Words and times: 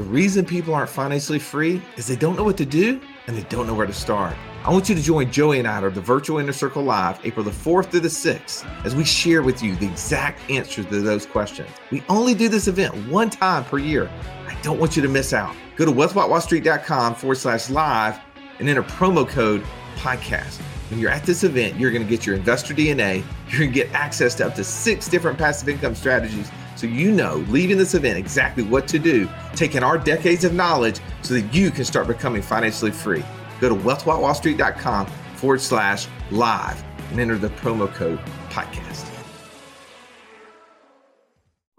The 0.00 0.06
reason 0.06 0.46
people 0.46 0.72
aren't 0.72 0.88
financially 0.88 1.38
free 1.38 1.82
is 1.98 2.06
they 2.06 2.16
don't 2.16 2.34
know 2.34 2.42
what 2.42 2.56
to 2.56 2.64
do 2.64 3.02
and 3.26 3.36
they 3.36 3.42
don't 3.50 3.66
know 3.66 3.74
where 3.74 3.86
to 3.86 3.92
start. 3.92 4.34
I 4.64 4.70
want 4.70 4.88
you 4.88 4.94
to 4.94 5.02
join 5.02 5.30
Joey 5.30 5.58
and 5.58 5.68
I 5.68 5.76
at 5.76 5.94
the 5.94 6.00
Virtual 6.00 6.38
Inner 6.38 6.54
Circle 6.54 6.84
Live 6.84 7.20
April 7.22 7.44
the 7.44 7.50
4th 7.50 7.90
through 7.90 8.00
the 8.00 8.08
6th 8.08 8.64
as 8.86 8.96
we 8.96 9.04
share 9.04 9.42
with 9.42 9.62
you 9.62 9.76
the 9.76 9.86
exact 9.86 10.40
answers 10.50 10.86
to 10.86 11.02
those 11.02 11.26
questions. 11.26 11.68
We 11.90 12.02
only 12.08 12.32
do 12.32 12.48
this 12.48 12.66
event 12.66 12.94
one 13.10 13.28
time 13.28 13.62
per 13.66 13.76
year. 13.76 14.10
I 14.48 14.58
don't 14.62 14.80
want 14.80 14.96
you 14.96 15.02
to 15.02 15.08
miss 15.08 15.34
out. 15.34 15.54
Go 15.76 15.84
to 15.84 15.92
wealthwithoutwallstreet.com 15.92 17.16
forward 17.16 17.36
slash 17.36 17.68
live 17.68 18.18
and 18.58 18.70
enter 18.70 18.82
promo 18.82 19.28
code 19.28 19.62
podcast. 19.96 20.62
When 20.88 20.98
you're 20.98 21.10
at 21.10 21.24
this 21.24 21.44
event, 21.44 21.78
you're 21.78 21.90
going 21.90 22.04
to 22.04 22.08
get 22.08 22.24
your 22.24 22.36
investor 22.36 22.72
DNA. 22.72 23.22
You're 23.50 23.58
going 23.58 23.72
to 23.72 23.84
get 23.84 23.92
access 23.92 24.34
to 24.36 24.46
up 24.46 24.54
to 24.54 24.64
six 24.64 25.08
different 25.08 25.36
passive 25.36 25.68
income 25.68 25.94
strategies 25.94 26.50
so 26.80 26.86
you 26.86 27.12
know 27.12 27.44
leaving 27.50 27.76
this 27.76 27.92
event 27.92 28.16
exactly 28.16 28.62
what 28.62 28.88
to 28.88 28.98
do, 28.98 29.28
taking 29.54 29.82
our 29.82 29.98
decades 29.98 30.44
of 30.44 30.54
knowledge 30.54 30.98
so 31.20 31.34
that 31.34 31.52
you 31.52 31.70
can 31.70 31.84
start 31.84 32.06
becoming 32.06 32.40
financially 32.40 32.90
free. 32.90 33.22
Go 33.60 33.68
to 33.68 33.74
wealthwithoutwallstreet.com 33.74 35.06
forward 35.36 35.60
slash 35.60 36.08
live 36.30 36.82
and 37.10 37.20
enter 37.20 37.36
the 37.36 37.50
promo 37.50 37.92
code 37.92 38.18
podcast. 38.48 39.06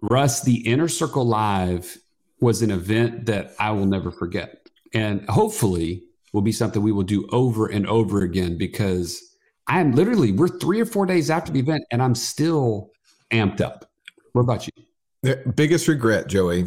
Russ, 0.04 0.44
the 0.44 0.68
Inner 0.68 0.88
Circle 0.88 1.26
Live 1.26 1.98
was 2.40 2.62
an 2.62 2.70
event 2.70 3.26
that 3.26 3.56
I 3.60 3.72
will 3.72 3.88
never 3.88 4.12
forget. 4.12 4.70
And 4.94 5.28
hopefully 5.30 6.04
will 6.32 6.42
be 6.42 6.52
something 6.52 6.82
we 6.84 6.92
will 6.92 7.04
do 7.04 7.28
over 7.32 7.66
and 7.68 7.88
over 7.88 8.22
again 8.22 8.58
because 8.58 9.36
I 9.68 9.80
am 9.80 9.94
literally, 9.94 10.32
we're 10.32 10.48
three 10.48 10.80
or 10.80 10.86
four 10.86 11.08
days 11.08 11.32
after 11.32 11.52
the 11.52 11.60
event 11.60 11.86
and 11.92 12.04
I'm 12.04 12.16
still 12.16 12.92
amped 13.32 13.62
up. 13.62 13.90
What 14.34 14.42
about 14.42 14.68
you? 14.68 14.84
The 15.24 15.38
biggest 15.56 15.88
regret, 15.88 16.28
Joey, 16.28 16.66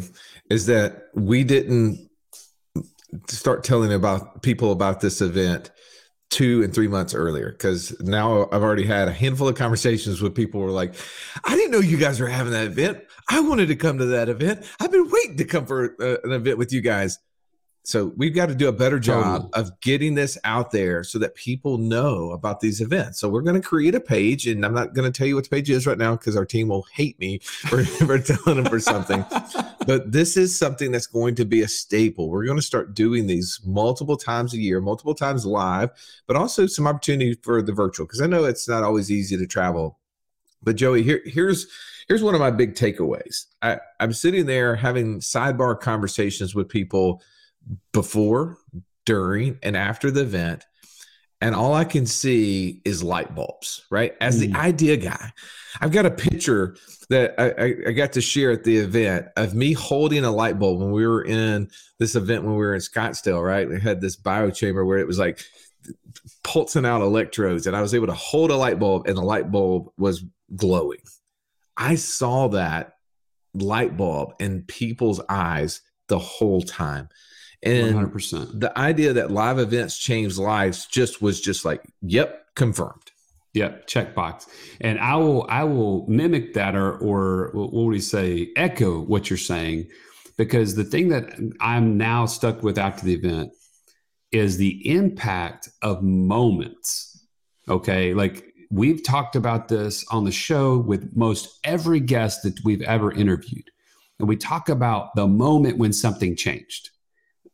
is 0.49 0.65
that 0.67 1.09
we 1.13 1.43
didn't 1.43 2.09
start 3.27 3.63
telling 3.63 3.93
about 3.93 4.41
people 4.43 4.71
about 4.71 5.01
this 5.01 5.21
event 5.21 5.71
two 6.29 6.63
and 6.63 6.73
three 6.73 6.87
months 6.87 7.13
earlier 7.13 7.51
because 7.51 7.95
now 8.01 8.49
I've 8.51 8.63
already 8.63 8.85
had 8.85 9.07
a 9.07 9.13
handful 9.13 9.47
of 9.47 9.55
conversations 9.55 10.21
with 10.21 10.35
people 10.35 10.59
who 10.61 10.67
are 10.67 10.71
like, 10.71 10.95
I 11.43 11.55
didn't 11.55 11.71
know 11.71 11.79
you 11.79 11.97
guys 11.97 12.19
were 12.19 12.27
having 12.27 12.53
that 12.53 12.65
event. 12.65 13.03
I 13.29 13.41
wanted 13.41 13.67
to 13.67 13.75
come 13.75 13.97
to 13.99 14.05
that 14.05 14.29
event. 14.29 14.65
I've 14.79 14.91
been 14.91 15.09
waiting 15.09 15.37
to 15.37 15.45
come 15.45 15.65
for 15.65 15.95
uh, 16.01 16.17
an 16.23 16.31
event 16.31 16.57
with 16.57 16.73
you 16.73 16.81
guys. 16.81 17.19
So 17.87 18.13
we've 18.17 18.33
got 18.33 18.47
to 18.47 18.55
do 18.55 18.67
a 18.67 18.71
better 18.71 18.99
job 18.99 19.43
totally. 19.43 19.51
of 19.53 19.79
getting 19.79 20.15
this 20.15 20.39
out 20.43 20.71
there 20.71 21.03
so 21.03 21.19
that 21.19 21.35
people 21.35 21.77
know 21.77 22.31
about 22.31 22.59
these 22.59 22.81
events. 22.81 23.19
So 23.19 23.29
we're 23.29 23.41
going 23.41 23.61
to 23.61 23.67
create 23.67 23.93
a 23.93 23.99
page, 23.99 24.47
and 24.47 24.65
I'm 24.65 24.73
not 24.73 24.95
going 24.95 25.11
to 25.11 25.15
tell 25.15 25.27
you 25.27 25.35
what 25.35 25.43
the 25.43 25.51
page 25.51 25.69
is 25.69 25.85
right 25.85 25.97
now 25.97 26.15
because 26.15 26.35
our 26.35 26.45
team 26.45 26.69
will 26.69 26.87
hate 26.91 27.19
me 27.19 27.39
for, 27.39 27.85
for 27.85 28.17
telling 28.17 28.61
them 28.61 28.65
for 28.65 28.79
something. 28.79 29.23
But 29.85 30.11
this 30.11 30.35
is 30.35 30.57
something 30.57 30.91
that's 30.91 31.05
going 31.05 31.35
to 31.35 31.45
be 31.45 31.61
a 31.61 31.67
staple. 31.67 32.31
We're 32.31 32.45
going 32.45 32.57
to 32.57 32.65
start 32.65 32.95
doing 32.95 33.27
these 33.27 33.61
multiple 33.63 34.17
times 34.17 34.55
a 34.55 34.57
year, 34.57 34.81
multiple 34.81 35.13
times 35.13 35.45
live, 35.45 35.91
but 36.25 36.35
also 36.35 36.65
some 36.65 36.87
opportunity 36.87 37.35
for 37.43 37.61
the 37.61 37.71
virtual 37.71 38.07
because 38.07 38.19
I 38.19 38.25
know 38.25 38.45
it's 38.45 38.67
not 38.67 38.83
always 38.83 39.11
easy 39.11 39.37
to 39.37 39.45
travel. 39.45 39.99
But 40.63 40.75
Joey, 40.75 41.03
here, 41.03 41.21
here's 41.25 41.67
here's 42.07 42.23
one 42.23 42.33
of 42.33 42.39
my 42.39 42.49
big 42.49 42.73
takeaways. 42.73 43.45
I, 43.61 43.77
I'm 43.99 44.11
sitting 44.11 44.47
there 44.47 44.75
having 44.75 45.19
sidebar 45.19 45.79
conversations 45.79 46.55
with 46.55 46.67
people 46.67 47.21
before, 47.91 48.57
during, 49.05 49.59
and 49.63 49.75
after 49.75 50.11
the 50.11 50.21
event. 50.21 50.65
And 51.41 51.53
all 51.53 51.73
I 51.73 51.83
can 51.83 52.05
see 52.05 52.81
is 52.85 53.03
light 53.03 53.35
bulbs, 53.35 53.85
right? 53.91 54.13
As 54.21 54.39
the 54.39 54.49
mm. 54.49 54.55
idea 54.55 54.97
guy, 54.97 55.31
I've 55.79 55.91
got 55.91 56.05
a 56.05 56.11
picture 56.11 56.77
that 57.09 57.35
I, 57.37 57.89
I, 57.89 57.91
got 57.91 58.13
to 58.13 58.21
share 58.21 58.51
at 58.51 58.63
the 58.63 58.77
event 58.77 59.27
of 59.35 59.53
me 59.53 59.73
holding 59.73 60.23
a 60.23 60.31
light 60.31 60.57
bulb 60.57 60.79
when 60.79 60.91
we 60.91 61.05
were 61.05 61.23
in 61.23 61.69
this 61.99 62.15
event 62.15 62.43
when 62.43 62.53
we 62.53 62.59
were 62.59 62.73
in 62.73 62.81
Scottsdale, 62.81 63.45
right? 63.45 63.69
We 63.69 63.79
had 63.79 64.01
this 64.01 64.15
bio 64.15 64.49
chamber 64.49 64.85
where 64.85 64.97
it 64.97 65.05
was 65.05 65.19
like 65.19 65.43
pulsing 66.43 66.85
out 66.85 67.01
electrodes, 67.01 67.67
and 67.67 67.75
I 67.75 67.81
was 67.81 67.93
able 67.93 68.07
to 68.07 68.13
hold 68.13 68.49
a 68.49 68.55
light 68.55 68.79
bulb, 68.79 69.07
and 69.07 69.17
the 69.17 69.21
light 69.21 69.51
bulb 69.51 69.89
was 69.97 70.23
glowing. 70.55 71.01
I 71.77 71.95
saw 71.95 72.47
that 72.49 72.93
light 73.53 73.97
bulb 73.97 74.33
in 74.39 74.63
people's 74.63 75.21
eyes 75.29 75.81
the 76.07 76.19
whole 76.19 76.61
time. 76.61 77.09
And 77.65 77.95
100%. 77.95 78.59
the 78.59 78.77
idea 78.77 79.13
that 79.13 79.31
live 79.31 79.57
events 79.57 79.97
change 79.97 80.37
lives 80.37 80.85
just 80.85 81.21
was 81.21 81.41
just 81.41 81.65
like, 81.65 81.81
yep, 82.01 82.45
confirmed. 82.55 83.11
Yep, 83.55 83.87
checkbox. 83.87 84.47
And 84.81 84.99
I 84.99 85.15
will 85.15 85.45
I 85.49 85.63
will 85.63 86.05
mimic 86.07 86.53
that 86.53 86.75
or 86.75 86.97
or 86.97 87.51
what 87.53 87.73
would 87.73 87.87
we 87.87 88.01
say, 88.01 88.49
echo 88.55 88.99
what 89.01 89.29
you're 89.29 89.37
saying, 89.37 89.87
because 90.37 90.75
the 90.75 90.83
thing 90.83 91.07
that 91.09 91.39
I'm 91.61 91.97
now 91.97 92.25
stuck 92.25 92.61
with 92.61 92.77
after 92.77 93.05
the 93.05 93.13
event 93.13 93.51
is 94.31 94.57
the 94.57 94.87
impact 94.89 95.69
of 95.81 96.03
moments. 96.03 97.25
Okay. 97.69 98.13
Like 98.13 98.43
we've 98.69 99.01
talked 99.01 99.37
about 99.37 99.69
this 99.69 100.05
on 100.11 100.25
the 100.25 100.31
show 100.31 100.77
with 100.77 101.15
most 101.15 101.57
every 101.63 102.01
guest 102.01 102.43
that 102.43 102.59
we've 102.65 102.81
ever 102.81 103.11
interviewed. 103.11 103.71
And 104.19 104.27
we 104.27 104.35
talk 104.35 104.67
about 104.67 105.15
the 105.15 105.27
moment 105.27 105.77
when 105.77 105.93
something 105.93 106.35
changed 106.35 106.89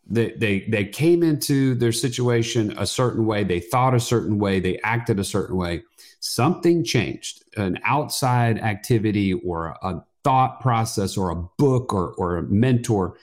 they, 0.10 0.32
they 0.32 0.62
they 0.68 0.86
came 0.86 1.24
into 1.24 1.76
their 1.76 1.92
situation 1.92 2.74
a 2.78 2.86
certain 2.86 3.26
way. 3.26 3.44
They 3.44 3.60
thought 3.60 3.94
a 3.94 4.00
certain 4.00 4.40
way. 4.40 4.60
They 4.60 4.80
acted 4.84 5.20
a 5.20 5.24
certain 5.24 5.56
way. 5.56 5.84
Something 6.20 6.84
changed 6.84 7.44
an 7.58 7.80
outside 7.84 8.60
activity 8.60 9.34
or 9.34 9.76
a 9.82 10.04
thought 10.24 10.60
process 10.60 11.18
or 11.18 11.30
a 11.30 11.44
book 11.58 11.94
or, 11.94 12.14
or 12.18 12.38
a 12.38 12.44
mentor. 12.44 13.18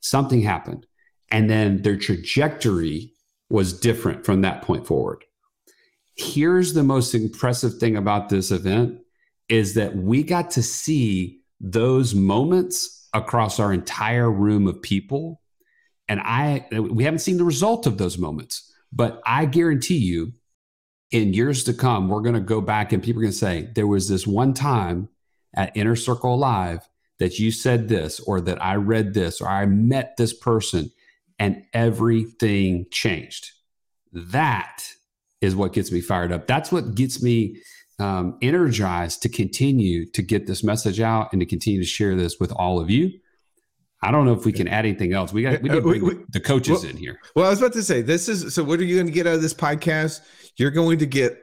Something 0.00 0.42
happened. 0.42 0.86
And 1.30 1.50
then 1.50 1.82
their 1.82 1.96
trajectory 1.96 3.12
was 3.50 3.78
different 3.78 4.24
from 4.24 4.42
that 4.42 4.62
point 4.62 4.86
forward. 4.86 5.24
Here's 6.16 6.74
the 6.74 6.84
most 6.84 7.14
impressive 7.14 7.78
thing 7.78 7.96
about 7.96 8.28
this 8.28 8.50
event 8.50 9.00
is 9.48 9.74
that 9.74 9.96
we 9.96 10.22
got 10.22 10.50
to 10.52 10.62
see 10.62 11.40
those 11.60 12.14
moments 12.14 13.08
across 13.12 13.58
our 13.58 13.72
entire 13.72 14.30
room 14.30 14.66
of 14.66 14.80
people 14.80 15.40
and 16.08 16.20
I, 16.20 16.66
we 16.70 17.04
haven't 17.04 17.20
seen 17.20 17.38
the 17.38 17.44
result 17.44 17.86
of 17.86 17.98
those 17.98 18.18
moments, 18.18 18.72
but 18.92 19.20
I 19.24 19.46
guarantee 19.46 19.98
you 19.98 20.34
in 21.10 21.32
years 21.32 21.64
to 21.64 21.74
come, 21.74 22.08
we're 22.08 22.20
going 22.20 22.34
to 22.34 22.40
go 22.40 22.60
back 22.60 22.92
and 22.92 23.02
people 23.02 23.20
are 23.20 23.24
going 23.24 23.32
to 23.32 23.38
say, 23.38 23.70
there 23.74 23.86
was 23.86 24.08
this 24.08 24.26
one 24.26 24.52
time 24.52 25.08
at 25.54 25.76
Inner 25.76 25.96
Circle 25.96 26.38
Live 26.38 26.88
that 27.18 27.38
you 27.38 27.52
said 27.52 27.88
this, 27.88 28.18
or 28.20 28.40
that 28.40 28.62
I 28.62 28.74
read 28.74 29.14
this, 29.14 29.40
or 29.40 29.48
I 29.48 29.66
met 29.66 30.16
this 30.16 30.32
person, 30.32 30.90
and 31.38 31.64
everything 31.72 32.86
changed. 32.90 33.52
That 34.12 34.82
is 35.40 35.54
what 35.54 35.72
gets 35.72 35.92
me 35.92 36.00
fired 36.00 36.32
up. 36.32 36.48
That's 36.48 36.72
what 36.72 36.96
gets 36.96 37.22
me 37.22 37.62
um, 38.00 38.36
energized 38.42 39.22
to 39.22 39.28
continue 39.28 40.10
to 40.10 40.22
get 40.22 40.48
this 40.48 40.64
message 40.64 41.00
out 41.00 41.32
and 41.32 41.40
to 41.40 41.46
continue 41.46 41.80
to 41.80 41.86
share 41.86 42.16
this 42.16 42.40
with 42.40 42.50
all 42.52 42.80
of 42.80 42.90
you 42.90 43.12
I 44.04 44.10
don't 44.10 44.26
know 44.26 44.34
if 44.34 44.44
we 44.44 44.52
can 44.52 44.68
add 44.68 44.84
anything 44.84 45.14
else. 45.14 45.32
We 45.32 45.42
got 45.42 45.62
we 45.62 45.70
need 45.70 45.76
to 45.76 45.76
uh, 45.76 45.78
uh, 45.78 45.82
bring 45.82 46.04
we, 46.04 46.14
the 46.28 46.40
coaches 46.40 46.82
well, 46.82 46.90
in 46.90 46.96
here. 46.96 47.18
Well, 47.34 47.46
I 47.46 47.50
was 47.50 47.60
about 47.60 47.72
to 47.72 47.82
say 47.82 48.02
this 48.02 48.28
is 48.28 48.54
so. 48.54 48.62
What 48.62 48.78
are 48.80 48.84
you 48.84 48.96
going 48.96 49.06
to 49.06 49.12
get 49.12 49.26
out 49.26 49.34
of 49.34 49.42
this 49.42 49.54
podcast? 49.54 50.20
You're 50.56 50.70
going 50.70 50.98
to 50.98 51.06
get 51.06 51.42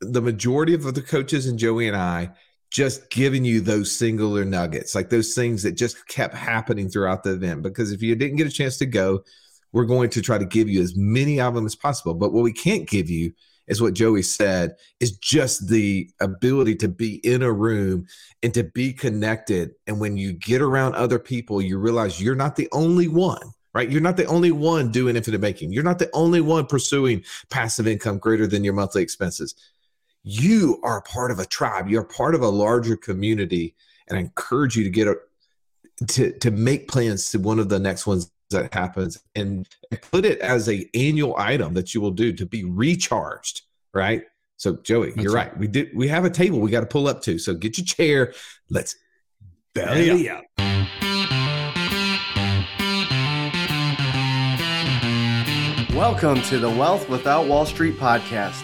the 0.00 0.20
majority 0.20 0.74
of 0.74 0.94
the 0.94 1.02
coaches 1.02 1.46
and 1.46 1.58
Joey 1.58 1.88
and 1.88 1.96
I 1.96 2.30
just 2.70 3.10
giving 3.10 3.44
you 3.44 3.60
those 3.60 3.90
singular 3.90 4.44
nuggets, 4.44 4.94
like 4.94 5.08
those 5.08 5.34
things 5.34 5.62
that 5.62 5.72
just 5.72 6.06
kept 6.08 6.34
happening 6.34 6.88
throughout 6.88 7.22
the 7.22 7.32
event. 7.32 7.62
Because 7.62 7.92
if 7.92 8.02
you 8.02 8.14
didn't 8.14 8.36
get 8.36 8.46
a 8.46 8.50
chance 8.50 8.76
to 8.78 8.86
go, 8.86 9.22
we're 9.72 9.84
going 9.84 10.10
to 10.10 10.20
try 10.20 10.36
to 10.36 10.44
give 10.44 10.68
you 10.68 10.82
as 10.82 10.94
many 10.96 11.40
of 11.40 11.54
them 11.54 11.64
as 11.64 11.74
possible. 11.74 12.14
But 12.14 12.32
what 12.32 12.42
we 12.42 12.52
can't 12.52 12.88
give 12.88 13.08
you 13.08 13.32
is 13.68 13.82
what 13.82 13.94
Joey 13.94 14.22
said, 14.22 14.76
is 15.00 15.16
just 15.18 15.68
the 15.68 16.10
ability 16.20 16.76
to 16.76 16.88
be 16.88 17.16
in 17.26 17.42
a 17.42 17.52
room 17.52 18.06
and 18.42 18.54
to 18.54 18.64
be 18.64 18.92
connected. 18.92 19.72
And 19.86 20.00
when 20.00 20.16
you 20.16 20.32
get 20.32 20.62
around 20.62 20.94
other 20.94 21.18
people, 21.18 21.60
you 21.60 21.78
realize 21.78 22.20
you're 22.20 22.34
not 22.34 22.56
the 22.56 22.68
only 22.72 23.08
one, 23.08 23.52
right? 23.74 23.90
You're 23.90 24.00
not 24.00 24.16
the 24.16 24.26
only 24.26 24.52
one 24.52 24.90
doing 24.90 25.16
infinite 25.16 25.40
banking. 25.40 25.72
You're 25.72 25.82
not 25.82 25.98
the 25.98 26.10
only 26.12 26.40
one 26.40 26.66
pursuing 26.66 27.24
passive 27.50 27.86
income 27.86 28.18
greater 28.18 28.46
than 28.46 28.64
your 28.64 28.74
monthly 28.74 29.02
expenses. 29.02 29.54
You 30.22 30.80
are 30.82 31.02
part 31.02 31.30
of 31.30 31.38
a 31.38 31.46
tribe. 31.46 31.88
You're 31.88 32.04
part 32.04 32.34
of 32.34 32.42
a 32.42 32.48
larger 32.48 32.96
community. 32.96 33.74
And 34.08 34.16
I 34.16 34.20
encourage 34.20 34.76
you 34.76 34.84
to 34.84 34.90
get 34.90 35.08
a, 35.08 35.16
to, 36.08 36.32
to 36.38 36.50
make 36.50 36.88
plans 36.88 37.30
to 37.30 37.38
one 37.38 37.58
of 37.58 37.68
the 37.68 37.78
next 37.78 38.06
ones 38.06 38.30
that 38.50 38.72
happens 38.72 39.18
and 39.34 39.68
put 40.10 40.24
it 40.24 40.38
as 40.38 40.68
a 40.68 40.88
annual 40.94 41.34
item 41.36 41.74
that 41.74 41.94
you 41.94 42.00
will 42.00 42.10
do 42.10 42.32
to 42.32 42.46
be 42.46 42.64
recharged 42.64 43.62
right 43.92 44.22
so 44.56 44.76
joey 44.76 45.10
That's 45.10 45.22
you're 45.22 45.32
right. 45.32 45.48
right. 45.48 45.58
we 45.58 45.66
did 45.66 45.90
we 45.94 46.08
have 46.08 46.24
a 46.24 46.30
table 46.30 46.60
we 46.60 46.70
got 46.70 46.80
to 46.80 46.86
pull 46.86 47.08
up 47.08 47.22
to 47.22 47.38
so 47.38 47.54
get 47.54 47.76
your 47.76 47.84
chair 47.84 48.32
let's 48.70 48.96
belly 49.74 50.30
up. 50.30 50.44
welcome 55.92 56.40
to 56.42 56.58
the 56.58 56.70
wealth 56.70 57.08
without 57.08 57.46
wall 57.46 57.66
street 57.66 57.96
podcast 57.96 58.62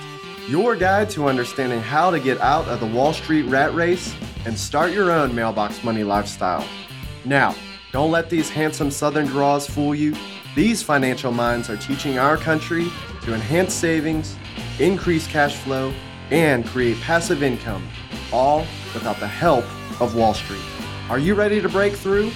your 0.48 0.76
guide 0.76 1.08
to 1.10 1.26
understanding 1.28 1.80
how 1.80 2.10
to 2.10 2.20
get 2.20 2.40
out 2.40 2.66
of 2.68 2.78
the 2.80 2.86
wall 2.86 3.12
street 3.12 3.44
rat 3.44 3.74
race 3.74 4.14
and 4.44 4.56
start 4.56 4.92
your 4.92 5.10
own 5.10 5.34
mailbox 5.34 5.82
money 5.82 6.04
lifestyle 6.04 6.66
now 7.24 7.54
Don't 7.92 8.10
let 8.10 8.30
these 8.30 8.48
handsome 8.48 8.90
Southern 8.90 9.26
draws 9.26 9.66
fool 9.66 9.94
you. 9.94 10.16
These 10.56 10.82
financial 10.82 11.30
minds 11.30 11.68
are 11.68 11.76
teaching 11.76 12.18
our 12.18 12.38
country 12.38 12.90
to 13.24 13.34
enhance 13.34 13.74
savings, 13.74 14.34
increase 14.78 15.26
cash 15.26 15.56
flow, 15.56 15.92
and 16.30 16.64
create 16.64 16.98
passive 17.02 17.42
income, 17.42 17.86
all 18.32 18.60
without 18.94 19.20
the 19.20 19.28
help 19.28 19.66
of 20.00 20.14
Wall 20.14 20.32
Street. 20.32 20.64
Are 21.10 21.18
you 21.18 21.34
ready 21.34 21.60
to 21.60 21.68
break 21.68 21.92
through? 21.92 22.32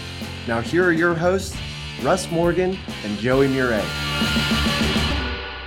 Now, 0.47 0.61
here 0.61 0.85
are 0.85 0.93
your 0.93 1.15
hosts, 1.15 1.57
Russ 2.03 2.31
Morgan 2.31 2.77
and 3.03 3.17
Joey 3.17 3.49
Murray. 3.49 3.83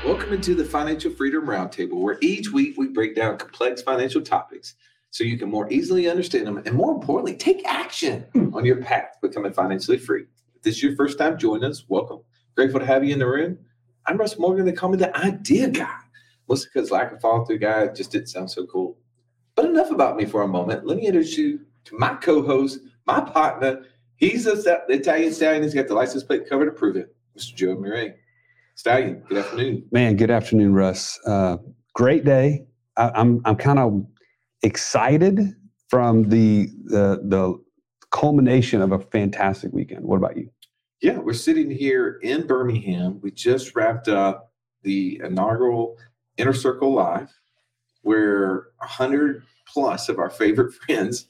Welcome 0.06 0.34
into 0.34 0.54
the 0.54 0.66
Financial 0.66 1.10
Freedom 1.10 1.48
Roundtable, 1.48 2.00
where 2.00 2.20
each 2.22 2.52
week 2.52 2.78
we 2.78 2.90
break 2.90 3.16
down 3.16 3.40
complex 3.40 3.82
financial 3.82 4.22
topics 4.22 4.76
so 5.12 5.24
you 5.24 5.38
can 5.38 5.50
more 5.50 5.72
easily 5.72 6.10
understand 6.10 6.46
them 6.46 6.58
and, 6.58 6.74
more 6.74 6.94
importantly, 6.94 7.36
take 7.36 7.66
action 7.66 8.26
on 8.54 8.66
your 8.66 8.78
path 8.78 9.14
to 9.14 9.28
becoming 9.28 9.54
financially 9.54 9.98
free. 9.98 10.26
If 10.56 10.62
this 10.62 10.76
is 10.76 10.84
your 10.84 10.96
first 10.96 11.18
time 11.18 11.38
joining 11.38 11.64
us, 11.64 11.86
welcome. 11.88 12.20
Grateful 12.56 12.80
to 12.80 12.86
have 12.86 13.04
you 13.04 13.14
in 13.14 13.20
the 13.20 13.28
room. 13.28 13.58
I'm 14.06 14.18
Russ 14.18 14.38
Morgan. 14.38 14.66
They 14.66 14.72
call 14.72 14.90
me 14.90 14.98
the 14.98 15.16
idea 15.18 15.70
guy, 15.70 15.98
mostly 16.48 16.70
because 16.74 16.92
lack 16.92 17.12
of 17.12 17.22
follow 17.22 17.46
through 17.46 17.60
guy 17.60 17.88
just 17.88 18.12
didn't 18.12 18.28
sound 18.28 18.52
so 18.52 18.66
cool. 18.68 18.98
But 19.56 19.66
enough 19.66 19.92
about 19.92 20.16
me 20.16 20.26
for 20.26 20.44
a 20.44 20.48
moment. 20.48 20.86
Let 20.86 20.98
me 20.98 21.06
introduce 21.06 21.38
you 21.38 21.62
to 21.86 21.98
my 21.98 22.16
co 22.16 22.42
host, 22.42 22.80
my 23.06 23.20
partner. 23.20 23.86
He's 24.16 24.46
a, 24.46 24.56
the 24.56 24.84
Italian 24.90 25.34
stallion. 25.34 25.64
He's 25.64 25.74
got 25.74 25.88
the 25.88 25.94
license 25.94 26.24
plate 26.24 26.48
cover 26.48 26.66
to 26.66 26.72
prove 26.72 26.96
it, 26.96 27.16
Mr. 27.38 27.56
Joe 27.56 27.76
Murray. 27.76 28.14
Stallion, 28.76 29.24
good 29.28 29.40
afternoon. 29.40 29.86
Man, 29.92 30.16
good 30.16 30.32
afternoon, 30.32 30.74
Russ. 30.74 31.20
Uh, 31.26 31.58
great 31.94 32.24
day. 32.24 32.66
I, 32.96 33.12
I'm 33.16 33.42
I'm 33.46 33.56
kind 33.56 33.80
of 33.80 34.06
excited 34.64 35.56
from 35.90 36.30
the, 36.30 36.70
the 36.86 37.22
the 37.24 37.60
culmination 38.12 38.82
of 38.82 38.92
a 38.92 39.00
fantastic 39.00 39.72
weekend. 39.74 40.04
What 40.06 40.18
about 40.18 40.38
you? 40.38 40.50
Yeah, 41.02 41.18
we're 41.18 41.34
sitting 41.34 41.72
here 41.72 42.20
in 42.22 42.46
Birmingham. 42.46 43.20
We 43.22 43.32
just 43.32 43.76
wrapped 43.76 44.08
up 44.08 44.52
the 44.84 45.22
inaugural 45.24 45.98
Inner 46.38 46.54
Circle 46.54 46.94
Live, 46.94 47.32
where 48.02 48.68
100 48.80 49.44
plus 49.66 50.10
of 50.10 50.20
our 50.20 50.30
favorite 50.30 50.74
friends 50.86 51.28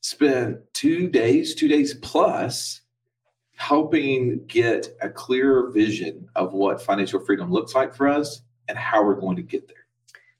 spent 0.00 0.58
two 0.74 1.08
days, 1.08 1.54
two 1.54 1.68
days 1.68 1.94
plus, 1.94 2.82
helping 3.56 4.44
get 4.46 4.88
a 5.00 5.08
clearer 5.08 5.70
vision 5.70 6.28
of 6.34 6.52
what 6.52 6.82
financial 6.82 7.20
freedom 7.20 7.50
looks 7.50 7.74
like 7.74 7.94
for 7.94 8.08
us 8.08 8.42
and 8.68 8.76
how 8.76 9.04
we're 9.04 9.20
going 9.20 9.36
to 9.36 9.42
get 9.42 9.66
there. 9.68 9.76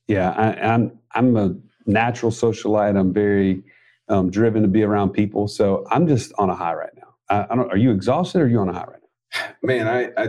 Yeah, 0.06 0.31
I, 0.31 0.75
I'm 0.75 0.99
I'm 1.12 1.37
a 1.37 1.55
natural 1.86 2.32
socialite. 2.32 2.98
I'm 2.98 3.12
very 3.12 3.62
um, 4.08 4.31
driven 4.31 4.62
to 4.62 4.69
be 4.69 4.82
around 4.82 5.10
people. 5.10 5.48
So 5.48 5.86
I'm 5.90 6.06
just 6.06 6.32
on 6.38 6.50
a 6.50 6.54
high 6.54 6.75
right 6.75 6.92
now. 6.96 7.14
I, 7.28 7.52
I, 7.52 7.56
don't. 7.56 7.70
Are 7.70 7.76
you 7.76 7.90
exhausted 7.90 8.40
or 8.40 8.44
are 8.44 8.48
you 8.48 8.58
on 8.58 8.69
a 8.69 8.72
high 8.72 8.84
right 8.84 9.00
now? 9.00 9.54
Man, 9.62 9.88
I, 9.88 10.22
I 10.22 10.28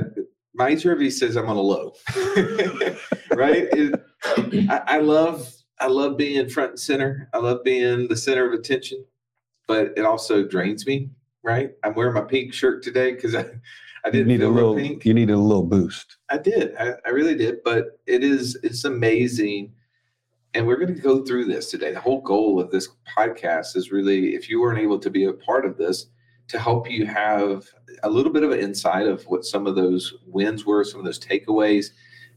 my 0.53 0.71
HRV 0.71 1.11
says 1.11 1.35
I'm 1.35 1.49
on 1.49 1.57
a 1.57 1.61
low. 1.61 1.93
right? 3.31 3.67
It, 3.71 4.01
I, 4.69 4.81
I 4.87 4.97
love 4.99 5.53
I 5.79 5.87
love 5.87 6.17
being 6.17 6.49
front 6.49 6.71
and 6.71 6.79
center. 6.79 7.29
I 7.33 7.39
love 7.39 7.63
being 7.63 8.07
the 8.07 8.15
center 8.15 8.47
of 8.47 8.57
attention, 8.57 9.05
but 9.67 9.91
it 9.97 10.05
also 10.05 10.43
drains 10.43 10.85
me. 10.87 11.09
Right? 11.43 11.71
I'm 11.83 11.93
wearing 11.93 12.15
my 12.15 12.21
pink 12.21 12.53
shirt 12.53 12.83
today 12.83 13.13
because 13.13 13.35
I. 13.35 13.45
I 14.03 14.11
didn't 14.11 14.29
you 14.29 14.37
need 14.37 14.43
a 14.43 14.49
little. 14.49 14.75
Pink. 14.75 15.03
You 15.03 15.15
needed 15.15 15.33
a 15.33 15.39
little 15.39 15.63
boost. 15.63 16.17
I 16.29 16.37
did. 16.37 16.75
I, 16.75 16.91
I 17.07 17.09
really 17.09 17.33
did. 17.33 17.63
But 17.65 17.99
it 18.05 18.23
is. 18.23 18.55
It's 18.61 18.83
amazing 18.83 19.73
and 20.55 20.65
we're 20.65 20.77
going 20.77 20.95
to 20.95 21.01
go 21.01 21.23
through 21.23 21.45
this 21.45 21.69
today. 21.69 21.91
The 21.91 21.99
whole 21.99 22.21
goal 22.21 22.61
of 22.61 22.71
this 22.71 22.87
podcast 23.15 23.75
is 23.75 23.91
really, 23.91 24.35
if 24.35 24.49
you 24.49 24.61
weren't 24.61 24.79
able 24.79 24.97
to 24.99 25.09
be 25.09 25.25
a 25.25 25.33
part 25.33 25.65
of 25.65 25.77
this, 25.77 26.07
to 26.47 26.57
help 26.57 26.89
you 26.89 27.05
have 27.05 27.65
a 28.03 28.09
little 28.09 28.31
bit 28.31 28.43
of 28.43 28.51
an 28.51 28.59
insight 28.59 29.05
of 29.05 29.23
what 29.23 29.43
some 29.43 29.67
of 29.67 29.75
those 29.75 30.13
wins 30.25 30.65
were, 30.65 30.85
some 30.85 30.99
of 30.99 31.05
those 31.05 31.19
takeaways, 31.19 31.87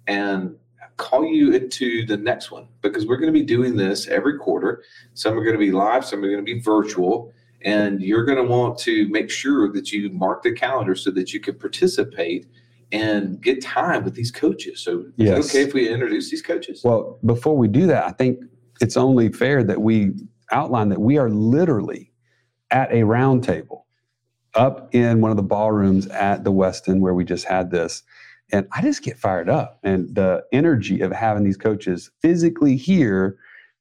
and 0.09 0.57
call 0.97 1.25
you 1.25 1.53
into 1.53 2.05
the 2.07 2.17
next 2.17 2.51
one 2.51 2.67
because 2.83 3.07
we're 3.07 3.19
going 3.19 3.33
to 3.33 3.39
be 3.39 3.47
doing 3.47 3.77
this 3.77 4.09
every 4.09 4.37
quarter. 4.37 4.83
Some 5.15 5.39
are 5.39 5.45
going 5.45 5.55
to 5.55 5.65
be 5.65 5.71
live, 5.71 6.05
some 6.05 6.25
are 6.25 6.29
going 6.29 6.45
to 6.45 6.55
be 6.55 6.59
virtual. 6.59 7.33
And 7.63 8.01
you're 8.01 8.25
going 8.25 8.39
to 8.39 8.51
want 8.51 8.79
to 8.81 9.09
make 9.09 9.31
sure 9.31 9.71
that 9.73 9.93
you 9.93 10.11
mark 10.11 10.43
the 10.43 10.53
calendar 10.53 10.97
so 10.97 11.13
that 11.13 11.33
you 11.33 11.39
can 11.39 11.55
participate 11.55 12.47
and 12.93 13.41
get 13.41 13.63
time 13.63 14.05
with 14.05 14.15
these 14.15 14.31
coaches. 14.31 14.81
So, 14.81 15.05
yes. 15.17 15.51
okay 15.51 15.63
if 15.63 15.75
we 15.75 15.89
introduce 15.89 16.31
these 16.31 16.43
coaches? 16.43 16.83
Well, 16.85 17.19
before 17.25 17.57
we 17.57 17.69
do 17.69 17.87
that, 17.87 18.05
I 18.05 18.13
think 18.13 18.41
it's 18.81 18.97
only 18.97 19.31
fair 19.31 19.63
that 19.65 19.81
we 19.81 20.13
outline 20.51 20.89
that 20.91 21.01
we 21.01 21.19
are 21.19 21.29
literally 21.29 22.13
at 22.71 22.91
a 22.91 23.03
roundtable 23.03 23.83
up 24.55 24.95
in 24.95 25.21
one 25.21 25.31
of 25.31 25.37
the 25.37 25.43
ballrooms 25.43 26.07
at 26.09 26.45
the 26.45 26.53
Westin 26.53 27.01
where 27.01 27.15
we 27.15 27.25
just 27.25 27.45
had 27.45 27.71
this. 27.71 28.03
And 28.51 28.67
I 28.73 28.81
just 28.81 29.03
get 29.03 29.19
fired 29.19 29.51
up, 29.51 29.79
and 29.83 30.15
the 30.15 30.43
energy 30.53 31.03
of 31.03 31.13
having 31.13 31.45
these 31.45 31.59
coaches 31.59 32.11
physically 32.23 32.77
here 32.77 33.37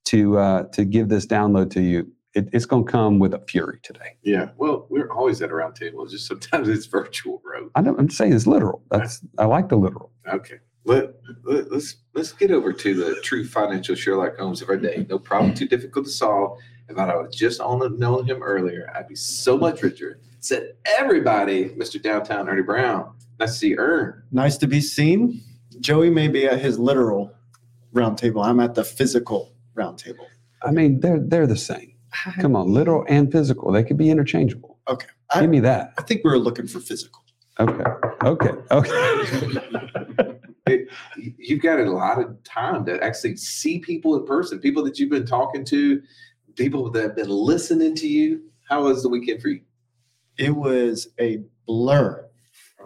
to 0.06 0.38
uh, 0.38 0.64
to 0.74 0.84
give 0.84 1.08
this 1.08 1.26
download 1.26 1.72
to 1.72 1.82
you 1.82 2.12
it, 2.34 2.50
it's 2.54 2.66
going 2.66 2.86
to 2.86 2.92
come 2.92 3.20
with 3.20 3.34
a 3.34 3.40
fury 3.48 3.80
today. 3.84 4.18
Yeah. 4.22 4.50
Well, 4.58 4.86
we're 4.90 5.12
always 5.12 5.42
at 5.42 5.50
a 5.50 5.56
round 5.56 5.76
table. 5.76 6.04
It's 6.04 6.12
just 6.12 6.28
sometimes 6.28 6.70
it's 6.70 6.86
virtual, 6.86 7.40
bro. 7.44 7.70
I 7.76 7.80
am 7.80 8.10
saying 8.10 8.34
it's 8.34 8.48
literal. 8.48 8.84
That's 8.92 9.22
I 9.38 9.46
like 9.46 9.70
the 9.70 9.78
literal. 9.78 10.12
Okay. 10.32 10.60
Let, 10.86 11.16
let, 11.44 11.72
let's 11.72 11.98
let's 12.14 12.32
get 12.32 12.50
over 12.52 12.72
to 12.72 12.94
the 12.94 13.20
true 13.22 13.46
financial 13.46 13.96
Sherlock 13.96 14.38
Holmes 14.38 14.62
of 14.62 14.70
our 14.70 14.78
day. 14.78 15.06
No 15.10 15.20
problem 15.20 15.54
too 15.54 15.68
difficult 15.68 16.06
to 16.06 16.12
solve. 16.12 16.58
If 16.90 16.98
I 16.98 17.14
was 17.16 17.36
just 17.36 17.60
on 17.60 18.00
known 18.00 18.26
him 18.26 18.42
earlier, 18.42 18.90
I'd 18.96 19.10
be 19.10 19.16
so 19.16 19.58
much 19.58 19.82
richer. 19.82 20.22
Said 20.40 20.76
everybody, 20.86 21.70
Mr. 21.70 22.02
Downtown 22.02 22.48
Ernie 22.48 22.62
Brown. 22.62 23.14
Nice 23.40 23.54
to 23.54 23.58
see 23.58 23.68
you, 23.70 23.80
Ern. 23.80 24.24
Nice 24.32 24.56
to 24.58 24.68
be 24.68 24.80
seen. 24.80 25.42
Joey 25.82 26.10
may 26.10 26.30
be 26.30 26.46
at 26.46 26.60
his 26.60 26.80
literal 26.80 27.34
round 27.92 28.18
table. 28.18 28.42
I'm 28.42 28.62
at 28.62 28.74
the 28.74 28.86
physical 28.86 29.54
round 29.76 29.98
table. 29.98 30.26
I 30.64 30.72
mean, 30.72 31.02
they're 31.02 31.20
they're 31.20 31.48
the 31.48 31.58
same. 31.58 31.97
Come 32.40 32.56
on, 32.56 32.74
literal 32.74 33.06
and 33.08 33.32
physical. 33.32 33.72
They 33.72 33.84
could 33.84 33.98
be 33.98 34.10
interchangeable. 34.10 34.80
Okay. 34.88 35.08
Give 35.34 35.44
I, 35.44 35.48
me 35.48 35.60
that. 35.62 35.94
I 35.98 36.02
think 36.04 36.24
we 36.24 36.32
were 36.32 36.40
looking 36.40 36.68
for 36.68 36.80
physical. 36.80 37.24
Okay. 37.60 37.84
Okay. 38.24 38.52
Okay. 38.72 38.90
it, 40.68 40.88
you've 41.18 41.62
got 41.62 41.80
a 41.80 41.92
lot 41.92 42.20
of 42.20 42.44
time 42.44 42.86
to 42.86 43.04
actually 43.04 43.36
see 43.38 43.80
people 43.80 44.16
in 44.16 44.26
person, 44.26 44.60
people 44.60 44.84
that 44.84 45.00
you've 45.00 45.10
been 45.10 45.26
talking 45.26 45.66
to, 45.66 46.02
people 46.56 46.90
that 46.92 47.02
have 47.02 47.16
been 47.16 47.30
listening 47.30 47.96
to 47.96 48.08
you. 48.08 48.42
How 48.70 48.84
was 48.84 49.04
the 49.04 49.10
weekend 49.10 49.42
for 49.42 49.50
you? 49.50 49.62
It 50.38 50.56
was 50.56 51.08
a 51.20 51.40
blur. 51.66 52.28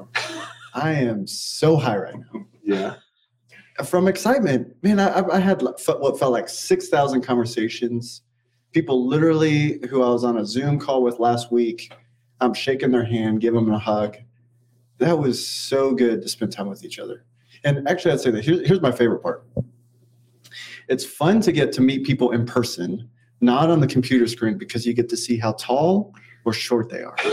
I 0.74 0.92
am 0.92 1.28
so 1.28 1.76
high 1.76 1.98
right 1.98 2.16
now. 2.16 2.46
Yeah. 2.64 2.96
From 3.86 4.08
excitement, 4.08 4.76
man, 4.84 5.00
I, 5.00 5.24
I 5.28 5.40
had 5.40 5.62
what 5.62 5.80
felt 6.20 6.32
like 6.32 6.48
6,000 6.48 7.22
conversations 7.22 8.22
people 8.72 9.08
literally 9.08 9.80
who 9.90 10.02
I 10.02 10.10
was 10.10 10.24
on 10.24 10.38
a 10.38 10.46
Zoom 10.46 10.80
call 10.80 11.04
with 11.04 11.20
last 11.20 11.52
week. 11.52 11.94
I'm 12.40 12.54
shaking 12.54 12.92
their 12.92 13.04
hand, 13.04 13.42
give 13.42 13.54
them 13.54 13.72
a 13.72 13.80
hug. 13.80 14.18
That 14.98 15.20
was 15.20 15.46
so 15.46 15.94
good 15.94 16.22
to 16.22 16.30
spend 16.30 16.52
time 16.52 16.68
with 16.68 16.84
each 16.84 17.00
other. 17.00 17.26
And 17.64 17.88
actually, 17.88 18.14
I'd 18.14 18.22
say 18.22 18.32
that 18.32 18.44
here's, 18.44 18.68
here's 18.68 18.82
my 18.82 18.92
favorite 18.92 19.20
part. 19.20 19.46
It's 20.88 21.06
fun 21.06 21.42
to 21.42 21.52
get 21.52 21.72
to 21.74 21.82
meet 21.82 22.06
people 22.06 22.32
in 22.32 22.46
person, 22.46 23.10
not 23.40 23.70
on 23.70 23.80
the 23.80 23.88
computer 23.88 24.28
screen, 24.28 24.58
because 24.58 24.86
you 24.86 24.94
get 24.94 25.10
to 25.10 25.18
see 25.18 25.38
how 25.38 25.54
tall 25.54 26.14
or 26.46 26.54
short 26.54 26.90
they 26.90 27.04
are. 27.04 27.16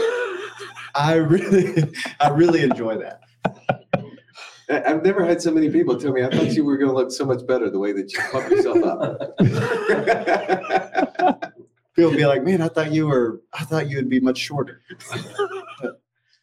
I 0.95 1.15
really, 1.15 1.93
I 2.21 2.29
really 2.29 2.63
enjoy 2.63 2.99
that. 2.99 3.21
I've 4.71 5.03
never 5.03 5.25
had 5.25 5.41
so 5.41 5.51
many 5.51 5.71
people 5.71 5.99
tell 5.99 6.13
me, 6.13 6.23
I 6.23 6.29
thought 6.29 6.53
you 6.55 6.65
were 6.65 6.77
going 6.77 6.91
to 6.91 6.95
look 6.95 7.11
so 7.11 7.25
much 7.25 7.47
better 7.47 7.71
the 7.71 7.79
way 7.79 7.93
that 7.93 8.13
you 8.13 8.19
pump 8.31 8.51
yourself 8.51 8.85
up. 8.85 9.19
people 11.99 12.17
be 12.17 12.27
like, 12.27 12.45
man, 12.45 12.63
I 12.63 12.69
thought 12.69 12.93
you 12.93 13.07
were, 13.07 13.43
I 13.53 13.65
thought 13.65 13.89
you 13.89 13.97
would 13.97 14.09
be 14.09 14.21
much 14.21 14.39
shorter. 14.39 14.83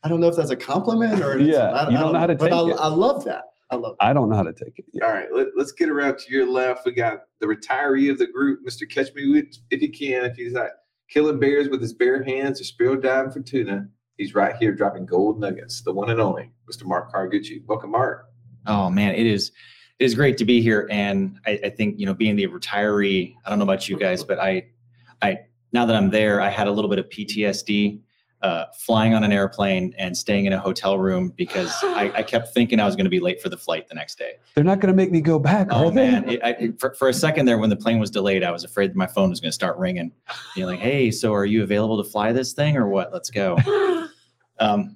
I 0.04 0.08
don't 0.08 0.20
know 0.20 0.28
if 0.28 0.36
that's 0.36 0.52
a 0.52 0.56
compliment 0.56 1.22
or 1.24 1.40
yeah, 1.40 1.72
I, 1.72 1.90
you 1.90 1.98
don't, 1.98 2.02
don't 2.02 2.14
know 2.14 2.20
how 2.20 2.28
to 2.28 2.36
take 2.36 2.52
but 2.52 2.52
it. 2.52 2.76
I, 2.80 2.84
I 2.84 2.88
love 2.88 3.24
that. 3.26 3.46
I 3.72 3.76
love. 3.76 3.96
I 4.00 4.14
don't 4.14 4.30
know 4.30 4.36
how 4.36 4.44
to 4.44 4.54
take 4.54 4.78
it. 4.78 4.86
Yeah. 4.94 5.06
All 5.06 5.12
right, 5.12 5.28
let, 5.34 5.48
us 5.60 5.72
get 5.72 5.90
around 5.90 6.20
to 6.20 6.32
your 6.32 6.48
left. 6.48 6.86
We 6.86 6.92
got 6.92 7.22
the 7.40 7.48
retiree 7.48 8.12
of 8.12 8.20
the 8.20 8.28
group, 8.28 8.60
Mr. 8.64 8.88
Catch 8.88 9.16
Me 9.16 9.44
if 9.72 9.82
you 9.82 9.92
can. 9.92 10.26
If 10.26 10.36
he's 10.36 10.54
not 10.54 10.70
killing 11.10 11.40
bears 11.40 11.70
with 11.70 11.82
his 11.82 11.94
bare 11.94 12.24
hands 12.24 12.62
or 12.62 12.64
spear 12.64 12.96
diving 12.96 13.32
for 13.32 13.42
tuna, 13.42 13.88
He's 14.18 14.34
right 14.34 14.56
here 14.56 14.74
dropping 14.74 15.06
gold 15.06 15.40
nuggets, 15.40 15.82
the 15.82 15.94
one 15.94 16.10
and 16.10 16.22
only 16.22 16.52
Mr. 16.72 16.86
Mark 16.86 17.12
Cargucci. 17.12 17.66
Welcome, 17.66 17.92
Mark. 17.92 18.30
Oh 18.66 18.90
man, 18.90 19.14
it 19.14 19.26
is 19.26 19.52
it 20.00 20.06
is 20.06 20.16
great 20.16 20.38
to 20.38 20.46
be 20.46 20.62
here. 20.62 20.88
And 20.90 21.40
I, 21.46 21.60
I, 21.66 21.70
think, 21.70 22.00
you 22.00 22.06
know, 22.06 22.14
being 22.14 22.36
the 22.36 22.48
retiree, 22.48 23.34
I 23.46 23.50
don't 23.50 23.60
know 23.60 23.64
about 23.64 23.88
you 23.88 23.98
guys, 23.98 24.24
but 24.24 24.40
I 24.40 24.68
I 25.22 25.40
now 25.72 25.86
that 25.86 25.96
I'm 25.96 26.10
there, 26.10 26.42
I 26.42 26.50
had 26.50 26.68
a 26.68 26.72
little 26.72 26.90
bit 26.90 27.00
of 27.00 27.10
PTSD 27.10 28.00
uh, 28.42 28.66
flying 28.78 29.14
on 29.14 29.24
an 29.24 29.32
airplane 29.32 29.94
and 29.98 30.16
staying 30.16 30.46
in 30.46 30.54
a 30.54 30.60
hotel 30.60 31.00
room 31.00 31.34
because 31.36 31.74
I, 31.84 32.12
I 32.16 32.24
kept 32.32 32.54
thinking 32.54 32.80
I 32.80 32.86
was 32.86 32.96
going 32.96 33.06
to 33.06 33.10
be 33.10 33.20
late 33.20 33.42
for 33.42 33.50
the 33.50 33.58
flight 33.58 33.88
the 33.88 33.96
next 33.96 34.20
day. 34.20 34.34
They're 34.54 34.64
not 34.64 34.80
going 34.80 34.94
to 34.94 34.96
make 34.96 35.12
me 35.12 35.20
go 35.20 35.40
back. 35.40 35.68
Oh 35.72 35.92
man! 35.92 36.30
It, 36.30 36.44
I, 36.44 36.72
for, 36.80 36.94
for 36.94 37.10
a 37.10 37.14
second 37.14 37.46
there, 37.46 37.58
when 37.58 37.70
the 37.70 37.76
plane 37.76 38.00
was 38.00 38.12
delayed, 38.12 38.44
I 38.44 38.52
was 38.52 38.64
afraid 38.64 38.92
that 38.92 38.96
my 38.96 39.08
phone 39.08 39.32
was 39.32 39.40
going 39.40 39.50
to 39.50 39.56
start 39.56 39.78
ringing. 39.78 40.12
You're 40.56 40.68
like, 40.68 40.80
"Hey, 40.80 41.12
so 41.12 41.34
are 41.34 41.46
you 41.46 41.64
available 41.64 42.02
to 42.04 42.10
fly 42.10 42.32
this 42.32 42.54
thing 42.54 42.78
or 42.78 42.88
what? 42.88 43.12
Let's 43.14 43.30
go." 43.30 43.58
Um, 44.58 44.96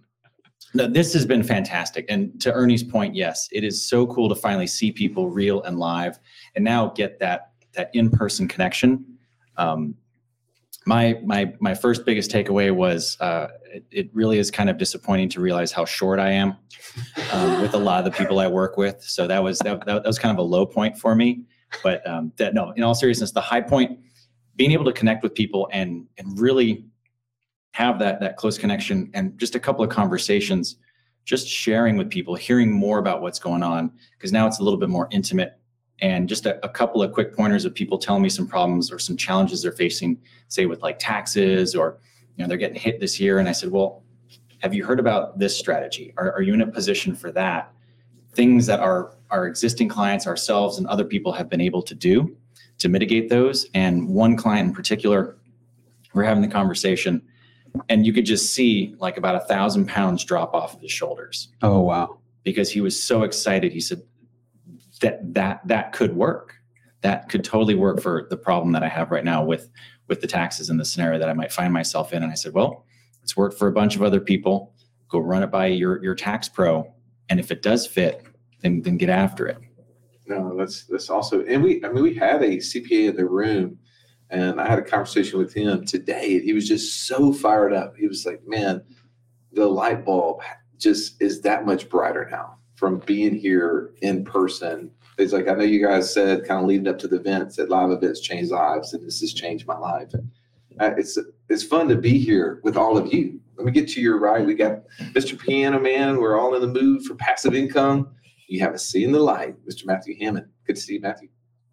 no, 0.74 0.88
this 0.88 1.12
has 1.12 1.26
been 1.26 1.44
fantastic. 1.44 2.06
And 2.08 2.40
to 2.40 2.54
Ernie's 2.54 2.82
point, 2.82 3.14
yes, 3.14 3.50
it 3.52 3.66
is 3.66 3.84
so 3.84 4.08
cool 4.08 4.30
to 4.30 4.36
finally 4.36 4.68
see 4.68 4.90
people 4.90 5.30
real 5.30 5.62
and 5.64 5.80
live, 5.80 6.18
and 6.56 6.64
now 6.64 6.94
get 6.96 7.20
that 7.20 7.52
that 7.74 7.90
in 7.94 8.10
person 8.10 8.48
connection. 8.48 9.04
Um, 9.58 9.96
my 10.89 11.19
my 11.24 11.53
my 11.60 11.75
first 11.75 12.03
biggest 12.03 12.31
takeaway 12.31 12.75
was 12.75 13.15
uh, 13.22 13.48
it, 13.72 13.86
it 13.91 14.10
really 14.12 14.39
is 14.39 14.50
kind 14.50 14.72
of 14.72 14.77
disappointing 14.79 15.29
to 15.29 15.39
realize 15.39 15.72
how 15.72 15.86
short 15.86 16.19
I 16.19 16.31
am 16.31 16.58
um, 17.31 17.62
with 17.62 17.75
a 17.75 17.77
lot 17.77 18.00
of 18.00 18.12
the 18.12 18.17
people 18.17 18.39
I 18.39 18.48
work 18.48 18.75
with. 18.75 19.01
So 19.03 19.27
that 19.27 19.43
was 19.43 19.60
that, 19.60 19.86
that 19.86 20.03
was 20.03 20.17
kind 20.17 20.34
of 20.36 20.39
a 20.39 20.48
low 20.48 20.65
point 20.65 20.98
for 20.98 21.13
me. 21.13 21.43
But 21.84 22.05
um, 22.10 22.34
that 22.38 22.55
no, 22.55 22.72
in 22.72 22.81
all 22.81 22.96
seriousness, 22.96 23.31
the 23.31 23.39
high 23.39 23.62
point, 23.62 24.00
being 24.55 24.72
able 24.72 24.86
to 24.86 24.91
connect 24.91 25.22
with 25.22 25.36
people 25.36 25.69
and 25.72 26.08
and 26.17 26.39
really 26.39 26.86
have 27.75 28.00
that 28.00 28.19
that 28.22 28.36
close 28.38 28.58
connection 28.58 29.12
and 29.13 29.38
just 29.38 29.53
a 29.53 29.60
couple 29.60 29.86
of 29.86 29.91
conversations 29.91 30.77
just 31.24 31.48
sharing 31.48 31.98
with 31.98 32.10
people 32.10 32.34
hearing 32.34 32.72
more 32.72 32.98
about 32.98 33.22
what's 33.22 33.38
going 33.38 33.62
on 33.62 33.91
because 34.17 34.31
now 34.31 34.48
it's 34.48 34.60
a 34.60 34.63
little 34.63 34.79
bit 34.79 34.89
more 34.89 35.08
intimate 35.12 35.60
and 36.01 36.29
just 36.29 36.46
a, 36.46 36.63
a, 36.65 36.70
couple 36.70 37.03
of 37.03 37.12
quick 37.12 37.36
pointers 37.36 37.65
of 37.65 37.74
people 37.74 37.98
telling 37.98 38.22
me 38.22 38.29
some 38.29 38.48
problems 38.48 38.91
or 38.91 39.00
some 39.00 39.18
challenges 39.18 39.62
they're 39.62 39.72
facing 39.72 40.20
say 40.48 40.65
with 40.65 40.82
like 40.82 40.98
taxes 41.00 41.75
or 41.75 41.98
you 42.36 42.44
know 42.44 42.48
they're 42.48 42.58
getting 42.58 42.79
hit 42.79 43.00
this 43.00 43.20
year 43.20 43.39
and 43.39 43.50
i 43.50 43.51
said 43.51 43.72
well 43.72 44.03
have 44.60 44.74
you 44.74 44.84
heard 44.84 45.00
about 45.00 45.38
this 45.39 45.58
strategy 45.58 46.13
are, 46.18 46.32
are 46.34 46.41
you 46.41 46.53
in 46.53 46.62
a 46.62 46.68
position 46.68 47.15
for 47.15 47.32
that 47.32 47.72
things 48.34 48.65
that 48.65 48.79
our 48.79 49.15
our 49.29 49.48
existing 49.48 49.89
clients 49.89 50.27
ourselves 50.27 50.77
and 50.77 50.88
other 50.88 51.06
people 51.06 51.32
have 51.32 51.50
been 51.50 51.62
able 51.62 51.82
to 51.82 51.96
do 51.96 52.36
to 52.77 52.89
mitigate 52.89 53.29
those 53.29 53.68
and 53.74 54.08
one 54.08 54.38
client 54.38 54.70
in 54.70 54.74
particular 54.74 55.38
we're 56.13 56.24
having 56.24 56.41
the 56.41 56.48
conversation 56.48 57.22
and 57.89 58.06
you 58.06 58.13
could 58.13 58.25
just 58.25 58.53
see 58.53 58.96
like 59.00 59.18
about 59.18 59.36
a 59.36 59.39
thousand 59.41 59.88
pounds 59.88 60.24
drop 60.24 60.53
off 60.53 60.75
of 60.75 60.82
his 60.82 60.91
shoulders. 60.91 61.50
Oh 61.62 61.82
wow! 61.82 62.20
Because 62.44 62.72
he 62.72 62.82
was 62.82 63.01
so 63.01 63.24
excited. 63.24 63.72
He 63.72 63.82
said 63.82 64.01
that 65.01 65.34
that 65.34 65.62
that 65.68 65.94
could 65.94 66.15
work. 66.15 66.56
That 67.01 67.29
could 67.29 67.44
totally 67.44 67.75
work 67.75 68.01
for 68.01 68.27
the 68.29 68.38
problem 68.38 68.74
that 68.74 68.84
I 68.84 68.89
have 68.89 69.12
right 69.12 69.24
now 69.24 69.44
with 69.44 69.70
with 70.08 70.22
the 70.22 70.27
taxes 70.27 70.70
and 70.70 70.79
the 70.79 70.86
scenario 70.86 71.20
that 71.20 71.29
I 71.29 71.34
might 71.34 71.51
find 71.51 71.72
myself 71.72 72.13
in. 72.13 72.24
And 72.24 72.32
I 72.32 72.36
said, 72.36 72.53
well, 72.53 72.86
it's 73.24 73.38
worked 73.38 73.58
for 73.58 73.68
a 73.68 73.72
bunch 73.72 73.96
of 73.96 74.01
other 74.01 74.20
people. 74.20 74.74
Go 75.08 75.20
run 75.20 75.44
it 75.44 75.51
by 75.51 75.68
your 75.68 76.03
your 76.03 76.15
tax 76.15 76.50
pro, 76.50 76.91
and 77.29 77.39
if 77.39 77.51
it 77.51 77.62
does 77.62 77.88
fit, 77.88 78.25
then 78.62 78.82
then 78.82 78.98
get 78.98 79.10
after 79.10 79.48
it. 79.48 79.58
No, 80.27 80.56
that's 80.56 80.86
that's 80.86 81.10
also, 81.10 81.44
and 81.46 81.63
we 81.63 81.84
I 81.84 81.89
mean 81.89 82.03
we 82.03 82.13
had 82.13 82.44
a 82.44 82.58
CPA 82.58 83.10
in 83.10 83.15
the 83.15 83.25
room 83.25 83.79
and 84.29 84.62
I 84.62 84.68
had 84.70 84.77
a 84.77 84.84
conversation 84.84 85.39
with 85.39 85.53
him 85.53 85.86
today. 85.86 86.39
He 86.39 86.53
was 86.53 86.68
just 86.68 87.08
so 87.08 87.34
fired 87.34 87.74
up. 87.74 87.96
He 87.98 88.08
was 88.08 88.27
like, 88.27 88.41
man, 88.46 88.84
the 89.53 89.65
light 89.65 90.06
bulb 90.06 90.41
just 90.77 91.20
is 91.20 91.41
that 91.41 91.65
much 91.65 91.89
brighter 91.89 92.27
now 92.29 92.59
from 92.80 93.00
being 93.00 93.36
here 93.36 93.92
in 94.02 94.24
person. 94.24 94.90
He's 95.18 95.34
like, 95.34 95.50
I 95.50 95.54
know 95.54 95.66
you 95.66 95.86
guys 95.86 96.14
said 96.14 96.46
kind 96.46 96.62
of 96.62 96.68
leading 96.68 96.88
up 96.88 96.98
to 97.00 97.10
the 97.10 97.18
events 97.18 97.58
that 97.58 97.70
live 97.70 97.92
events 97.92 98.22
change 98.22 98.50
lives, 98.52 98.94
and 98.94 99.06
this 99.06 99.20
has 99.20 99.34
changed 99.34 99.68
my 99.68 99.78
life. 99.78 100.14
And 100.14 100.32
uh, 100.80 100.96
it's 100.98 101.18
it's 101.50 101.64
fun 101.64 101.90
to 101.90 101.98
be 101.98 102.18
here 102.18 102.62
with 102.64 102.78
all 102.78 102.98
of 102.98 103.14
you. 103.14 103.42
Let 103.58 103.66
me 103.66 103.74
get 103.74 103.90
to 103.90 104.02
your 104.02 104.18
right. 104.18 104.46
We 104.46 104.54
got 104.54 104.84
Mr. 105.14 105.38
Piano 105.38 105.78
Man. 105.78 106.22
We're 106.22 106.40
all 106.40 106.56
in 106.56 106.62
the 106.62 106.82
mood 106.82 107.04
for 107.04 107.16
passive 107.16 107.54
income. 107.54 108.12
You 108.48 108.62
have 108.62 108.74
a 108.74 108.80
see 108.80 109.04
in 109.04 109.12
the 109.12 109.20
light, 109.20 109.56
Mr. 109.68 109.86
Matthew 109.86 110.16
Hammond. 110.18 110.48
Good 110.66 110.78
to 110.78 110.82
see 110.82 110.94
you, 110.94 111.02
Matthew 111.02 111.28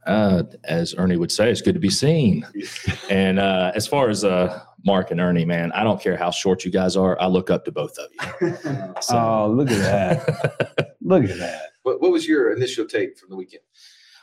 uh, 0.06 0.44
as 0.64 0.94
Ernie 0.96 1.16
would 1.16 1.32
say, 1.32 1.50
it's 1.50 1.60
good 1.60 1.74
to 1.74 1.80
be 1.80 1.90
seen. 1.90 2.46
and 3.10 3.38
uh, 3.38 3.72
as 3.74 3.86
far 3.86 4.08
as 4.08 4.24
uh, 4.24 4.60
Mark 4.84 5.10
and 5.10 5.20
Ernie, 5.20 5.44
man, 5.44 5.72
I 5.72 5.82
don't 5.84 6.00
care 6.00 6.16
how 6.16 6.30
short 6.30 6.64
you 6.64 6.70
guys 6.70 6.96
are. 6.96 7.20
I 7.20 7.26
look 7.26 7.50
up 7.50 7.64
to 7.66 7.72
both 7.72 7.96
of 7.98 8.10
you. 8.40 8.56
So. 9.00 9.16
oh, 9.18 9.52
look 9.54 9.70
at 9.70 9.78
that! 9.78 10.76
look 11.06 11.24
at 11.24 11.38
that. 11.38 11.70
What, 11.82 12.02
what, 12.02 12.10
was 12.10 12.26
your 12.26 12.52
initial 12.52 12.84
take 12.84 13.16
from 13.16 13.30
the 13.30 13.36
weekend? 13.36 13.62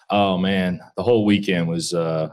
Oh 0.10 0.38
man, 0.38 0.82
the 0.98 1.04
whole 1.04 1.26
weekend 1.26 1.68
was 1.68 1.94
uh, 1.94 2.30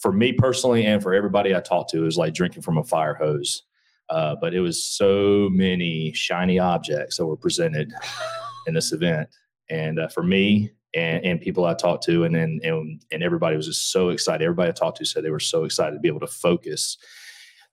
for 0.00 0.12
me 0.12 0.32
personally, 0.32 0.86
and 0.86 1.02
for 1.02 1.14
everybody 1.14 1.54
I 1.54 1.60
talked 1.60 1.90
to, 1.90 1.98
it 1.98 2.04
was 2.04 2.16
like 2.16 2.34
drinking 2.34 2.62
from 2.62 2.78
a 2.78 2.84
fire 2.84 3.14
hose. 3.14 3.64
Uh, 4.08 4.34
but 4.40 4.54
it 4.54 4.60
was 4.60 4.82
so 4.82 5.48
many 5.52 6.12
shiny 6.14 6.58
objects 6.58 7.16
that 7.16 7.26
were 7.26 7.36
presented 7.36 7.92
in 8.66 8.74
this 8.74 8.92
event, 8.92 9.28
and 9.68 10.00
uh, 10.00 10.08
for 10.08 10.22
me, 10.22 10.72
and, 10.94 11.24
and 11.24 11.40
people 11.40 11.66
I 11.66 11.74
talked 11.74 12.02
to, 12.04 12.24
and 12.24 12.34
then 12.34 12.58
and, 12.64 13.02
and 13.12 13.22
everybody 13.22 13.56
was 13.56 13.66
just 13.66 13.92
so 13.92 14.08
excited. 14.08 14.42
Everybody 14.42 14.70
I 14.70 14.72
talked 14.72 14.98
to 14.98 15.04
said 15.04 15.22
they 15.22 15.30
were 15.30 15.38
so 15.38 15.64
excited 15.64 15.94
to 15.94 16.00
be 16.00 16.08
able 16.08 16.20
to 16.20 16.26
focus. 16.26 16.96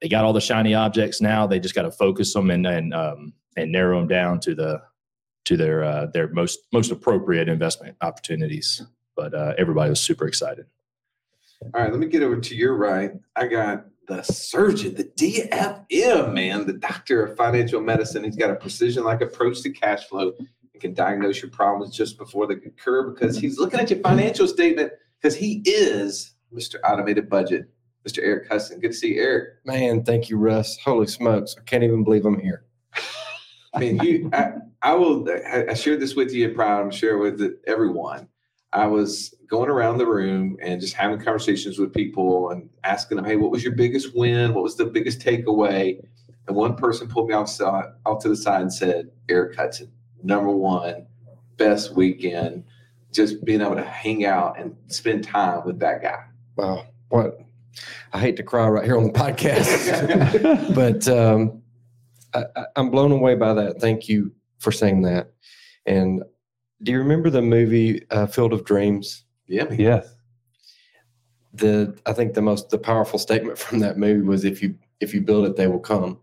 They 0.01 0.09
got 0.09 0.25
all 0.25 0.33
the 0.33 0.41
shiny 0.41 0.75
objects 0.75 1.21
now. 1.21 1.47
They 1.47 1.59
just 1.59 1.73
got 1.73 1.83
to 1.83 1.91
focus 1.91 2.33
them 2.33 2.51
and 2.51 2.67
and 2.67 2.93
um, 2.93 3.33
and 3.55 3.71
narrow 3.71 3.97
them 3.97 4.07
down 4.07 4.39
to 4.41 4.53
the 4.53 4.81
to 5.47 5.55
their 5.55 5.83
uh, 5.83 6.07
their 6.07 6.27
most 6.27 6.59
most 6.73 6.91
appropriate 6.91 7.47
investment 7.47 7.95
opportunities. 8.01 8.83
But 9.15 9.33
uh, 9.33 9.53
everybody 9.57 9.89
was 9.89 10.01
super 10.01 10.27
excited. 10.27 10.65
All 11.73 11.81
right, 11.81 11.89
let 11.89 11.99
me 11.99 12.07
get 12.07 12.21
over 12.21 12.39
to 12.39 12.55
your 12.55 12.75
right. 12.75 13.13
I 13.35 13.47
got 13.47 13.85
the 14.07 14.21
surgeon, 14.23 14.93
the 14.93 15.05
DFM 15.05 16.33
man, 16.33 16.67
the 16.67 16.73
doctor 16.73 17.25
of 17.25 17.37
financial 17.37 17.81
medicine. 17.81 18.25
He's 18.25 18.35
got 18.35 18.51
a 18.51 18.55
precision 18.55 19.03
like 19.05 19.21
approach 19.21 19.61
to 19.61 19.71
cash 19.71 20.05
flow 20.05 20.33
and 20.37 20.81
can 20.81 20.93
diagnose 20.93 21.41
your 21.41 21.49
problems 21.49 21.95
just 21.95 22.17
before 22.17 22.45
they 22.45 22.55
occur 22.55 23.09
because 23.09 23.37
he's 23.37 23.57
looking 23.57 23.79
at 23.79 23.89
your 23.89 23.99
financial 23.99 24.47
statement 24.47 24.91
because 25.19 25.35
he 25.35 25.63
is 25.65 26.35
Mr. 26.53 26.75
Automated 26.83 27.29
Budget, 27.29 27.69
Mr. 28.07 28.19
Eric 28.21 28.49
Hudson. 28.49 28.79
Good 28.79 28.91
to 28.91 28.97
see 28.97 29.15
you, 29.15 29.21
Eric. 29.21 29.49
Man, 29.65 30.03
thank 30.03 30.29
you, 30.29 30.37
Russ. 30.37 30.77
Holy 30.83 31.07
smokes. 31.07 31.55
I 31.57 31.63
can't 31.63 31.83
even 31.83 32.03
believe 32.03 32.25
I'm 32.25 32.39
here. 32.39 32.66
I 33.77 33.79
mean, 33.79 33.99
you, 33.99 34.29
I, 34.33 34.53
I 34.81 34.93
will, 34.95 35.27
I, 35.29 35.67
I 35.69 35.73
shared 35.73 35.99
this 35.99 36.15
with 36.15 36.31
you 36.33 36.49
private. 36.49 36.83
I'm 36.83 36.91
sure 36.91 37.17
with 37.17 37.59
everyone. 37.67 38.27
I 38.73 38.87
was 38.87 39.33
going 39.47 39.69
around 39.69 39.97
the 39.97 40.05
room 40.05 40.57
and 40.61 40.81
just 40.81 40.93
having 40.93 41.19
conversations 41.19 41.79
with 41.79 41.93
people 41.93 42.49
and 42.49 42.69
asking 42.83 43.15
them, 43.15 43.25
hey, 43.25 43.37
what 43.37 43.51
was 43.51 43.63
your 43.63 43.73
biggest 43.75 44.15
win? 44.15 44.53
What 44.53 44.63
was 44.63 44.75
the 44.75 44.85
biggest 44.85 45.19
takeaway? 45.19 45.99
And 46.47 46.55
one 46.55 46.75
person 46.75 47.07
pulled 47.07 47.29
me 47.29 47.33
off, 47.33 47.49
off 47.61 48.21
to 48.23 48.29
the 48.29 48.35
side 48.35 48.61
and 48.61 48.73
said, 48.73 49.09
Eric 49.29 49.55
Hudson 49.55 49.91
number 50.23 50.51
one, 50.51 51.05
best 51.57 51.95
weekend, 51.95 52.63
just 53.11 53.43
being 53.45 53.61
able 53.61 53.75
to 53.75 53.83
hang 53.83 54.25
out 54.25 54.59
and 54.59 54.75
spend 54.87 55.23
time 55.23 55.65
with 55.65 55.79
that 55.79 56.01
guy. 56.01 56.23
Wow. 56.55 56.85
What? 57.09 57.39
I 58.13 58.19
hate 58.19 58.37
to 58.37 58.43
cry 58.43 58.67
right 58.67 58.83
here 58.83 58.97
on 58.97 59.03
the 59.03 59.13
podcast, 59.13 60.75
but 60.75 61.07
um, 61.07 61.61
I, 62.33 62.65
I'm 62.75 62.89
blown 62.89 63.11
away 63.11 63.35
by 63.35 63.53
that. 63.53 63.79
Thank 63.79 64.07
you 64.07 64.31
for 64.59 64.71
saying 64.71 65.01
that. 65.03 65.31
And 65.85 66.23
do 66.83 66.91
you 66.91 66.99
remember 66.99 67.29
the 67.29 67.41
movie 67.41 68.05
uh, 68.11 68.27
Field 68.27 68.53
of 68.53 68.65
Dreams? 68.65 69.23
Yeah. 69.47 69.71
Yes. 69.71 70.13
The 71.53 71.97
I 72.05 72.13
think 72.13 72.33
the 72.33 72.41
most 72.41 72.69
the 72.69 72.77
powerful 72.77 73.19
statement 73.19 73.57
from 73.57 73.79
that 73.79 73.97
movie 73.97 74.25
was 74.25 74.45
if 74.45 74.61
you 74.61 74.75
if 74.99 75.13
you 75.13 75.21
build 75.21 75.45
it, 75.45 75.55
they 75.55 75.67
will 75.67 75.79
come. 75.79 76.19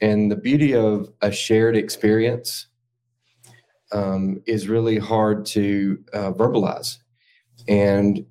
And 0.00 0.30
the 0.30 0.36
beauty 0.36 0.74
of 0.74 1.12
a 1.20 1.30
shared 1.30 1.76
experience 1.76 2.66
um, 3.92 4.42
is 4.46 4.68
really 4.68 4.98
hard 4.98 5.46
to 5.46 6.02
uh, 6.12 6.32
verbalize. 6.32 6.98
And 7.68 8.26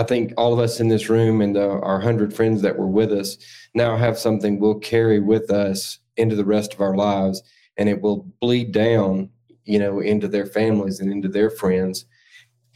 I 0.00 0.02
think 0.02 0.32
all 0.38 0.54
of 0.54 0.58
us 0.58 0.80
in 0.80 0.88
this 0.88 1.10
room 1.10 1.42
and 1.42 1.54
the, 1.54 1.68
our 1.68 2.00
hundred 2.00 2.32
friends 2.32 2.62
that 2.62 2.78
were 2.78 2.88
with 2.88 3.12
us 3.12 3.36
now 3.74 3.98
have 3.98 4.18
something 4.18 4.58
we'll 4.58 4.78
carry 4.78 5.20
with 5.20 5.50
us 5.50 5.98
into 6.16 6.36
the 6.36 6.44
rest 6.44 6.72
of 6.72 6.80
our 6.80 6.96
lives, 6.96 7.42
and 7.76 7.86
it 7.86 8.00
will 8.00 8.26
bleed 8.40 8.72
down, 8.72 9.28
you 9.66 9.78
know, 9.78 10.00
into 10.00 10.26
their 10.26 10.46
families 10.46 11.00
and 11.00 11.12
into 11.12 11.28
their 11.28 11.50
friends. 11.50 12.06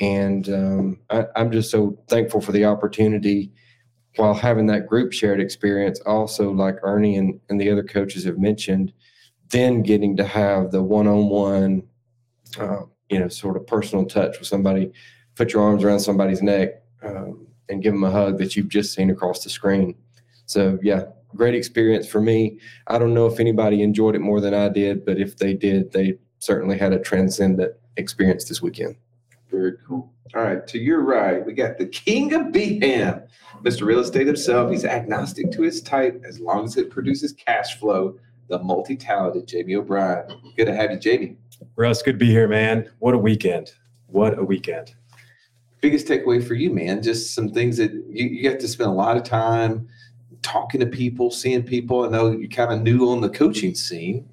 And 0.01 0.51
um, 0.51 1.01
I, 1.09 1.25
I'm 1.35 1.51
just 1.51 1.71
so 1.71 1.99
thankful 2.09 2.43
for 2.43 2.53
the 2.53 2.67
opportunity 2.67 3.51
while 4.17 4.35
having 4.35 4.67
that 4.67 4.87
group 4.87 5.15
shared 5.15 5.41
experience. 5.41 6.01
Also, 6.01 6.53
like 6.53 6.77
Ernie 6.83 7.17
and, 7.17 7.41
and 7.49 7.59
the 7.59 7.71
other 7.71 7.85
coaches 7.85 8.25
have 8.25 8.37
mentioned, 8.37 8.93
then 9.49 9.81
getting 9.81 10.15
to 10.19 10.25
have 10.25 10.73
the 10.73 10.83
one-on-one 10.83 11.85
uh, 12.61 12.83
you 13.09 13.19
know 13.19 13.29
sort 13.29 13.57
of 13.57 13.67
personal 13.67 14.05
touch 14.05 14.39
with 14.39 14.47
somebody 14.47 14.93
put 15.37 15.53
your 15.53 15.63
arms 15.63 15.83
around 15.83 16.01
somebody's 16.01 16.43
neck 16.43 16.84
um, 17.05 17.47
and 17.69 17.83
give 17.83 17.93
them 17.93 18.05
a 18.05 18.11
hug 18.11 18.39
that 18.39 18.57
you've 18.57 18.69
just 18.69 18.95
seen 18.95 19.11
across 19.11 19.43
the 19.45 19.51
screen 19.51 19.95
so 20.47 20.79
yeah 20.83 21.05
great 21.35 21.55
experience 21.55 22.07
for 22.07 22.21
me 22.21 22.59
i 22.87 22.99
don't 22.99 23.15
know 23.15 23.27
if 23.27 23.41
anybody 23.41 23.83
enjoyed 23.83 24.15
it 24.15 24.21
more 24.21 24.41
than 24.41 24.55
i 24.55 24.69
did 24.69 25.05
but 25.05 25.19
if 25.19 25.37
they 25.37 25.55
did 25.55 25.93
they 25.93 26.17
certainly 26.39 26.79
had 26.79 26.93
a 26.93 26.99
transcendent 26.99 27.73
experience 27.97 28.45
this 28.45 28.61
weekend 28.61 28.97
very 29.51 29.73
cool 29.87 30.13
all 30.35 30.43
right 30.43 30.67
to 30.67 30.79
your 30.79 31.01
right 31.01 31.45
we 31.47 31.53
got 31.53 31.79
the 31.79 31.87
king 31.87 32.33
of 32.35 32.43
BHAM, 32.49 33.27
mr 33.63 33.83
real 33.83 34.01
estate 34.01 34.27
himself 34.27 34.71
he's 34.71 34.85
agnostic 34.85 35.51
to 35.53 35.63
his 35.63 35.81
type 35.81 36.23
as 36.27 36.41
long 36.41 36.65
as 36.65 36.77
it 36.77 36.91
produces 36.91 37.33
cash 37.33 37.79
flow 37.79 38.17
the 38.49 38.59
multi-talented 38.59 39.47
Jamie 39.47 39.75
O'Brien. 39.75 40.27
Good 40.57 40.67
to 40.67 40.75
have 40.75 40.91
you, 40.91 40.99
Jamie. 40.99 41.37
Russ, 41.77 42.03
good 42.03 42.13
to 42.13 42.19
be 42.19 42.31
here, 42.31 42.49
man. 42.49 42.91
What 42.99 43.15
a 43.15 43.19
weekend. 43.19 43.73
What 44.07 44.39
a 44.39 44.45
weekend. 44.45 44.95
Biggest 45.85 46.07
takeaway 46.07 46.43
for 46.43 46.55
you, 46.55 46.71
man, 46.71 47.03
just 47.03 47.35
some 47.35 47.51
things 47.51 47.77
that 47.77 47.93
you, 47.93 48.27
you 48.27 48.41
get 48.41 48.59
to 48.61 48.69
spend 48.69 48.89
a 48.89 48.95
lot 48.95 49.19
of 49.19 49.23
time 49.23 49.87
talking 50.41 50.81
to 50.81 50.87
people, 50.87 51.31
seeing 51.31 51.63
people. 51.63 52.07
I 52.07 52.09
know 52.09 52.31
you're 52.31 52.49
kind 52.49 52.73
of 52.73 52.81
new 52.81 53.11
on 53.11 53.21
the 53.21 53.29
coaching 53.29 53.75
scene. 53.75 54.27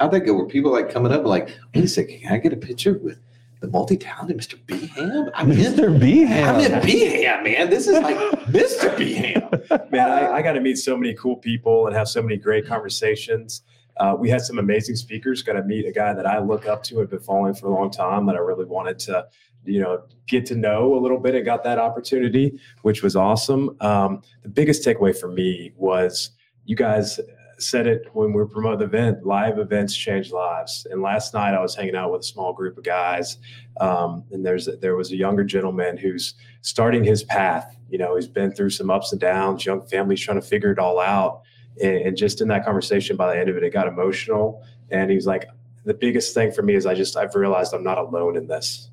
How'd 0.00 0.10
that 0.10 0.22
go? 0.22 0.32
Were 0.32 0.46
people 0.46 0.72
like 0.72 0.90
coming 0.90 1.12
up 1.12 1.24
like, 1.24 1.56
wait 1.72 1.84
a 1.84 1.86
second, 1.86 2.22
can 2.22 2.32
I 2.32 2.38
get 2.38 2.52
a 2.52 2.56
picture 2.56 2.98
with 2.98 3.20
the 3.60 3.68
multi-talented 3.68 4.36
Mr. 4.36 4.58
BHAM? 4.66 5.30
I'm 5.36 5.52
in 5.52 5.58
Mr. 5.58 5.96
BHAM. 5.96 6.44
I'm 6.44 6.60
in 6.60 6.72
BHAM, 6.82 7.44
man. 7.44 7.70
This 7.70 7.86
is 7.86 8.00
like 8.00 8.16
Mr. 8.48 8.92
BHAM. 8.96 9.92
Man, 9.92 10.10
I, 10.10 10.32
I 10.32 10.42
got 10.42 10.54
to 10.54 10.60
meet 10.60 10.74
so 10.74 10.96
many 10.96 11.14
cool 11.14 11.36
people 11.36 11.86
and 11.86 11.94
have 11.94 12.08
so 12.08 12.20
many 12.20 12.36
great 12.36 12.66
conversations. 12.66 13.62
Uh, 13.98 14.16
we 14.18 14.28
had 14.28 14.42
some 14.42 14.58
amazing 14.58 14.96
speakers. 14.96 15.42
Got 15.42 15.54
to 15.54 15.62
meet 15.62 15.86
a 15.86 15.92
guy 15.92 16.12
that 16.12 16.26
I 16.26 16.38
look 16.38 16.66
up 16.66 16.82
to 16.84 16.94
and 16.94 17.02
have 17.02 17.10
been 17.10 17.20
following 17.20 17.54
for 17.54 17.66
a 17.66 17.70
long 17.70 17.90
time 17.90 18.26
that 18.26 18.36
I 18.36 18.40
really 18.40 18.64
wanted 18.64 18.98
to, 19.00 19.26
you 19.64 19.80
know, 19.80 20.04
get 20.26 20.46
to 20.46 20.54
know 20.54 20.96
a 20.96 21.00
little 21.00 21.18
bit 21.18 21.34
and 21.34 21.44
got 21.44 21.64
that 21.64 21.78
opportunity, 21.78 22.58
which 22.82 23.02
was 23.02 23.16
awesome. 23.16 23.76
Um, 23.80 24.22
the 24.42 24.48
biggest 24.48 24.84
takeaway 24.84 25.16
for 25.16 25.28
me 25.28 25.72
was 25.76 26.30
you 26.64 26.76
guys 26.76 27.20
said 27.58 27.86
it 27.86 28.08
when 28.12 28.32
we 28.32 28.44
promoting 28.46 28.78
the 28.78 28.84
event 28.84 29.24
live 29.24 29.58
events 29.58 29.96
change 29.96 30.30
lives 30.30 30.86
and 30.90 31.00
last 31.00 31.32
night 31.32 31.54
i 31.54 31.60
was 31.60 31.74
hanging 31.74 31.96
out 31.96 32.12
with 32.12 32.20
a 32.20 32.24
small 32.24 32.52
group 32.52 32.76
of 32.76 32.84
guys 32.84 33.38
um, 33.80 34.24
and 34.30 34.44
there's 34.44 34.68
there 34.80 34.96
was 34.96 35.10
a 35.12 35.16
younger 35.16 35.44
gentleman 35.44 35.96
who's 35.96 36.34
starting 36.60 37.02
his 37.02 37.24
path 37.24 37.76
you 37.88 37.96
know 37.96 38.14
he's 38.14 38.28
been 38.28 38.52
through 38.52 38.68
some 38.68 38.90
ups 38.90 39.12
and 39.12 39.20
downs 39.20 39.64
young 39.64 39.80
families 39.86 40.20
trying 40.20 40.40
to 40.40 40.46
figure 40.46 40.70
it 40.70 40.78
all 40.78 41.00
out 41.00 41.42
and, 41.82 41.96
and 41.96 42.16
just 42.16 42.40
in 42.40 42.48
that 42.48 42.64
conversation 42.64 43.16
by 43.16 43.32
the 43.34 43.38
end 43.40 43.48
of 43.48 43.56
it 43.56 43.62
it 43.62 43.70
got 43.72 43.86
emotional 43.88 44.62
and 44.90 45.10
he 45.10 45.16
was 45.16 45.26
like 45.26 45.48
the 45.84 45.94
biggest 45.94 46.34
thing 46.34 46.50
for 46.50 46.62
me 46.62 46.74
is 46.74 46.86
i 46.86 46.94
just 46.94 47.16
i've 47.16 47.34
realized 47.34 47.72
i'm 47.74 47.84
not 47.84 47.98
alone 47.98 48.36
in 48.36 48.46
this 48.46 48.90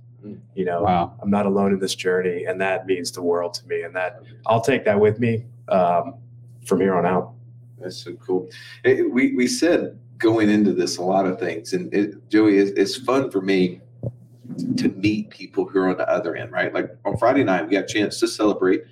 you 0.55 0.63
know 0.65 0.81
Wow. 0.83 1.13
i'm 1.21 1.29
not 1.29 1.45
alone 1.45 1.73
in 1.73 1.79
this 1.79 1.95
journey 1.95 2.45
and 2.45 2.59
that 2.61 2.85
means 2.85 3.11
the 3.11 3.21
world 3.21 3.53
to 3.55 3.67
me 3.67 3.81
and 3.83 3.95
that 3.95 4.21
i'll 4.47 4.61
take 4.61 4.85
that 4.85 4.99
with 4.99 5.19
me 5.19 5.45
um, 5.69 6.15
from 6.65 6.79
here 6.81 6.95
on 6.95 7.05
out 7.05 7.33
That's 7.79 7.97
so 7.97 8.13
cool. 8.13 8.49
It- 8.83 9.11
we 9.11 9.35
we 9.35 9.47
said 9.47 9.99
going 10.17 10.49
into 10.49 10.71
this 10.73 10.97
a 10.97 11.03
lot 11.03 11.25
of 11.25 11.37
things, 11.39 11.73
and 11.73 11.93
it, 11.93 12.29
Joey, 12.29 12.57
it's, 12.57 12.71
it's 12.79 12.95
fun 12.95 13.29
for 13.29 13.41
me 13.41 13.81
to 14.77 14.87
meet 14.89 15.29
people 15.29 15.65
who 15.67 15.79
are 15.79 15.89
on 15.89 15.97
the 15.97 16.07
other 16.09 16.35
end, 16.35 16.51
right? 16.53 16.73
Like 16.73 16.89
on 17.03 17.17
Friday 17.17 17.43
night, 17.43 17.65
we 17.67 17.71
got 17.73 17.83
a 17.83 17.93
chance 17.93 18.19
to 18.21 18.27
celebrate 18.27 18.83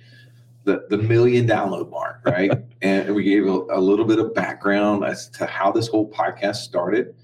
the 0.64 0.86
the 0.90 0.98
million 0.98 1.46
download 1.46 1.90
mark, 1.90 2.20
right? 2.24 2.52
and 2.82 3.14
we 3.14 3.24
gave 3.24 3.46
a, 3.46 3.60
a 3.70 3.80
little 3.80 4.04
bit 4.04 4.18
of 4.18 4.34
background 4.34 5.04
as 5.04 5.28
to 5.30 5.46
how 5.46 5.72
this 5.72 5.88
whole 5.88 6.10
podcast 6.10 6.56
started, 6.56 7.14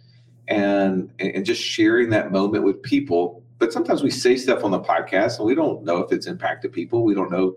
and 0.49 1.12
and 1.18 1.45
just 1.45 1.62
sharing 1.62 2.11
that 2.11 2.33
moment 2.33 2.64
with 2.64 2.83
people. 2.83 3.42
But 3.59 3.73
sometimes 3.73 4.02
we 4.02 4.11
say 4.11 4.37
stuff 4.37 4.64
on 4.64 4.71
the 4.71 4.80
podcast, 4.80 5.38
and 5.38 5.47
we 5.47 5.54
don't 5.54 5.85
know 5.85 5.99
if 5.99 6.12
it's 6.12 6.26
impacted 6.26 6.73
people. 6.73 7.04
We 7.04 7.14
don't 7.14 7.30
know 7.30 7.57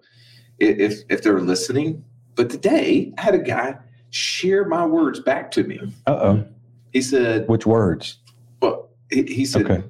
if 0.60 1.02
if 1.10 1.24
they're 1.24 1.42
listening. 1.42 2.04
But 2.36 2.50
today, 2.50 3.14
I 3.18 3.22
had 3.22 3.36
a 3.36 3.40
guy 3.40 3.78
share 4.10 4.66
my 4.66 4.86
words 4.86 5.20
back 5.20 5.52
to 5.52 5.64
me. 5.64 5.80
Uh 6.08 6.12
oh. 6.12 6.46
He 6.94 7.02
said, 7.02 7.48
Which 7.48 7.66
words? 7.66 8.18
"Well," 8.62 8.90
he, 9.10 9.24
he 9.24 9.46
said, 9.46 9.70
Okay. 9.70 9.84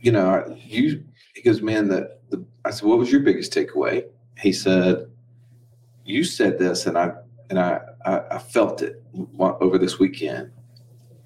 you 0.00 0.12
know, 0.12 0.56
you." 0.64 1.04
He 1.34 1.42
goes, 1.42 1.62
"Man, 1.62 1.88
the, 1.88 2.16
the." 2.30 2.44
I 2.64 2.70
said, 2.70 2.88
"What 2.88 2.98
was 2.98 3.12
your 3.12 3.20
biggest 3.20 3.52
takeaway?" 3.52 4.04
He 4.38 4.52
said, 4.52 5.08
"You 6.08 6.24
said 6.24 6.58
this, 6.58 6.86
and 6.86 6.98
I 6.98 7.12
and 7.50 7.58
I 7.58 7.80
I, 8.04 8.38
felt 8.38 8.82
it 8.82 9.02
over 9.38 9.78
this 9.78 9.98
weekend. 9.98 10.50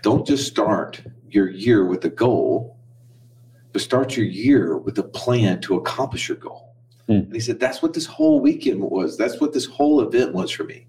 Don't 0.03 0.27
just 0.27 0.47
start 0.47 1.03
your 1.29 1.49
year 1.49 1.85
with 1.85 2.05
a 2.05 2.11
goal, 2.11 2.77
but 3.73 3.83
start 3.83 4.17
your 4.17 4.27
year 4.27 4.77
with 4.77 4.99
a 4.99 5.03
plan 5.03 5.61
to 5.63 5.77
accomplish 5.77 6.29
your 6.29 6.39
goal." 6.39 6.75
Hmm. 7.07 7.13
And 7.13 7.35
he 7.35 7.41
said, 7.41 7.61
"That's 7.61 7.83
what 7.83 7.95
this 7.95 8.07
whole 8.07 8.41
weekend 8.41 8.81
was. 8.81 9.17
That's 9.17 9.41
what 9.41 9.53
this 9.53 9.67
whole 9.67 10.01
event 10.01 10.35
was 10.35 10.51
for 10.51 10.65
me. 10.65 10.87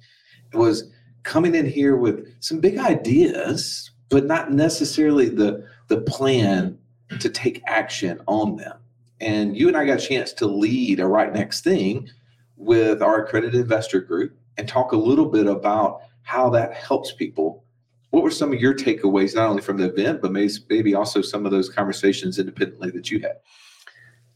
It 0.51 0.57
was." 0.57 0.91
coming 1.23 1.55
in 1.55 1.65
here 1.65 1.95
with 1.95 2.27
some 2.41 2.59
big 2.59 2.77
ideas, 2.77 3.91
but 4.09 4.25
not 4.25 4.51
necessarily 4.51 5.29
the 5.29 5.65
the 5.87 6.01
plan 6.01 6.77
to 7.19 7.29
take 7.29 7.61
action 7.65 8.21
on 8.27 8.55
them. 8.55 8.77
And 9.19 9.57
you 9.57 9.67
and 9.67 9.77
I 9.77 9.85
got 9.85 9.99
a 9.99 10.07
chance 10.07 10.33
to 10.33 10.45
lead 10.47 10.99
a 10.99 11.07
right 11.07 11.33
next 11.33 11.63
thing 11.63 12.09
with 12.57 13.01
our 13.01 13.23
accredited 13.23 13.59
investor 13.59 13.99
group 13.99 14.37
and 14.57 14.67
talk 14.67 14.91
a 14.91 14.97
little 14.97 15.25
bit 15.25 15.47
about 15.47 16.01
how 16.23 16.49
that 16.51 16.73
helps 16.73 17.11
people. 17.11 17.63
What 18.11 18.23
were 18.23 18.31
some 18.31 18.53
of 18.53 18.59
your 18.59 18.75
takeaways, 18.75 19.35
not 19.35 19.49
only 19.49 19.61
from 19.61 19.77
the 19.77 19.89
event, 19.89 20.21
but 20.21 20.31
maybe, 20.31 20.93
also 20.93 21.21
some 21.21 21.45
of 21.45 21.51
those 21.51 21.69
conversations 21.69 22.37
independently 22.37 22.91
that 22.91 23.09
you 23.09 23.19
had? 23.19 23.37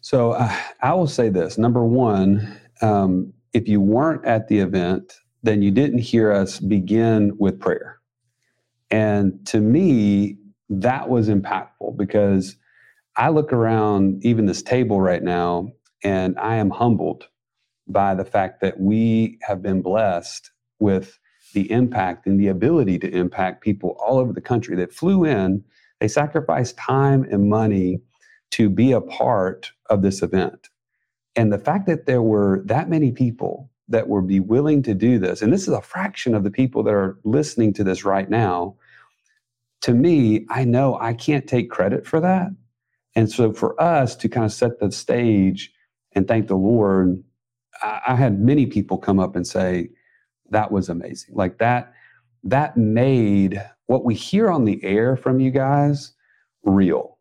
So 0.01 0.31
uh, 0.31 0.55
I 0.81 0.93
will 0.93 1.07
say 1.07 1.29
this 1.29 1.57
number 1.57 1.85
one, 1.85 2.59
um, 2.81 3.33
if 3.53 3.67
you 3.67 3.79
weren't 3.79 4.25
at 4.25 4.47
the 4.47 4.59
event, 4.59 5.13
then 5.43 5.61
you 5.61 5.71
didn't 5.71 5.99
hear 5.99 6.31
us 6.31 6.59
begin 6.59 7.37
with 7.37 7.59
prayer. 7.59 7.99
And 8.89 9.45
to 9.47 9.59
me, 9.59 10.37
that 10.69 11.09
was 11.09 11.29
impactful 11.29 11.97
because 11.97 12.57
I 13.15 13.29
look 13.29 13.53
around 13.53 14.23
even 14.25 14.45
this 14.45 14.61
table 14.61 15.01
right 15.01 15.23
now 15.23 15.69
and 16.03 16.37
I 16.39 16.55
am 16.55 16.69
humbled 16.69 17.27
by 17.87 18.15
the 18.15 18.25
fact 18.25 18.61
that 18.61 18.79
we 18.79 19.37
have 19.41 19.61
been 19.61 19.81
blessed 19.81 20.51
with 20.79 21.19
the 21.53 21.71
impact 21.71 22.27
and 22.27 22.39
the 22.39 22.47
ability 22.47 22.99
to 22.99 23.09
impact 23.09 23.63
people 23.63 23.97
all 24.05 24.17
over 24.17 24.33
the 24.33 24.41
country 24.41 24.75
that 24.75 24.93
flew 24.93 25.25
in. 25.25 25.63
They 25.99 26.07
sacrificed 26.07 26.77
time 26.77 27.23
and 27.31 27.49
money 27.49 28.01
to 28.51 28.69
be 28.69 28.91
a 28.91 29.01
part 29.01 29.71
of 29.89 30.01
this 30.01 30.21
event. 30.21 30.69
And 31.35 31.51
the 31.51 31.57
fact 31.57 31.87
that 31.87 32.05
there 32.05 32.21
were 32.21 32.61
that 32.65 32.89
many 32.89 33.11
people 33.11 33.69
that 33.89 34.09
would 34.09 34.27
be 34.27 34.39
willing 34.39 34.83
to 34.83 34.93
do 34.93 35.17
this, 35.17 35.41
and 35.41 35.53
this 35.53 35.67
is 35.67 35.73
a 35.73 35.81
fraction 35.81 36.35
of 36.35 36.43
the 36.43 36.51
people 36.51 36.83
that 36.83 36.93
are 36.93 37.17
listening 37.23 37.73
to 37.73 37.83
this 37.83 38.03
right 38.03 38.29
now, 38.29 38.75
to 39.81 39.93
me, 39.93 40.45
I 40.49 40.65
know 40.65 40.97
I 40.99 41.13
can't 41.13 41.47
take 41.47 41.69
credit 41.69 42.05
for 42.05 42.19
that. 42.19 42.49
And 43.15 43.31
so 43.31 43.53
for 43.53 43.79
us 43.81 44.15
to 44.17 44.29
kind 44.29 44.45
of 44.45 44.51
set 44.51 44.79
the 44.79 44.91
stage 44.91 45.71
and 46.13 46.27
thank 46.27 46.47
the 46.47 46.55
Lord, 46.55 47.23
I, 47.83 48.01
had 48.15 48.39
many 48.41 48.65
people 48.67 48.97
come 48.97 49.19
up 49.19 49.35
and 49.35 49.47
say, 49.47 49.89
that 50.51 50.71
was 50.71 50.89
amazing. 50.89 51.35
Like 51.35 51.59
that, 51.59 51.93
that 52.45 52.77
made 52.77 53.63
what 53.87 54.05
we 54.05 54.15
hear 54.15 54.51
on 54.51 54.65
the 54.65 54.83
air 54.83 55.17
from 55.17 55.39
you 55.39 55.51
guys 55.51 56.13
real 56.63 57.11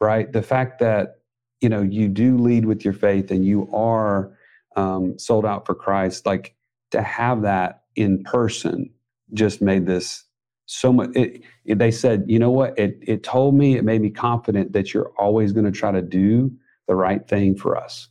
right? 0.00 0.32
The 0.32 0.42
fact 0.42 0.78
that 0.80 1.16
you 1.60 1.68
know 1.68 1.82
you 1.82 2.08
do 2.08 2.36
lead 2.38 2.66
with 2.66 2.84
your 2.84 2.94
faith 2.94 3.30
and 3.30 3.44
you 3.44 3.68
are 3.74 4.32
um, 4.76 5.18
sold 5.18 5.46
out 5.46 5.66
for 5.66 5.74
Christ, 5.74 6.26
like 6.26 6.54
to 6.90 7.02
have 7.02 7.42
that 7.42 7.82
in 7.96 8.22
person, 8.24 8.90
just 9.32 9.62
made 9.62 9.86
this 9.86 10.24
so 10.66 10.92
much. 10.92 11.10
It, 11.14 11.42
it- 11.64 11.78
they 11.78 11.90
said, 11.90 12.24
you 12.28 12.38
know 12.38 12.50
what? 12.50 12.78
It 12.78 12.98
it 13.02 13.22
told 13.22 13.54
me, 13.54 13.76
it 13.76 13.84
made 13.84 14.02
me 14.02 14.10
confident 14.10 14.72
that 14.72 14.92
you're 14.94 15.12
always 15.18 15.52
going 15.52 15.66
to 15.66 15.72
try 15.72 15.92
to 15.92 16.02
do 16.02 16.52
the 16.88 16.94
right 16.94 17.26
thing 17.28 17.56
for 17.56 17.76
us, 17.76 18.08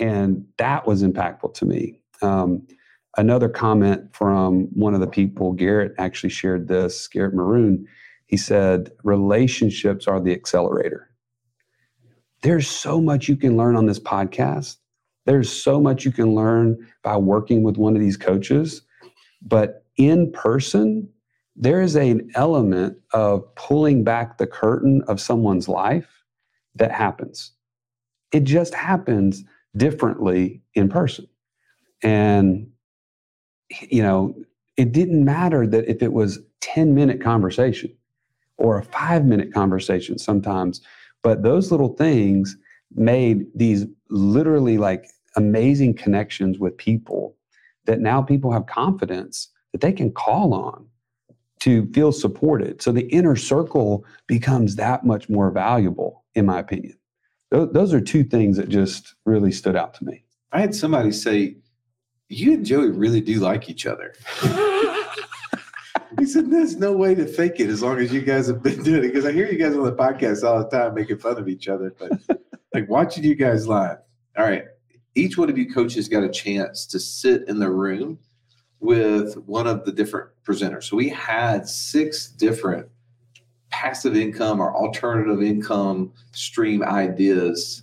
and 0.00 0.44
that 0.58 0.86
was 0.86 1.02
impactful 1.02 1.54
to 1.54 1.64
me. 1.64 2.00
Um, 2.22 2.66
another 3.16 3.48
comment 3.48 4.14
from 4.14 4.62
one 4.72 4.94
of 4.94 5.00
the 5.00 5.06
people, 5.06 5.52
Garrett, 5.52 5.94
actually 5.98 6.30
shared 6.30 6.68
this. 6.68 7.06
Garrett 7.06 7.34
Maroon 7.34 7.86
he 8.30 8.36
said 8.36 8.92
relationships 9.02 10.06
are 10.06 10.20
the 10.20 10.32
accelerator 10.32 11.10
there's 12.42 12.68
so 12.68 13.00
much 13.00 13.28
you 13.28 13.36
can 13.36 13.56
learn 13.56 13.74
on 13.74 13.86
this 13.86 13.98
podcast 13.98 14.76
there's 15.26 15.50
so 15.50 15.80
much 15.80 16.04
you 16.04 16.12
can 16.12 16.34
learn 16.34 16.78
by 17.02 17.16
working 17.16 17.64
with 17.64 17.76
one 17.76 17.96
of 17.96 18.00
these 18.00 18.16
coaches 18.16 18.82
but 19.42 19.84
in 19.96 20.30
person 20.30 21.08
there 21.56 21.82
is 21.82 21.96
an 21.96 22.30
element 22.36 22.96
of 23.12 23.42
pulling 23.56 24.04
back 24.04 24.38
the 24.38 24.46
curtain 24.46 25.02
of 25.08 25.20
someone's 25.20 25.68
life 25.68 26.22
that 26.76 26.92
happens 26.92 27.50
it 28.30 28.44
just 28.44 28.74
happens 28.74 29.42
differently 29.76 30.62
in 30.74 30.88
person 30.88 31.26
and 32.02 32.66
you 33.82 34.02
know 34.02 34.34
it 34.76 34.92
didn't 34.92 35.24
matter 35.24 35.66
that 35.66 35.88
if 35.88 36.02
it 36.02 36.12
was 36.12 36.40
10 36.60 36.94
minute 36.94 37.22
conversation 37.22 37.92
or 38.60 38.78
a 38.78 38.84
five 38.84 39.24
minute 39.24 39.52
conversation 39.52 40.18
sometimes. 40.18 40.80
But 41.22 41.42
those 41.42 41.70
little 41.70 41.94
things 41.96 42.56
made 42.94 43.46
these 43.54 43.86
literally 44.10 44.78
like 44.78 45.08
amazing 45.36 45.94
connections 45.94 46.58
with 46.58 46.76
people 46.76 47.36
that 47.86 48.00
now 48.00 48.22
people 48.22 48.52
have 48.52 48.66
confidence 48.66 49.48
that 49.72 49.80
they 49.80 49.92
can 49.92 50.12
call 50.12 50.54
on 50.54 50.86
to 51.60 51.86
feel 51.92 52.12
supported. 52.12 52.80
So 52.80 52.92
the 52.92 53.08
inner 53.08 53.36
circle 53.36 54.04
becomes 54.26 54.76
that 54.76 55.04
much 55.04 55.28
more 55.28 55.50
valuable, 55.50 56.24
in 56.34 56.46
my 56.46 56.58
opinion. 56.58 56.96
Tho- 57.50 57.66
Those 57.66 57.92
are 57.92 58.00
two 58.00 58.24
things 58.24 58.56
that 58.56 58.68
just 58.68 59.14
really 59.24 59.52
stood 59.52 59.76
out 59.76 59.94
to 59.94 60.04
me. 60.04 60.24
I 60.52 60.60
had 60.60 60.74
somebody 60.74 61.12
say, 61.12 61.56
"You 62.28 62.54
and 62.54 62.64
Joey 62.64 62.90
really 62.90 63.20
do 63.20 63.40
like 63.40 63.68
each 63.68 63.86
other." 63.86 64.14
he 66.18 66.26
said, 66.26 66.50
"There's 66.50 66.76
no 66.76 66.92
way 66.92 67.14
to 67.14 67.26
fake 67.26 67.60
it 67.60 67.68
as 67.68 67.82
long 67.82 67.98
as 67.98 68.12
you 68.12 68.22
guys 68.22 68.46
have 68.46 68.62
been 68.62 68.82
doing 68.82 69.04
it." 69.04 69.08
Because 69.08 69.26
I 69.26 69.32
hear 69.32 69.50
you 69.50 69.58
guys 69.58 69.76
on 69.76 69.84
the 69.84 69.92
podcast 69.92 70.42
all 70.42 70.58
the 70.58 70.68
time 70.68 70.94
making 70.94 71.18
fun 71.18 71.38
of 71.38 71.48
each 71.48 71.68
other, 71.68 71.94
but 71.98 72.12
like 72.74 72.88
watching 72.88 73.24
you 73.24 73.34
guys 73.34 73.66
live. 73.66 73.98
All 74.36 74.44
right, 74.44 74.64
each 75.14 75.36
one 75.36 75.50
of 75.50 75.58
you 75.58 75.72
coaches 75.72 76.08
got 76.08 76.22
a 76.22 76.28
chance 76.28 76.86
to 76.86 76.98
sit 77.00 77.48
in 77.48 77.58
the 77.58 77.70
room 77.70 78.18
with 78.80 79.36
one 79.46 79.66
of 79.66 79.84
the 79.84 79.92
different 79.92 80.30
presenters. 80.44 80.84
So 80.84 80.96
we 80.96 81.10
had 81.10 81.68
six 81.68 82.28
different 82.28 82.88
passive 83.80 84.14
income 84.14 84.60
or 84.60 84.76
alternative 84.76 85.42
income 85.42 86.12
stream 86.32 86.82
ideas 86.82 87.82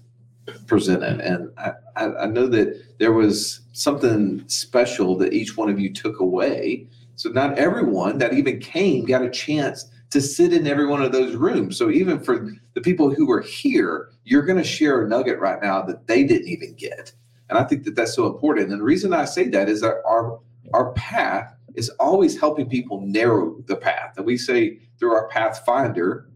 presented. 0.67 1.19
And 1.21 1.49
I, 1.57 1.73
I, 1.95 2.27
know 2.27 2.45
that 2.47 2.99
there 2.99 3.13
was 3.13 3.61
something 3.73 4.43
special 4.47 5.17
that 5.17 5.33
each 5.33 5.57
one 5.57 5.69
of 5.71 5.79
you 5.79 5.91
took 5.91 6.19
away. 6.19 6.87
So 7.15 7.29
not 7.31 7.57
everyone 7.57 8.19
that 8.19 8.33
even 8.33 8.59
came 8.59 9.05
got 9.05 9.23
a 9.23 9.29
chance 9.29 9.89
to 10.11 10.21
sit 10.21 10.53
in 10.53 10.67
every 10.67 10.85
one 10.85 11.01
of 11.01 11.11
those 11.11 11.35
rooms. 11.35 11.77
So 11.77 11.89
even 11.89 12.19
for 12.19 12.51
the 12.75 12.81
people 12.81 13.11
who 13.11 13.25
were 13.25 13.41
here, 13.41 14.09
you're 14.23 14.45
going 14.45 14.59
to 14.59 14.63
share 14.63 15.03
a 15.03 15.09
nugget 15.09 15.39
right 15.39 15.59
now 15.63 15.81
that 15.81 16.05
they 16.05 16.23
didn't 16.23 16.47
even 16.47 16.75
get. 16.75 17.11
And 17.49 17.57
I 17.57 17.63
think 17.63 17.85
that 17.85 17.95
that's 17.95 18.13
so 18.13 18.27
important. 18.27 18.69
And 18.69 18.79
the 18.79 18.85
reason 18.85 19.13
I 19.13 19.25
say 19.25 19.47
that 19.49 19.67
is 19.67 19.81
that 19.81 20.03
our 20.05 20.39
our 20.73 20.91
path 20.93 21.56
is 21.77 21.89
always 21.99 22.37
helping 22.37 22.67
people 22.67 22.99
narrow 23.01 23.55
the 23.67 23.75
path. 23.75 24.15
And 24.17 24.25
we 24.25 24.37
say 24.37 24.79
through 24.99 25.13
our 25.13 25.27
Pathfinder 25.29 26.27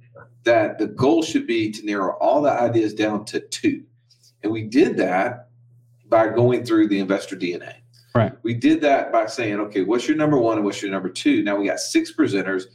that 0.44 0.78
the 0.78 0.88
goal 0.88 1.24
should 1.24 1.48
be 1.48 1.72
to 1.72 1.86
narrow 1.86 2.16
all 2.22 2.42
the 2.42 2.52
ideas 2.52 2.94
down 2.94 3.26
to 3.26 3.40
two. 3.40 3.84
And 4.44 4.52
we 4.52 4.64
did 4.64 4.98
that 4.98 5.50
by 6.08 6.30
going 6.30 6.64
through 6.64 6.88
the 6.88 7.00
investor 7.00 7.36
DNA. 7.36 7.74
Right. 8.14 8.34
We 8.44 8.54
did 8.54 8.82
that 8.82 9.12
by 9.12 9.26
saying, 9.26 9.60
okay, 9.60 9.84
what's 9.84 10.08
your 10.08 10.18
number 10.18 10.38
one 10.38 10.58
and 10.58 10.66
what's 10.66 10.82
your 10.82 10.92
number 10.92 11.10
two? 11.10 11.44
Now 11.44 11.56
we 11.56 11.68
got 11.68 11.80
six 11.80 12.14
presenters. 12.14 12.66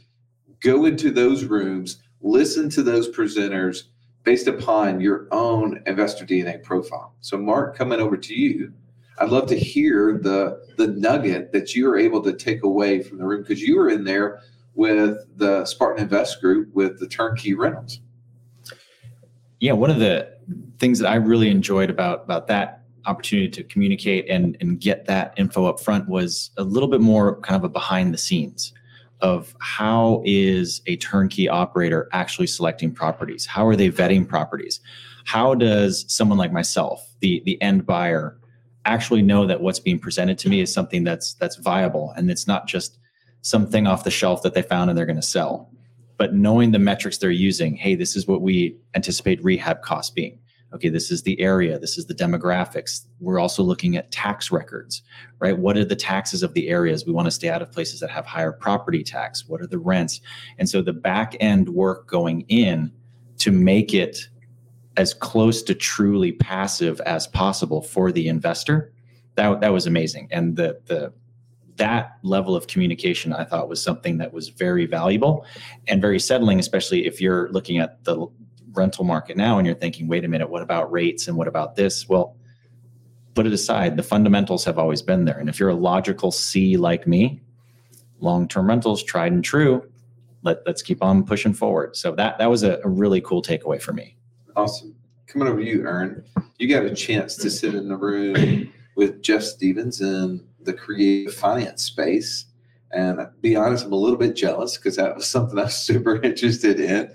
Go 0.59 0.85
into 0.85 1.11
those 1.11 1.45
rooms, 1.45 2.01
listen 2.21 2.69
to 2.71 2.83
those 2.83 3.09
presenters 3.09 3.83
based 4.23 4.47
upon 4.47 4.99
your 4.99 5.27
own 5.31 5.81
investor 5.85 6.25
DNA 6.25 6.61
profile. 6.63 7.13
So, 7.21 7.37
Mark, 7.37 7.77
coming 7.77 7.99
over 8.01 8.17
to 8.17 8.33
you, 8.33 8.73
I'd 9.19 9.29
love 9.29 9.47
to 9.47 9.57
hear 9.57 10.19
the 10.21 10.61
the 10.77 10.87
nugget 10.87 11.51
that 11.51 11.75
you 11.75 11.87
were 11.87 11.97
able 11.97 12.21
to 12.23 12.33
take 12.33 12.63
away 12.63 13.01
from 13.01 13.17
the 13.17 13.25
room 13.25 13.41
because 13.41 13.61
you 13.61 13.77
were 13.77 13.89
in 13.89 14.03
there 14.03 14.41
with 14.75 15.17
the 15.37 15.65
Spartan 15.65 16.03
Invest 16.03 16.39
Group 16.39 16.73
with 16.73 16.99
the 16.99 17.07
turnkey 17.07 17.55
rentals. 17.55 17.99
Yeah, 19.59 19.73
one 19.73 19.89
of 19.89 19.99
the 19.99 20.31
things 20.77 20.99
that 20.99 21.09
I 21.09 21.15
really 21.15 21.49
enjoyed 21.49 21.89
about 21.89 22.23
about 22.23 22.47
that 22.47 22.83
opportunity 23.05 23.49
to 23.49 23.63
communicate 23.63 24.29
and 24.29 24.55
and 24.61 24.79
get 24.79 25.05
that 25.05 25.33
info 25.37 25.65
up 25.65 25.79
front 25.79 26.07
was 26.07 26.51
a 26.57 26.63
little 26.63 26.89
bit 26.89 27.01
more 27.01 27.39
kind 27.41 27.57
of 27.57 27.63
a 27.63 27.69
behind 27.69 28.13
the 28.13 28.17
scenes 28.17 28.73
of 29.21 29.55
how 29.59 30.21
is 30.25 30.81
a 30.85 30.95
turnkey 30.97 31.49
operator 31.49 32.07
actually 32.13 32.45
selecting 32.45 32.93
properties? 32.93 33.47
How 33.47 33.65
are 33.65 33.75
they 33.75 33.89
vetting 33.89 34.27
properties? 34.27 34.79
How 35.25 35.55
does 35.55 36.05
someone 36.07 36.37
like 36.37 36.51
myself, 36.51 37.15
the 37.19 37.41
the 37.45 37.59
end 37.63 37.85
buyer, 37.85 38.37
actually 38.87 39.21
know 39.21 39.45
that 39.45 39.61
what's 39.61 39.79
being 39.79 39.99
presented 39.99 40.37
to 40.39 40.49
me 40.49 40.61
is 40.61 40.73
something 40.73 41.03
that's 41.03 41.33
that's 41.35 41.57
viable 41.57 42.13
and 42.15 42.29
it's 42.31 42.47
not 42.47 42.67
just 42.67 42.99
something 43.41 43.87
off 43.87 44.03
the 44.03 44.11
shelf 44.11 44.41
that 44.43 44.53
they 44.53 44.61
found 44.61 44.89
and 44.89 44.97
they're 44.97 45.05
going 45.05 45.15
to 45.15 45.21
sell? 45.21 45.71
But 46.17 46.33
knowing 46.33 46.71
the 46.71 46.79
metrics 46.79 47.17
they're 47.19 47.29
using, 47.29 47.75
hey, 47.75 47.95
this 47.95 48.15
is 48.15 48.27
what 48.27 48.41
we 48.41 48.75
anticipate 48.95 49.43
rehab 49.43 49.81
costs 49.81 50.11
being 50.11 50.39
okay, 50.73 50.89
this 50.89 51.11
is 51.11 51.23
the 51.23 51.39
area, 51.39 51.79
this 51.79 51.97
is 51.97 52.05
the 52.07 52.13
demographics. 52.13 53.05
We're 53.19 53.39
also 53.39 53.63
looking 53.63 53.95
at 53.95 54.11
tax 54.11 54.51
records, 54.51 55.01
right? 55.39 55.57
What 55.57 55.77
are 55.77 55.85
the 55.85 55.95
taxes 55.95 56.43
of 56.43 56.53
the 56.53 56.69
areas? 56.69 57.05
We 57.05 57.13
want 57.13 57.25
to 57.25 57.31
stay 57.31 57.49
out 57.49 57.61
of 57.61 57.71
places 57.71 57.99
that 58.01 58.09
have 58.09 58.25
higher 58.25 58.51
property 58.51 59.03
tax. 59.03 59.47
What 59.47 59.61
are 59.61 59.67
the 59.67 59.79
rents? 59.79 60.19
And 60.57 60.67
so 60.69 60.81
the 60.81 60.93
back 60.93 61.35
end 61.39 61.69
work 61.69 62.07
going 62.07 62.41
in 62.41 62.91
to 63.39 63.51
make 63.51 63.93
it 63.93 64.27
as 64.97 65.13
close 65.13 65.61
to 65.63 65.73
truly 65.73 66.31
passive 66.33 66.99
as 67.01 67.27
possible 67.27 67.81
for 67.81 68.11
the 68.11 68.27
investor, 68.27 68.91
that, 69.35 69.61
that 69.61 69.71
was 69.71 69.85
amazing. 69.85 70.27
And 70.31 70.57
the, 70.57 70.81
the, 70.85 71.13
that 71.75 72.17
level 72.23 72.55
of 72.55 72.67
communication 72.67 73.31
I 73.31 73.43
thought 73.45 73.69
was 73.69 73.81
something 73.81 74.17
that 74.17 74.33
was 74.33 74.49
very 74.49 74.87
valuable 74.87 75.45
and 75.87 76.01
very 76.01 76.19
settling, 76.19 76.59
especially 76.59 77.05
if 77.05 77.21
you're 77.21 77.49
looking 77.51 77.77
at 77.77 78.03
the 78.03 78.27
rental 78.73 79.05
market 79.05 79.37
now 79.37 79.57
and 79.57 79.65
you're 79.65 79.75
thinking, 79.75 80.07
wait 80.07 80.25
a 80.25 80.27
minute, 80.27 80.49
what 80.49 80.63
about 80.63 80.91
rates 80.91 81.27
and 81.27 81.37
what 81.37 81.47
about 81.47 81.75
this? 81.75 82.09
Well, 82.09 82.35
put 83.35 83.45
it 83.45 83.53
aside. 83.53 83.95
The 83.95 84.03
fundamentals 84.03 84.65
have 84.65 84.79
always 84.79 85.03
been 85.03 85.25
there. 85.25 85.37
And 85.37 85.47
if 85.47 85.59
you're 85.59 85.69
a 85.69 85.75
logical 85.75 86.31
C 86.31 86.75
like 86.75 87.05
me, 87.05 87.41
long-term 88.19 88.67
rentals, 88.67 89.03
tried 89.03 89.31
and 89.31 89.43
true, 89.43 89.87
let, 90.41 90.65
let's 90.65 90.81
keep 90.81 91.03
on 91.03 91.23
pushing 91.23 91.53
forward. 91.53 91.95
So 91.95 92.13
that 92.15 92.39
that 92.39 92.49
was 92.49 92.63
a, 92.63 92.79
a 92.83 92.89
really 92.89 93.21
cool 93.21 93.43
takeaway 93.43 93.79
for 93.79 93.93
me. 93.93 94.17
Awesome. 94.57 94.95
Coming 95.27 95.47
over 95.47 95.59
to 95.59 95.65
you, 95.65 95.85
Ern. 95.85 96.25
You 96.57 96.67
got 96.67 96.83
a 96.83 96.93
chance 96.93 97.35
to 97.37 97.49
sit 97.49 97.75
in 97.75 97.87
the 97.87 97.95
room 97.95 98.73
with 98.95 99.21
Jeff 99.21 99.43
Stevens 99.43 100.01
in 100.01 100.45
the 100.59 100.73
creative 100.73 101.33
finance 101.33 101.83
space. 101.83 102.45
And 102.91 103.19
be 103.41 103.55
honest, 103.55 103.85
I'm 103.85 103.93
a 103.93 103.95
little 103.95 104.17
bit 104.17 104.35
jealous 104.35 104.75
because 104.75 104.97
that 104.97 105.15
was 105.15 105.27
something 105.29 105.57
I 105.57 105.63
was 105.63 105.77
super 105.77 106.21
interested 106.21 106.79
in 106.81 107.13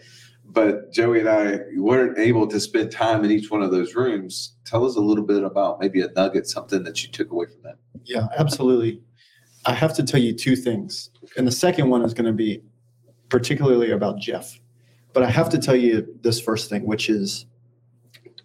but 0.53 0.93
Joey 0.93 1.21
and 1.21 1.29
I 1.29 1.61
weren't 1.77 2.19
able 2.19 2.47
to 2.49 2.61
spend 2.61 2.93
time 2.93 3.25
in 3.25 3.31
each 3.31 3.51
one 3.51 3.63
of 3.63 3.71
those 3.71 3.95
rooms. 3.95 4.55
Tell 4.65 4.85
us 4.85 4.97
a 4.97 5.01
little 5.01 5.25
bit 5.25 5.43
about 5.43 5.81
maybe 5.81 6.03
a 6.03 6.09
nugget, 6.15 6.47
something 6.47 6.83
that 6.85 7.03
you 7.03 7.11
took 7.11 7.31
away 7.31 7.47
from 7.47 7.63
that. 7.63 7.77
Yeah, 8.05 8.27
absolutely. 8.37 9.01
I 9.65 9.75
have 9.75 9.95
to 9.95 10.03
tell 10.03 10.21
you 10.21 10.35
two 10.35 10.57
things. 10.57 11.11
And 11.37 11.47
the 11.47 11.53
second 11.53 11.89
one 11.89 12.03
is 12.03 12.13
going 12.13 12.27
to 12.27 12.33
be 12.33 12.63
particularly 13.29 13.93
about 13.93 14.19
Jeff. 14.19 14.59
But 15.13 15.23
I 15.23 15.31
have 15.31 15.49
to 15.51 15.59
tell 15.59 15.77
you 15.77 16.07
this 16.23 16.41
first 16.41 16.71
thing, 16.71 16.87
which 16.87 17.09
is 17.09 17.47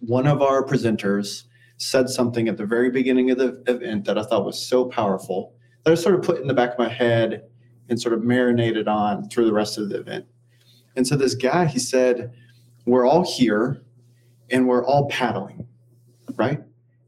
one 0.00 0.26
of 0.26 0.42
our 0.42 0.64
presenters 0.64 1.44
said 1.78 2.08
something 2.08 2.48
at 2.48 2.56
the 2.56 2.66
very 2.66 2.90
beginning 2.90 3.30
of 3.30 3.38
the 3.38 3.62
event 3.66 4.04
that 4.04 4.18
I 4.18 4.24
thought 4.24 4.44
was 4.44 4.60
so 4.60 4.84
powerful 4.84 5.54
that 5.84 5.92
I 5.92 5.94
sort 5.94 6.14
of 6.14 6.22
put 6.22 6.40
in 6.40 6.48
the 6.48 6.54
back 6.54 6.72
of 6.72 6.78
my 6.78 6.88
head 6.88 7.44
and 7.88 8.00
sort 8.00 8.12
of 8.12 8.22
marinated 8.22 8.88
on 8.88 9.28
through 9.28 9.46
the 9.46 9.52
rest 9.52 9.78
of 9.78 9.88
the 9.88 9.98
event. 9.98 10.26
And 10.96 11.06
so 11.06 11.16
this 11.16 11.34
guy, 11.34 11.66
he 11.66 11.78
said, 11.78 12.32
We're 12.84 13.06
all 13.06 13.24
here 13.24 13.82
and 14.50 14.66
we're 14.66 14.84
all 14.84 15.08
paddling, 15.08 15.66
right? 16.36 16.60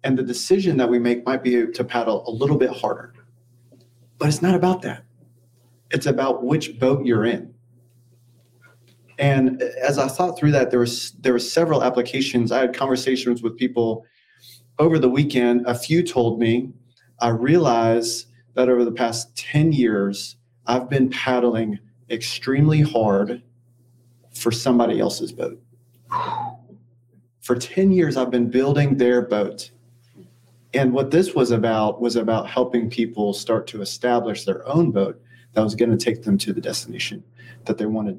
And 0.05 0.17
the 0.17 0.23
decision 0.23 0.77
that 0.79 0.89
we 0.89 0.99
make 0.99 1.27
might 1.27 1.43
be 1.43 1.67
to 1.67 1.85
paddle 1.85 2.27
a 2.27 2.31
little 2.31 2.57
bit 2.57 2.71
harder. 2.71 3.13
But 4.19 4.29
it's 4.29 4.43
not 4.43 4.55
about 4.55 4.83
that. 4.83 5.05
It's 5.91 6.07
about 6.07 6.45
which 6.45 6.79
boat 6.79 7.05
you're 7.05 7.25
in. 7.25 7.55
And 9.21 9.61
as 9.61 9.99
I 9.99 10.09
thought 10.09 10.39
through 10.39 10.53
that, 10.53 10.71
there 10.71 10.81
was 10.81 11.13
there 11.21 11.35
were 11.35 11.39
several 11.39 11.85
applications. 11.85 12.51
I 12.51 12.61
had 12.61 12.75
conversations 12.75 13.43
with 13.43 13.57
people 13.59 14.07
over 14.79 14.99
the 14.99 15.11
weekend. 15.11 15.67
A 15.67 15.75
few 15.75 16.03
told 16.03 16.41
me, 16.41 16.71
I 17.21 17.29
realize 17.29 18.27
that 18.55 18.71
over 18.71 18.83
the 18.83 18.93
past 18.93 19.37
10 19.37 19.73
years, 19.73 20.37
I've 20.67 20.89
been 20.89 21.11
paddling 21.11 21.79
extremely 22.09 22.81
hard 22.81 23.43
for 24.35 24.51
somebody 24.51 25.01
else's 25.01 25.33
boat. 25.33 25.61
For 27.41 27.57
10 27.57 27.93
years, 27.93 28.17
I've 28.17 28.31
been 28.31 28.49
building 28.49 28.97
their 28.97 29.21
boat. 29.21 29.71
And 30.73 30.95
what 30.95 31.11
this 31.11 31.35
was 31.35 31.51
about 31.51 32.01
was 32.01 32.17
about 32.17 32.49
helping 32.49 32.89
people 32.89 33.35
start 33.35 33.67
to 33.69 33.83
establish 33.83 34.45
their 34.45 34.67
own 34.67 34.93
boat 34.93 35.21
that 35.53 35.63
was 35.63 35.75
going 35.75 35.91
to 35.91 36.03
take 36.03 36.23
them 36.23 36.39
to 36.39 36.55
the 36.55 36.61
destination 36.61 37.23
that 37.67 37.77
they 37.77 37.87
wanted. 37.87 38.19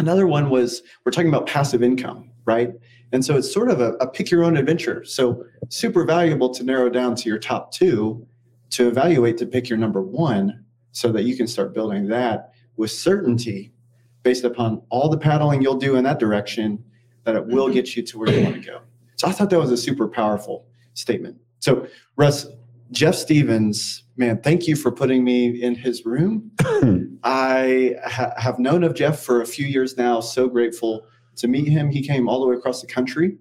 Another 0.00 0.26
one 0.26 0.48
was 0.48 0.80
we're 1.04 1.12
talking 1.12 1.28
about 1.28 1.46
passive 1.46 1.82
income, 1.82 2.30
right? 2.46 2.70
And 3.12 3.22
so 3.22 3.36
it's 3.36 3.52
sort 3.52 3.70
of 3.70 3.82
a, 3.82 3.92
a 4.00 4.08
pick 4.08 4.30
your 4.30 4.44
own 4.44 4.56
adventure. 4.56 5.04
So 5.04 5.44
super 5.68 6.06
valuable 6.06 6.48
to 6.54 6.64
narrow 6.64 6.88
down 6.88 7.14
to 7.16 7.28
your 7.28 7.38
top 7.38 7.70
two 7.70 8.26
to 8.70 8.88
evaluate 8.88 9.36
to 9.38 9.46
pick 9.46 9.68
your 9.68 9.76
number 9.76 10.00
one 10.00 10.64
so 10.92 11.12
that 11.12 11.24
you 11.24 11.36
can 11.36 11.46
start 11.46 11.74
building 11.74 12.08
that 12.08 12.54
with 12.78 12.90
certainty 12.90 13.74
based 14.22 14.44
upon 14.44 14.80
all 14.88 15.10
the 15.10 15.18
paddling 15.18 15.60
you'll 15.60 15.74
do 15.74 15.96
in 15.96 16.04
that 16.04 16.18
direction 16.18 16.82
that 17.24 17.36
it 17.36 17.46
will 17.46 17.66
mm-hmm. 17.66 17.74
get 17.74 17.94
you 17.94 18.02
to 18.02 18.18
where 18.18 18.30
you 18.32 18.42
want 18.42 18.54
to 18.54 18.62
go. 18.62 18.80
So 19.16 19.28
I 19.28 19.32
thought 19.32 19.50
that 19.50 19.60
was 19.60 19.70
a 19.70 19.76
super 19.76 20.08
powerful 20.08 20.66
statement. 20.94 21.36
So 21.58 21.86
Russ, 22.16 22.46
Jeff 22.92 23.14
Stevens, 23.14 24.02
man, 24.16 24.40
thank 24.42 24.66
you 24.66 24.74
for 24.74 24.90
putting 24.90 25.22
me 25.22 25.62
in 25.62 25.74
his 25.74 26.04
room. 26.04 26.50
I 27.22 27.94
ha- 28.04 28.32
have 28.36 28.58
known 28.58 28.82
of 28.82 28.94
Jeff 28.94 29.20
for 29.20 29.42
a 29.42 29.46
few 29.46 29.66
years 29.66 29.96
now. 29.96 30.20
So 30.20 30.48
grateful 30.48 31.06
to 31.36 31.48
meet 31.48 31.68
him. 31.68 31.90
He 31.90 32.02
came 32.02 32.28
all 32.28 32.40
the 32.40 32.46
way 32.46 32.56
across 32.56 32.80
the 32.80 32.88
country 32.88 33.36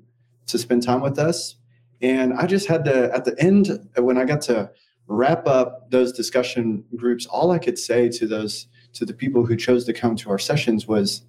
to 0.48 0.58
spend 0.58 0.84
time 0.84 1.02
with 1.02 1.18
us. 1.18 1.56
And 2.02 2.34
I 2.34 2.46
just 2.46 2.68
had 2.68 2.86
to, 2.86 3.14
at 3.14 3.26
the 3.26 3.36
end, 3.40 3.90
when 3.96 4.18
I 4.18 4.26
got 4.26 4.42
to 4.44 4.72
wrap 5.08 5.48
up 5.48 5.90
those 5.90 6.12
discussion 6.12 6.84
groups, 6.96 7.26
all 7.26 7.52
I 7.52 7.58
could 7.58 7.78
say 7.78 8.10
to 8.10 8.28
those 8.28 8.68
to 8.94 9.06
the 9.06 9.14
people 9.14 9.46
who 9.46 9.56
chose 9.56 9.86
to 9.86 9.94
come 9.94 10.16
to 10.16 10.30
our 10.30 10.40
sessions 10.40 10.88
was, 10.88 11.24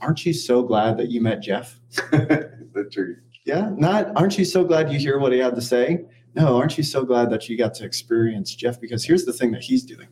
aren't 0.00 0.26
you 0.26 0.32
so 0.32 0.62
glad 0.62 0.96
that 0.98 1.10
you 1.10 1.20
met 1.20 1.42
Jeff? 1.42 1.78
the 1.92 2.88
truth. 2.90 3.18
Yeah, 3.44 3.70
not 3.76 4.16
aren't 4.16 4.38
you 4.38 4.44
so 4.44 4.64
glad 4.64 4.92
you 4.92 4.98
hear 4.98 5.18
what 5.18 5.32
he 5.32 5.38
had 5.38 5.54
to 5.56 5.62
say? 5.62 6.04
No, 6.34 6.56
aren't 6.56 6.78
you 6.78 6.84
so 6.84 7.04
glad 7.04 7.30
that 7.30 7.48
you 7.48 7.58
got 7.58 7.74
to 7.74 7.84
experience 7.84 8.54
Jeff? 8.54 8.80
Because 8.80 9.04
here's 9.04 9.24
the 9.24 9.32
thing 9.32 9.50
that 9.52 9.62
he's 9.62 9.84
doing 9.84 10.08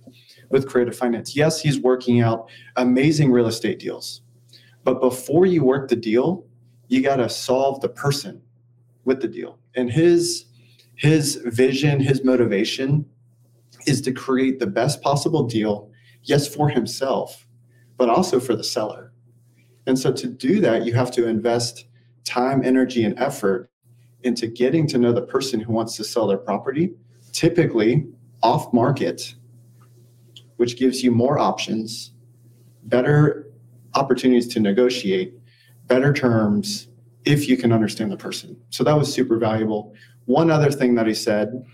with 0.50 0.68
creative 0.68 0.96
finance. 0.96 1.34
Yes, 1.34 1.60
he's 1.60 1.80
working 1.80 2.20
out 2.20 2.50
amazing 2.76 3.30
real 3.32 3.46
estate 3.46 3.78
deals. 3.78 4.20
But 4.84 5.00
before 5.00 5.46
you 5.46 5.64
work 5.64 5.88
the 5.88 5.96
deal, 5.96 6.44
you 6.88 7.02
got 7.02 7.16
to 7.16 7.28
solve 7.28 7.80
the 7.80 7.88
person 7.88 8.42
with 9.04 9.20
the 9.22 9.28
deal. 9.28 9.58
And 9.74 9.90
his 9.90 10.46
his 10.96 11.36
vision, 11.46 12.00
his 12.00 12.22
motivation 12.24 13.06
is 13.86 14.02
to 14.02 14.12
create 14.12 14.58
the 14.58 14.66
best 14.66 15.00
possible 15.00 15.44
deal, 15.44 15.90
yes, 16.24 16.46
for 16.46 16.68
himself, 16.68 17.46
but 17.96 18.10
also 18.10 18.38
for 18.38 18.54
the 18.54 18.64
seller. 18.64 19.12
And 19.86 19.98
so 19.98 20.12
to 20.12 20.26
do 20.26 20.60
that, 20.60 20.84
you 20.84 20.92
have 20.92 21.10
to 21.12 21.26
invest 21.26 21.86
time, 22.24 22.62
energy, 22.62 23.02
and 23.02 23.18
effort 23.18 23.69
into 24.22 24.46
getting 24.46 24.86
to 24.88 24.98
know 24.98 25.12
the 25.12 25.22
person 25.22 25.60
who 25.60 25.72
wants 25.72 25.96
to 25.96 26.04
sell 26.04 26.26
their 26.26 26.38
property, 26.38 26.92
typically 27.32 28.06
off 28.42 28.72
market, 28.72 29.34
which 30.56 30.78
gives 30.78 31.02
you 31.02 31.10
more 31.10 31.38
options, 31.38 32.12
better 32.84 33.50
opportunities 33.94 34.48
to 34.48 34.60
negotiate, 34.60 35.34
better 35.86 36.12
terms, 36.12 36.88
if 37.24 37.48
you 37.48 37.56
can 37.56 37.72
understand 37.72 38.10
the 38.10 38.16
person. 38.16 38.56
So 38.70 38.84
that 38.84 38.96
was 38.96 39.12
super 39.12 39.38
valuable. 39.38 39.94
One 40.26 40.50
other 40.50 40.70
thing 40.70 40.94
that 40.94 41.06
he 41.06 41.14
said 41.14 41.64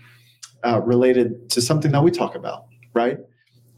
uh, 0.65 0.81
related 0.81 1.49
to 1.51 1.61
something 1.61 1.91
that 1.91 2.03
we 2.03 2.11
talk 2.11 2.35
about, 2.35 2.65
right? 2.93 3.19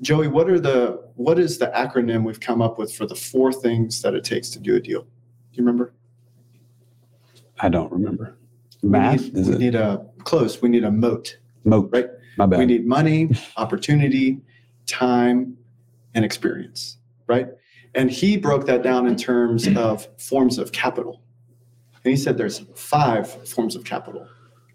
Joey, 0.01 0.27
what 0.27 0.49
are 0.49 0.59
the 0.59 1.03
what 1.15 1.37
is 1.37 1.57
the 1.57 1.67
acronym 1.75 2.23
we've 2.23 2.39
come 2.39 2.61
up 2.61 2.77
with 2.77 2.93
for 2.95 3.05
the 3.05 3.15
four 3.15 3.51
things 3.51 4.01
that 4.01 4.13
it 4.13 4.23
takes 4.23 4.49
to 4.51 4.59
do 4.59 4.75
a 4.75 4.79
deal? 4.79 5.01
Do 5.01 5.07
you 5.51 5.63
remember? 5.63 5.93
I 7.59 7.67
don't 7.67 7.91
remember. 7.91 8.37
We 8.81 8.89
Math 8.89 9.21
need, 9.21 9.37
is 9.37 9.49
we 9.49 9.57
need 9.57 9.75
a 9.75 10.05
close. 10.23 10.61
We 10.61 10.69
need 10.69 10.83
a 10.83 10.91
moat. 10.91 11.37
moat? 11.63 11.89
right. 11.91 12.07
My 12.37 12.45
bad. 12.45 12.59
We 12.59 12.65
need 12.65 12.87
money, 12.87 13.31
opportunity, 13.57 14.39
time, 14.85 15.57
and 16.13 16.23
experience, 16.23 16.97
right? 17.27 17.47
And 17.95 18.09
he 18.09 18.37
broke 18.37 18.65
that 18.67 18.81
down 18.81 19.07
in 19.07 19.15
terms 19.15 19.67
of 19.75 20.07
forms 20.17 20.57
of 20.57 20.71
capital. 20.71 21.21
And 22.03 22.11
he 22.11 22.17
said 22.17 22.37
there's 22.37 22.59
five 22.75 23.29
forms 23.47 23.75
of 23.75 23.83
capital. 23.83 24.25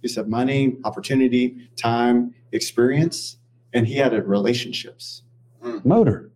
He 0.03 0.09
said 0.09 0.29
money, 0.29 0.77
opportunity, 0.85 1.69
time, 1.77 2.35
experience, 2.53 3.39
and 3.73 3.87
he 3.87 4.01
added 4.01 4.27
relationships. 4.27 5.23
motor. 5.85 6.31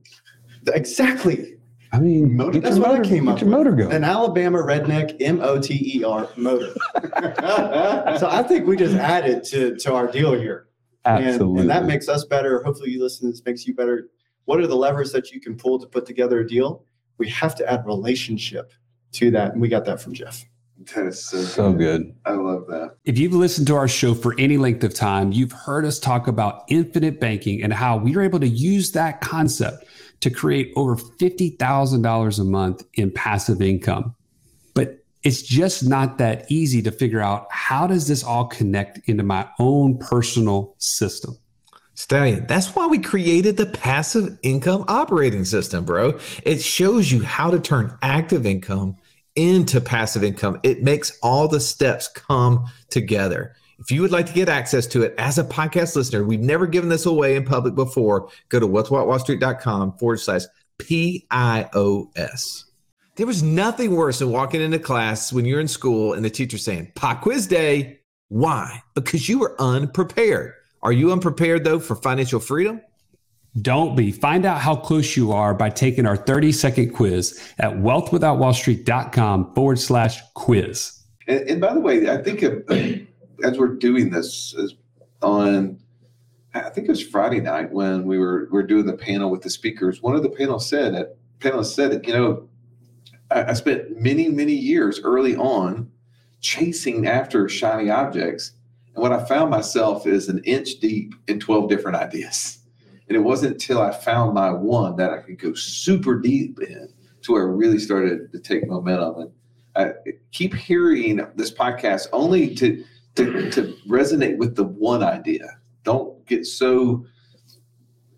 Exactly. 0.68 1.58
I 1.92 2.01
mean, 2.01 2.37
Motor. 2.37 2.61
That's 2.61 2.77
your 2.77 2.87
what 2.88 3.01
I 3.01 3.03
came 3.03 3.29
up 3.29 3.40
your 3.40 3.48
with. 3.48 3.59
motor 3.59 3.72
going. 3.72 3.92
An 3.92 4.05
Alabama 4.05 4.59
redneck, 4.59 5.16
M 5.20 5.40
O 5.40 5.61
T 5.61 5.98
E 5.98 6.05
R, 6.05 6.29
motor. 6.37 6.74
so 8.18 8.29
I 8.31 8.44
think 8.46 8.66
we 8.66 8.77
just 8.77 8.94
added 8.94 9.44
to, 9.44 9.77
to 9.77 9.94
our 9.94 10.07
deal 10.07 10.35
here. 10.35 10.68
And- 11.05 11.24
Absolutely. 11.24 11.62
And, 11.62 11.70
that 11.70 11.85
makes 11.87 12.09
us 12.09 12.24
better. 12.24 12.62
Hopefully, 12.62 12.90
you 12.90 13.03
listen. 13.03 13.31
This 13.31 13.44
makes 13.44 13.66
you 13.66 13.74
better. 13.74 14.09
What 14.44 14.61
are 14.61 14.66
the 14.66 14.77
levers 14.77 15.12
that 15.12 15.31
you 15.31 15.40
can 15.40 15.57
pull 15.57 15.79
to 15.79 15.87
put 15.87 16.07
together 16.07 16.40
a 16.40 16.46
deal? 16.46 16.85
We 17.18 17.29
have 17.31 17.55
to 17.57 17.70
add 17.70 17.85
relationship 17.87 18.72
to 19.12 19.31
that, 19.33 19.53
and 19.53 19.61
we 19.61 19.68
got 19.68 19.85
that 19.87 20.01
from 20.01 20.14
Jeff. 20.14 20.44
That 20.94 21.07
is 21.07 21.24
so, 21.24 21.42
so 21.42 21.72
good. 21.72 22.14
I 22.24 22.33
love 22.33 22.66
that. 22.68 22.96
If 23.05 23.18
you've 23.18 23.33
listened 23.33 23.66
to 23.66 23.74
our 23.74 23.88
show 23.88 24.14
for 24.14 24.35
any 24.38 24.59
length 24.59 24.85
of 24.85 24.94
time, 24.94 25.33
you've 25.33 25.51
heard 25.51 25.85
us 25.85 25.98
talk 25.98 26.29
about 26.29 26.62
infinite 26.68 27.18
banking 27.18 27.64
and 27.64 27.72
how 27.72 27.96
we 27.96 28.14
are 28.16 28.22
able 28.22 28.38
to 28.38 28.46
use 28.46 28.92
that 28.92 29.20
concept 29.20 29.85
to 30.20 30.31
create 30.31 30.72
over 30.76 30.96
$50,000 30.96 32.38
a 32.38 32.44
month 32.44 32.83
in 32.94 33.11
passive 33.11 33.62
income. 33.62 34.14
But 34.74 35.04
it's 35.22 35.42
just 35.42 35.87
not 35.87 36.18
that 36.18 36.50
easy 36.50 36.83
to 36.83 36.90
figure 36.90 37.20
out 37.20 37.46
how 37.50 37.87
does 37.87 38.09
this 38.09 38.24
all 38.24 38.46
connect 38.46 39.09
into 39.09 39.22
my 39.22 39.48
own 39.59 39.98
personal 39.98 40.74
system. 40.78 41.37
Stallion, 41.94 42.46
that's 42.46 42.76
why 42.76 42.87
we 42.87 42.98
created 42.98 43.57
the 43.57 43.66
passive 43.66 44.38
income 44.42 44.85
operating 44.87 45.44
system, 45.44 45.85
bro. 45.85 46.18
It 46.44 46.62
shows 46.62 47.11
you 47.11 47.24
how 47.24 47.50
to 47.50 47.59
turn 47.59 47.98
active 48.02 48.46
income 48.46 48.96
into 49.35 49.81
passive 49.81 50.22
income. 50.22 50.61
It 50.62 50.83
makes 50.83 51.18
all 51.22 51.48
the 51.48 51.59
steps 51.59 52.07
come 52.07 52.66
together. 52.88 53.57
If 53.79 53.93
you 53.93 54.03
would 54.03 54.11
like 54.11 54.27
to 54.27 54.33
get 54.33 54.49
access 54.49 54.87
to 54.88 55.03
it 55.03 55.14
as 55.19 55.38
a 55.38 55.45
podcast 55.45 55.95
listener, 55.95 56.25
we've 56.25 56.41
never 56.41 56.67
given 56.67 56.88
this 56.88 57.07
away 57.07 57.37
in 57.37 57.45
public 57.45 57.75
before. 57.75 58.29
Go 58.49 58.59
to 58.59 58.67
what's 58.67 58.91
what 58.91 59.07
wallstreet.com 59.07 59.99
forward 59.99 60.19
slash 60.19 60.43
PIOS. 60.79 62.64
There 63.17 63.27
was 63.27 63.43
nothing 63.43 63.95
worse 63.95 64.21
than 64.21 64.31
walking 64.31 64.61
into 64.61 64.79
class 64.79 65.33
when 65.33 65.45
you're 65.45 65.61
in 65.61 65.69
school 65.69 66.12
and 66.12 66.25
the 66.25 66.31
teacher 66.31 66.59
saying, 66.59 66.93
Pop 66.95 67.21
quiz 67.23 67.47
day. 67.47 68.01
Why? 68.29 68.83
Because 68.95 69.29
you 69.29 69.38
were 69.38 69.61
unprepared. 69.61 70.55
Are 70.83 70.93
you 70.93 71.12
unprepared 71.12 71.64
though 71.64 71.81
for 71.81 71.97
financial 71.97 72.41
freedom? 72.41 72.81
Don't 73.61 73.97
be. 73.97 74.12
Find 74.12 74.45
out 74.45 74.61
how 74.61 74.77
close 74.77 75.17
you 75.17 75.33
are 75.33 75.55
by 75.55 75.71
taking 75.71 76.07
our 76.07 76.17
30 76.17 76.53
second 76.53 76.95
quiz 76.95 77.41
at 77.59 77.73
wealthwithoutwallstreet.com 77.73 79.55
forward 79.55 79.79
slash 79.79 80.21
quiz. 80.35 80.93
And, 81.27 81.41
and 81.49 81.61
by 81.61 81.75
the 81.75 81.81
way, 81.81 82.09
I 82.09 82.23
think 82.23 82.43
of, 82.43 82.62
as 83.42 83.59
we're 83.59 83.74
doing 83.74 84.11
this 84.11 84.55
is 84.55 84.74
on, 85.22 85.79
I 86.55 86.70
think 86.70 86.88
it 86.88 86.90
was 86.90 87.03
Friday 87.03 87.40
night 87.40 87.72
when 87.72 88.05
we 88.05 88.18
were 88.18 88.48
we 88.51 88.57
were 88.57 88.66
doing 88.66 88.87
the 88.87 88.96
panel 88.96 89.31
with 89.31 89.42
the 89.42 89.51
speakers. 89.51 90.03
One 90.03 90.14
of 90.14 90.22
the 90.22 90.31
panel 90.31 90.59
said 90.59 90.94
that 90.94 91.16
panelists 91.40 91.74
said 91.74 91.92
that 91.92 92.07
you 92.07 92.12
know 92.12 92.48
I, 93.31 93.51
I 93.51 93.53
spent 93.55 94.01
many 94.01 94.29
many 94.29 94.55
years 94.55 95.01
early 95.01 95.37
on 95.37 95.90
chasing 96.40 97.07
after 97.07 97.48
shiny 97.48 97.90
objects, 97.90 98.53
and 98.94 99.03
what 99.03 99.12
I 99.12 99.24
found 99.24 99.51
myself 99.51 100.07
is 100.07 100.29
an 100.29 100.42
inch 100.44 100.81
deep 100.81 101.14
in 101.27 101.40
twelve 101.40 101.68
different 101.68 101.96
ideas. 101.96 102.59
And 103.09 103.16
it 103.16 103.20
wasn't 103.20 103.53
until 103.53 103.81
I 103.81 103.90
found 103.90 104.35
my 104.35 104.51
one 104.51 104.96
that 104.96 105.12
I 105.12 105.18
could 105.18 105.38
go 105.38 105.55
super 105.55 106.20
deep 106.20 106.61
in 106.61 106.92
to 107.22 107.33
where 107.33 107.48
I 107.48 107.51
really 107.51 107.79
started 107.79 108.31
to 108.33 108.38
take 108.38 108.68
momentum. 108.68 109.14
And 109.16 109.31
I 109.74 109.92
keep 110.33 110.55
hearing 110.55 111.27
this 111.35 111.51
podcast 111.51 112.09
only 112.12 112.55
to, 112.57 112.85
to 113.18 113.50
to 113.50 113.76
resonate 113.88 114.38
with 114.38 114.57
the 114.57 114.64
one 114.64 115.02
idea. 115.02 115.59
Don't 115.83 116.24
get 116.26 116.46
so 116.46 117.04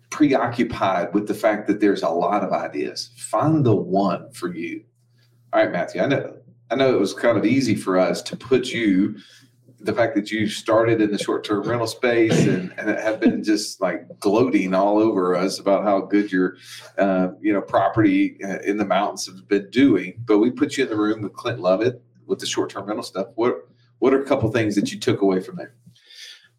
preoccupied 0.09 1.13
with 1.13 1.27
the 1.27 1.33
fact 1.33 1.67
that 1.67 1.79
there's 1.79 2.03
a 2.03 2.09
lot 2.09 2.43
of 2.43 2.51
ideas. 2.51 3.11
Find 3.17 3.65
the 3.65 3.75
one 3.75 4.31
for 4.31 4.53
you. 4.53 4.83
All 5.53 5.61
right, 5.61 5.71
Matthew. 5.71 6.01
I 6.01 6.07
know 6.07 6.37
I 6.69 6.75
know 6.75 6.93
it 6.93 6.99
was 6.99 7.13
kind 7.13 7.37
of 7.37 7.45
easy 7.45 7.75
for 7.75 7.97
us 7.97 8.21
to 8.23 8.37
put 8.37 8.67
you 8.67 9.17
the 9.83 9.93
fact 9.93 10.13
that 10.13 10.29
you 10.29 10.47
started 10.47 11.01
in 11.01 11.11
the 11.11 11.17
short-term 11.17 11.67
rental 11.67 11.87
space 11.87 12.45
and, 12.45 12.71
and 12.77 12.87
have 12.87 13.19
been 13.19 13.43
just 13.43 13.81
like 13.81 14.07
gloating 14.19 14.75
all 14.75 14.99
over 14.99 15.35
us 15.35 15.57
about 15.57 15.83
how 15.83 15.99
good 16.01 16.31
your 16.31 16.55
uh, 16.99 17.29
you 17.41 17.51
know 17.51 17.61
property 17.61 18.37
uh, 18.43 18.59
in 18.59 18.77
the 18.77 18.85
mountains 18.85 19.25
has 19.25 19.41
been 19.41 19.67
doing 19.71 20.21
but 20.25 20.37
we 20.37 20.51
put 20.51 20.77
you 20.77 20.83
in 20.83 20.89
the 20.89 20.95
room 20.95 21.21
with 21.23 21.33
clint 21.33 21.59
lovett 21.59 21.99
with 22.27 22.37
the 22.37 22.45
short-term 22.45 22.85
rental 22.85 23.03
stuff 23.03 23.27
what 23.33 23.67
what 24.01 24.13
are 24.13 24.21
a 24.21 24.25
couple 24.25 24.51
things 24.51 24.75
that 24.75 24.91
you 24.91 24.99
took 24.99 25.21
away 25.21 25.39
from 25.39 25.55
there 25.55 25.73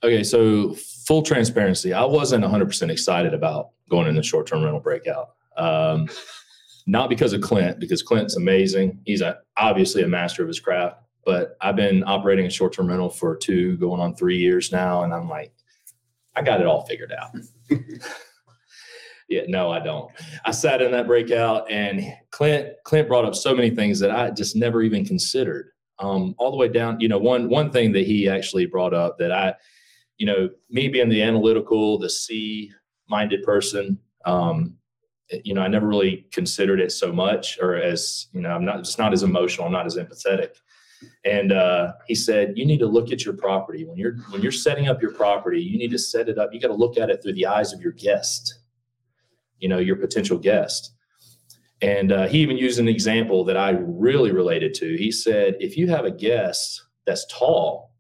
Okay, 0.05 0.25
so 0.25 0.75
full 1.07 1.23
transparency, 1.23 1.93
I 1.93 2.05
wasn't 2.05 2.45
100% 2.45 2.91
excited 2.91 3.35
about 3.35 3.71
going 3.89 4.09
in 4.09 4.17
the 4.17 4.23
short 4.23 4.49
term 4.49 4.65
rental 4.65 4.81
breakout. 4.81 5.31
Um, 5.57 6.09
not 6.89 7.09
because 7.09 7.33
of 7.33 7.41
Clint, 7.41 7.79
because 7.79 8.03
Clint's 8.03 8.37
amazing. 8.37 9.01
He's 9.05 9.21
a, 9.21 9.39
obviously 9.57 10.03
a 10.03 10.09
master 10.09 10.43
of 10.43 10.49
his 10.49 10.59
craft, 10.59 10.97
but 11.25 11.57
I've 11.61 11.77
been 11.77 12.03
operating 12.05 12.47
a 12.47 12.51
short 12.51 12.73
term 12.73 12.89
rental 12.89 13.11
for 13.11 13.37
two, 13.37 13.77
going 13.77 14.01
on 14.01 14.17
three 14.17 14.39
years 14.39 14.73
now. 14.73 15.05
And 15.05 15.15
I'm 15.15 15.29
like, 15.29 15.53
I 16.35 16.43
got 16.43 16.61
it 16.61 16.67
all 16.67 16.85
figured 16.87 17.13
out. 17.13 17.31
yeah, 19.29 19.43
no, 19.47 19.71
I 19.71 19.79
don't. 19.79 20.11
I 20.45 20.51
sat 20.51 20.83
in 20.83 20.91
that 20.91 21.07
breakout 21.07 21.71
and 21.71 22.13
Clint, 22.33 22.71
Clint 22.85 23.07
brought 23.07 23.25
up 23.25 23.37
so 23.37 23.55
many 23.55 23.71
things 23.71 24.01
that 24.01 24.11
I 24.11 24.31
just 24.31 24.57
never 24.57 24.83
even 24.83 25.05
considered. 25.05 25.72
Um, 26.03 26.35
all 26.39 26.51
the 26.51 26.57
way 26.57 26.69
down, 26.69 26.99
you 27.01 27.09
know, 27.09 27.19
one, 27.19 27.49
one 27.49 27.71
thing 27.71 27.93
that 27.93 28.05
he 28.05 28.29
actually 28.29 28.67
brought 28.67 28.93
up 28.93 29.19
that 29.19 29.31
I, 29.31 29.55
you 30.19 30.27
know, 30.27 30.51
me 30.69 30.89
being 30.89 31.09
the 31.09 31.23
analytical, 31.23 31.99
the 31.99 32.11
C 32.11 32.73
minded 33.09 33.43
person, 33.45 33.99
um, 34.25 34.77
you 35.45 35.55
know, 35.55 35.63
I 35.63 35.69
never 35.69 35.87
really 35.87 36.27
considered 36.33 36.81
it 36.81 36.93
so 36.93 37.13
much 37.13 37.59
or 37.61 37.77
as, 37.77 38.27
you 38.33 38.41
know, 38.41 38.51
I'm 38.51 38.65
not 38.65 38.79
just 38.79 38.99
not 38.99 39.13
as 39.13 39.23
emotional, 39.23 39.67
I'm 39.67 39.73
not 39.73 39.87
as 39.87 39.97
empathetic. 39.97 40.57
And 41.25 41.53
uh, 41.53 41.93
he 42.07 42.15
said, 42.15 42.55
you 42.57 42.67
need 42.67 42.79
to 42.79 42.87
look 42.87 43.13
at 43.13 43.25
your 43.25 43.35
property 43.35 43.85
when 43.85 43.97
you're 43.97 44.17
when 44.31 44.43
you're 44.43 44.53
setting 44.53 44.89
up 44.89 45.01
your 45.01 45.13
property. 45.13 45.61
You 45.61 45.79
need 45.79 45.91
to 45.91 45.99
set 45.99 46.29
it 46.29 46.39
up. 46.39 46.53
You 46.53 46.61
got 46.61 46.69
to 46.69 46.75
look 46.75 46.99
at 46.99 47.11
it 47.11 47.23
through 47.23 47.35
the 47.35 47.47
eyes 47.47 47.73
of 47.73 47.81
your 47.81 47.93
guest, 47.93 48.61
you 49.59 49.69
know, 49.69 49.79
your 49.79 49.97
potential 49.97 50.39
guest. 50.39 50.93
And 51.83 52.13
uh, 52.13 52.29
he 52.29 52.39
even 52.39 52.57
used 52.57 52.79
an 52.79 52.89
example 52.89 53.45
that 53.45 53.57
I 53.57 53.71
really 53.71 54.31
related 54.31 54.73
to. 54.75 54.97
He 54.97 55.11
said, 55.11 55.57
if 55.59 55.77
you 55.77 55.89
have 55.89 56.05
a 56.05 56.13
guest 56.13 56.81
that's 57.07 57.27
tall, 57.27 57.93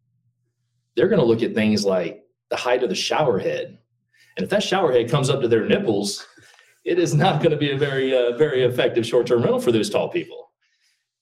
they're 0.94 1.08
going 1.08 1.20
to 1.20 1.26
look 1.26 1.42
at 1.42 1.54
things 1.54 1.84
like 1.84 2.22
the 2.48 2.56
height 2.56 2.84
of 2.84 2.88
the 2.88 2.94
shower 2.94 3.40
head. 3.40 3.78
And 4.36 4.44
if 4.44 4.50
that 4.50 4.62
shower 4.62 4.92
head 4.92 5.10
comes 5.10 5.28
up 5.28 5.40
to 5.42 5.48
their 5.48 5.66
nipples, 5.66 6.24
it 6.84 6.98
is 6.98 7.12
not 7.12 7.40
going 7.40 7.50
to 7.50 7.56
be 7.56 7.72
a 7.72 7.76
very, 7.76 8.16
uh, 8.16 8.36
very 8.36 8.62
effective 8.62 9.04
short 9.04 9.26
term 9.26 9.42
rental 9.42 9.60
for 9.60 9.72
those 9.72 9.90
tall 9.90 10.08
people. 10.08 10.52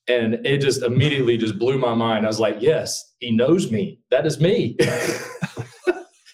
And 0.06 0.46
it 0.46 0.58
just 0.58 0.82
immediately 0.82 1.38
just 1.38 1.58
blew 1.58 1.78
my 1.78 1.94
mind. 1.94 2.26
I 2.26 2.28
was 2.28 2.40
like, 2.40 2.56
yes, 2.60 3.14
he 3.20 3.30
knows 3.30 3.70
me. 3.70 4.00
That 4.10 4.26
is 4.26 4.38
me. 4.38 4.76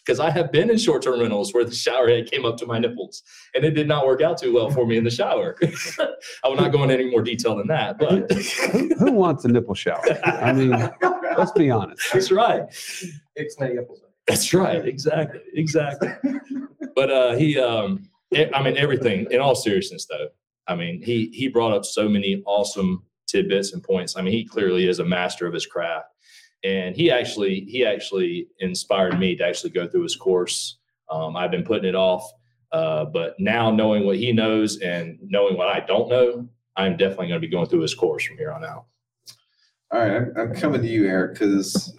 Because 0.07 0.21
I 0.21 0.31
have 0.31 0.53
been 0.53 0.71
in 0.71 0.79
short 0.79 1.03
term 1.03 1.21
rentals 1.21 1.53
where 1.53 1.65
the 1.65 1.75
shower 1.75 2.09
head 2.09 2.31
came 2.31 2.45
up 2.45 2.57
to 2.59 2.67
my 2.67 2.79
nipples 2.79 3.25
and 3.55 3.65
it 3.65 3.73
did 3.73 3.89
not 3.89 4.07
work 4.07 4.23
out 4.23 4.39
too 4.39 4.55
well 4.55 4.71
for 4.71 4.87
me 4.87 4.97
in 4.97 5.03
the 5.03 5.11
shower. 5.11 5.57
I 6.45 6.49
will 6.49 6.55
not 6.55 6.71
go 6.71 6.83
into 6.85 6.95
any 6.95 7.11
more 7.11 7.23
detail 7.23 7.57
than 7.57 7.67
that, 7.69 7.99
but 7.99 8.31
who, 8.73 8.95
who 8.95 9.13
wants 9.13 9.45
a 9.45 9.49
nipple 9.49 9.75
shower? 9.75 10.05
I 10.25 10.53
mean, 10.53 10.71
let's 11.37 11.51
be 11.53 11.71
honest. 11.71 12.03
that's 12.13 12.31
right. 12.31 12.63
It's 13.35 13.59
many 13.59 13.79
apples. 13.79 14.03
That's 14.27 14.53
right. 14.55 14.87
Exactly. 14.87 15.41
Exactly. 15.55 16.11
but 16.95 17.11
uh, 17.11 17.37
he, 17.37 17.59
um, 17.59 18.09
I 18.35 18.63
mean, 18.63 18.77
everything. 18.77 19.27
In 19.31 19.41
all 19.41 19.55
seriousness, 19.55 20.07
though, 20.07 20.29
I 20.67 20.75
mean, 20.75 21.01
he 21.03 21.31
he 21.33 21.49
brought 21.49 21.73
up 21.73 21.85
so 21.85 22.09
many 22.09 22.43
awesome 22.45 23.05
tidbits 23.27 23.73
and 23.73 23.83
points. 23.83 24.17
I 24.17 24.23
mean, 24.23 24.33
he 24.33 24.45
clearly 24.45 24.89
is 24.89 24.99
a 24.99 25.05
master 25.05 25.47
of 25.47 25.55
his 25.55 25.67
craft, 25.67 26.07
and 26.67 26.97
he 26.97 27.11
actually 27.13 27.61
he 27.69 27.87
actually 27.87 28.49
inspired 28.59 29.19
me 29.21 29.37
to 29.37 29.47
actually 29.47 29.71
go 29.71 29.87
through 29.87 30.03
his 30.03 30.17
course. 30.17 30.79
Um, 31.09 31.37
I've 31.37 31.53
been 31.53 31.63
putting 31.63 31.89
it 31.89 31.95
off, 31.95 32.29
uh, 32.73 33.05
but 33.05 33.37
now 33.39 33.71
knowing 33.71 34.05
what 34.05 34.17
he 34.17 34.33
knows 34.33 34.81
and 34.81 35.17
knowing 35.23 35.57
what 35.57 35.69
I 35.69 35.81
don't 35.81 36.09
know, 36.09 36.49
I'm 36.77 36.97
definitely 36.97 37.29
going 37.29 37.41
to 37.41 37.47
be 37.47 37.51
going 37.51 37.69
through 37.69 37.83
his 37.83 37.95
course 37.95 38.25
from 38.25 38.37
here 38.37 38.51
on 38.51 38.65
out. 38.65 38.87
All 39.93 40.01
right, 40.01 40.17
I'm, 40.17 40.33
I'm 40.37 40.55
coming 40.55 40.83
to 40.83 40.89
you, 40.89 41.07
Eric, 41.07 41.35
because 41.35 41.95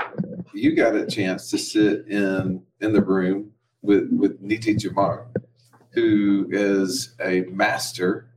you 0.54 0.76
got 0.76 0.96
a 0.96 1.06
chance 1.06 1.50
to 1.52 1.58
sit 1.58 2.06
in 2.08 2.62
in 2.82 2.92
the 2.92 3.02
room 3.02 3.52
with 3.82 4.10
with 4.12 4.42
Niti 4.42 4.76
Jamdar, 4.76 5.28
who 5.92 6.48
is 6.52 7.16
a 7.24 7.42
master 7.44 8.30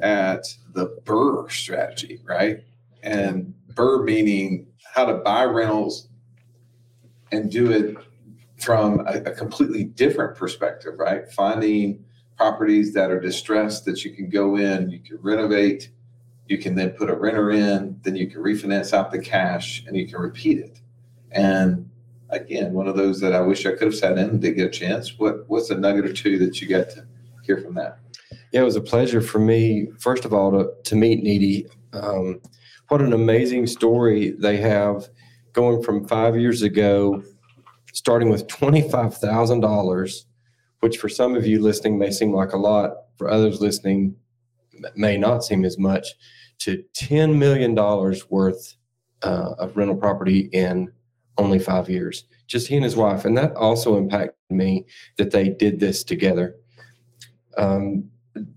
at 0.00 0.44
the 0.74 0.88
BRRRR 1.04 1.52
strategy, 1.52 2.20
right? 2.24 2.64
And 3.04 3.54
BRRRR 3.74 4.04
meaning 4.04 4.66
how 4.94 5.04
to 5.06 5.14
buy 5.14 5.44
rentals 5.44 6.08
and 7.30 7.50
do 7.50 7.70
it 7.70 7.96
from 8.58 9.00
a, 9.06 9.22
a 9.24 9.32
completely 9.32 9.84
different 9.84 10.36
perspective, 10.36 10.94
right? 10.98 11.30
Finding 11.32 12.04
properties 12.36 12.92
that 12.94 13.10
are 13.10 13.20
distressed 13.20 13.84
that 13.84 14.04
you 14.04 14.12
can 14.12 14.28
go 14.28 14.56
in, 14.56 14.90
you 14.90 15.00
can 15.00 15.18
renovate, 15.20 15.90
you 16.46 16.58
can 16.58 16.74
then 16.74 16.90
put 16.90 17.10
a 17.10 17.14
renter 17.14 17.50
in, 17.50 17.98
then 18.02 18.16
you 18.16 18.28
can 18.28 18.42
refinance 18.42 18.92
out 18.92 19.10
the 19.10 19.18
cash 19.18 19.84
and 19.86 19.96
you 19.96 20.06
can 20.06 20.20
repeat 20.20 20.58
it. 20.58 20.80
And 21.30 21.88
again, 22.30 22.72
one 22.72 22.88
of 22.88 22.96
those 22.96 23.20
that 23.20 23.32
I 23.32 23.40
wish 23.40 23.64
I 23.64 23.70
could 23.70 23.88
have 23.88 23.94
sat 23.94 24.18
in 24.18 24.40
did 24.40 24.56
get 24.56 24.66
a 24.66 24.70
chance. 24.70 25.18
What 25.18 25.48
what's 25.48 25.70
a 25.70 25.76
nugget 25.76 26.04
or 26.04 26.12
two 26.12 26.38
that 26.38 26.60
you 26.60 26.68
got 26.68 26.90
to 26.90 27.06
hear 27.44 27.58
from 27.58 27.74
that? 27.74 27.98
Yeah, 28.52 28.60
it 28.60 28.64
was 28.64 28.76
a 28.76 28.82
pleasure 28.82 29.20
for 29.20 29.38
me, 29.38 29.88
first 29.98 30.24
of 30.24 30.34
all, 30.34 30.50
to, 30.52 30.72
to 30.84 30.96
meet 30.96 31.22
Needy. 31.22 31.66
Um, 31.92 32.40
what 32.92 33.00
an 33.00 33.14
amazing 33.14 33.66
story 33.66 34.32
they 34.32 34.58
have 34.58 35.08
going 35.54 35.82
from 35.82 36.06
five 36.06 36.36
years 36.36 36.60
ago, 36.60 37.22
starting 37.94 38.28
with 38.28 38.46
$25,000, 38.48 40.24
which 40.80 40.98
for 40.98 41.08
some 41.08 41.34
of 41.34 41.46
you 41.46 41.62
listening 41.62 41.98
may 41.98 42.10
seem 42.10 42.34
like 42.34 42.52
a 42.52 42.58
lot, 42.58 42.90
for 43.16 43.30
others 43.30 43.62
listening 43.62 44.14
may 44.94 45.16
not 45.16 45.42
seem 45.42 45.64
as 45.64 45.78
much, 45.78 46.06
to 46.58 46.84
$10 46.94 47.38
million 47.38 47.74
worth 48.28 48.76
uh, 49.22 49.54
of 49.58 49.74
rental 49.74 49.96
property 49.96 50.50
in 50.52 50.92
only 51.38 51.58
five 51.58 51.88
years. 51.88 52.24
Just 52.46 52.68
he 52.68 52.74
and 52.74 52.84
his 52.84 52.94
wife. 52.94 53.24
And 53.24 53.38
that 53.38 53.56
also 53.56 53.96
impacted 53.96 54.34
me 54.50 54.84
that 55.16 55.30
they 55.30 55.48
did 55.48 55.80
this 55.80 56.04
together. 56.04 56.56
Um, 57.56 58.10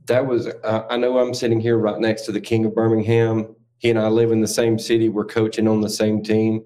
that 0.06 0.26
was 0.26 0.48
uh, 0.48 0.84
i 0.89 0.95
know 0.95 1.19
i'm 1.19 1.34
sitting 1.34 1.60
here 1.60 1.78
right 1.78 2.00
next 2.00 2.21
to 2.21 2.32
the 2.32 2.39
king 2.39 2.63
of 2.63 2.74
birmingham 2.74 3.54
he 3.77 3.89
and 3.89 3.99
i 3.99 4.07
live 4.07 4.31
in 4.31 4.41
the 4.41 4.47
same 4.47 4.79
city. 4.79 5.09
We're 5.09 5.25
coaching 5.25 5.67
on 5.67 5.81
the 5.81 5.89
same 5.89 6.23
team. 6.23 6.63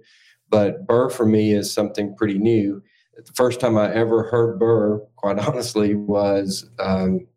But 0.49 0.87
BRRRR 0.87 1.11
for 1.11 1.25
me 1.25 1.53
is 1.53 1.71
something 1.71 2.15
pretty 2.15 2.39
new. 2.39 2.81
The 3.15 3.31
first 3.33 3.59
time 3.59 3.77
i 3.77 3.93
ever 3.93 4.23
heard 4.23 4.59
BRRRR 4.59 5.07
quite 5.15 5.39
honestly 5.47 5.95
was 5.95 6.69
um, 6.79 7.27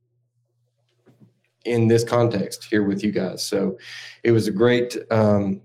in 1.65 1.89
this 1.89 2.05
context 2.05 2.65
here 2.65 2.83
with 2.83 3.05
you 3.05 3.13
guys. 3.13 3.45
So 3.45 3.79
it 4.25 4.33
was 4.33 4.49
a 4.49 4.53
great 4.53 4.97
um, 5.11 5.61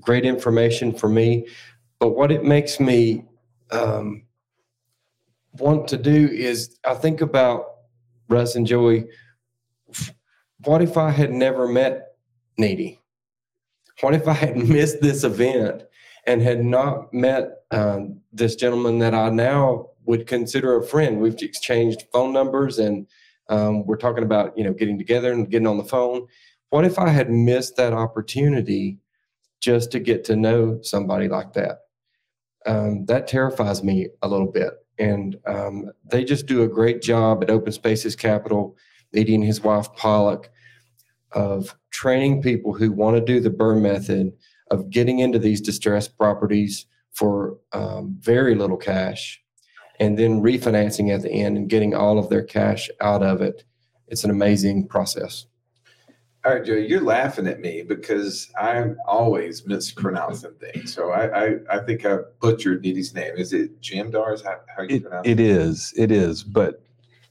great 0.00 0.24
information 0.24 0.92
for 0.92 1.08
me. 1.08 1.46
But 1.98 2.10
what 2.10 2.30
it 2.30 2.44
makes 2.44 2.78
me 2.80 3.24
um, 3.70 4.24
want 5.58 5.88
to 5.88 5.96
do 5.96 6.28
is 6.28 6.78
i 6.84 6.94
think 6.94 7.20
about 7.20 7.64
russ 8.28 8.54
and 8.54 8.66
joey. 8.66 9.06
What 10.64 10.82
if 10.82 10.96
I 10.96 11.10
had 11.10 11.32
never 11.32 11.66
met 11.66 12.16
Needy? 12.56 12.97
What 14.00 14.14
if 14.14 14.28
I 14.28 14.32
had 14.32 14.56
missed 14.68 15.00
this 15.00 15.24
event 15.24 15.82
and 16.26 16.42
had 16.42 16.64
not 16.64 17.12
met 17.12 17.62
um, 17.70 18.20
this 18.32 18.56
gentleman 18.56 18.98
that 19.00 19.14
I 19.14 19.30
now 19.30 19.90
would 20.04 20.26
consider 20.26 20.76
a 20.76 20.86
friend? 20.86 21.20
We've 21.20 21.40
exchanged 21.40 22.04
phone 22.12 22.32
numbers 22.32 22.78
and 22.78 23.06
um, 23.48 23.86
we're 23.86 23.96
talking 23.96 24.24
about 24.24 24.56
you 24.58 24.64
know 24.64 24.72
getting 24.72 24.98
together 24.98 25.32
and 25.32 25.50
getting 25.50 25.66
on 25.66 25.78
the 25.78 25.84
phone. 25.84 26.26
What 26.70 26.84
if 26.84 26.98
I 26.98 27.08
had 27.08 27.30
missed 27.30 27.76
that 27.76 27.94
opportunity 27.94 28.98
just 29.60 29.90
to 29.92 30.00
get 30.00 30.24
to 30.24 30.36
know 30.36 30.80
somebody 30.82 31.28
like 31.28 31.54
that? 31.54 31.78
Um, 32.66 33.06
that 33.06 33.26
terrifies 33.26 33.82
me 33.82 34.08
a 34.22 34.28
little 34.28 34.50
bit. 34.50 34.74
And 34.98 35.36
um, 35.46 35.90
they 36.10 36.24
just 36.24 36.46
do 36.46 36.62
a 36.62 36.68
great 36.68 37.00
job 37.00 37.42
at 37.42 37.50
Open 37.50 37.72
Spaces 37.72 38.16
Capital 38.16 38.76
Needy 39.12 39.34
and 39.34 39.44
his 39.44 39.62
wife 39.62 39.92
Pollock, 39.94 40.50
of 41.32 41.76
training 41.90 42.42
people 42.42 42.72
who 42.74 42.92
want 42.92 43.16
to 43.16 43.24
do 43.24 43.40
the 43.40 43.50
BRRRR 43.50 43.80
method 43.80 44.32
of 44.70 44.90
getting 44.90 45.18
into 45.18 45.38
these 45.38 45.60
distressed 45.60 46.16
properties 46.18 46.86
for 47.12 47.58
um, 47.72 48.16
very 48.20 48.54
little 48.54 48.76
cash 48.76 49.42
and 50.00 50.18
then 50.18 50.40
refinancing 50.40 51.12
at 51.12 51.22
the 51.22 51.30
end 51.30 51.56
and 51.56 51.68
getting 51.68 51.94
all 51.94 52.18
of 52.18 52.28
their 52.28 52.42
cash 52.44 52.88
out 53.00 53.22
of 53.22 53.40
it. 53.42 53.64
It's 54.06 54.24
an 54.24 54.30
amazing 54.30 54.86
process. 54.88 55.46
All 56.44 56.54
right, 56.54 56.64
Joe, 56.64 56.74
you're 56.74 57.02
laughing 57.02 57.48
at 57.48 57.60
me 57.60 57.82
because 57.82 58.50
I'm 58.58 58.96
always 59.06 59.66
mispronouncing 59.66 60.54
things. 60.60 60.94
So 60.94 61.10
I 61.10 61.46
I, 61.46 61.54
I 61.70 61.78
think 61.80 62.06
I 62.06 62.18
butchered 62.40 62.82
Needy's 62.82 63.12
name. 63.12 63.34
Is 63.36 63.52
it 63.52 63.80
Jamdar? 63.82 64.32
Is 64.34 64.42
how, 64.42 64.60
how 64.74 64.84
you 64.84 64.96
It, 64.96 65.02
pronounce 65.02 65.26
it? 65.26 65.32
it 65.32 65.40
is. 65.40 65.92
It 65.96 66.12
is. 66.12 66.44
But 66.44 66.80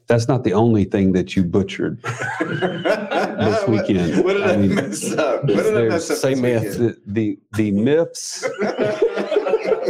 that's 0.07 0.27
not 0.27 0.43
the 0.43 0.53
only 0.53 0.85
thing 0.85 1.11
that 1.13 1.35
you 1.35 1.43
butchered. 1.43 2.01
this 2.39 3.67
weekend. 3.67 4.23
What 4.23 4.33
did 4.33 4.43
I, 4.43 4.53
I 4.53 4.57
mean, 4.57 4.75
mess 4.75 5.13
up? 5.13 5.43
What 5.43 5.63
did 5.63 5.77
I 5.77 5.89
mess 5.89 6.09
up? 6.09 6.17
Say 6.17 6.33
this 6.33 6.41
myth. 6.41 6.77
The 6.77 6.97
the, 7.05 7.39
the 7.55 7.71
myths, 7.71 8.41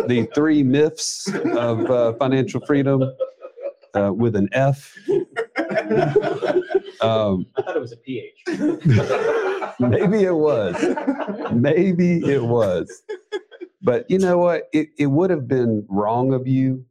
the 0.08 0.28
three 0.34 0.64
myths 0.64 1.32
of 1.34 1.90
uh, 1.92 2.14
financial 2.14 2.62
freedom 2.66 3.04
uh, 3.94 4.12
with 4.14 4.36
an 4.36 4.50
F. 4.52 4.96
Um, 7.00 7.46
I 7.56 7.62
thought 7.62 7.76
it 7.76 7.80
was 7.80 7.92
a 7.92 7.98
PH. 7.98 8.44
maybe 9.80 10.24
it 10.24 10.34
was. 10.34 10.76
Maybe 11.54 12.18
it 12.26 12.44
was. 12.44 13.04
But 13.84 14.10
you 14.10 14.18
know 14.18 14.40
what? 14.40 14.64
It, 14.74 14.90
it 14.98 15.06
would 15.06 15.30
have 15.30 15.48
been 15.48 15.86
wrong 15.90 16.34
of 16.34 16.48
you 16.48 16.84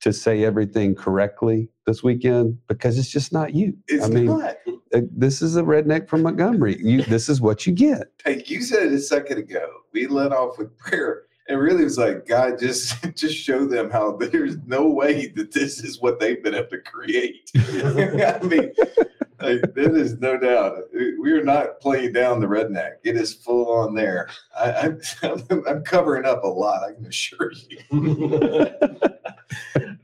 to 0.00 0.12
say 0.12 0.42
everything 0.42 0.96
correctly 0.96 1.68
this 1.86 2.02
weekend 2.02 2.58
because 2.68 2.98
it's 2.98 3.10
just 3.10 3.32
not 3.32 3.54
you. 3.54 3.76
It's 3.88 4.04
I 4.04 4.08
mean, 4.08 4.26
not. 4.26 4.56
uh, 4.94 5.00
this 5.10 5.42
is 5.42 5.56
a 5.56 5.62
redneck 5.62 6.08
from 6.08 6.22
Montgomery. 6.22 6.78
You, 6.80 7.02
this 7.02 7.28
is 7.28 7.40
what 7.40 7.66
you 7.66 7.72
get. 7.72 8.08
Hey, 8.24 8.42
you 8.46 8.62
said 8.62 8.86
it 8.86 8.92
a 8.92 9.00
second 9.00 9.38
ago. 9.38 9.68
We 9.92 10.06
let 10.06 10.32
off 10.32 10.56
with 10.58 10.76
prayer. 10.78 11.24
And 11.48 11.58
really 11.58 11.80
it 11.82 11.84
was 11.84 11.98
like, 11.98 12.24
God, 12.26 12.60
just 12.60 13.02
just 13.16 13.36
show 13.36 13.66
them 13.66 13.90
how 13.90 14.16
there's 14.16 14.56
no 14.64 14.88
way 14.88 15.26
that 15.34 15.52
this 15.52 15.82
is 15.82 16.00
what 16.00 16.20
they've 16.20 16.42
been 16.42 16.54
able 16.54 16.68
to 16.68 16.78
create. 16.78 17.50
I 17.56 18.38
mean, 18.44 18.72
like, 19.40 19.74
there 19.74 19.96
is 19.96 20.20
no 20.20 20.38
doubt. 20.38 20.84
We 20.92 21.32
are 21.32 21.42
not 21.42 21.80
playing 21.80 22.12
down 22.12 22.40
the 22.40 22.46
redneck. 22.46 22.92
It 23.02 23.16
is 23.16 23.34
full 23.34 23.72
on 23.72 23.94
there. 23.94 24.28
I, 24.56 24.94
I'm, 25.22 25.42
I'm 25.66 25.82
covering 25.82 26.26
up 26.26 26.44
a 26.44 26.48
lot, 26.48 26.84
I 26.88 26.94
can 26.94 27.06
assure 27.06 27.52
you. 27.68 28.68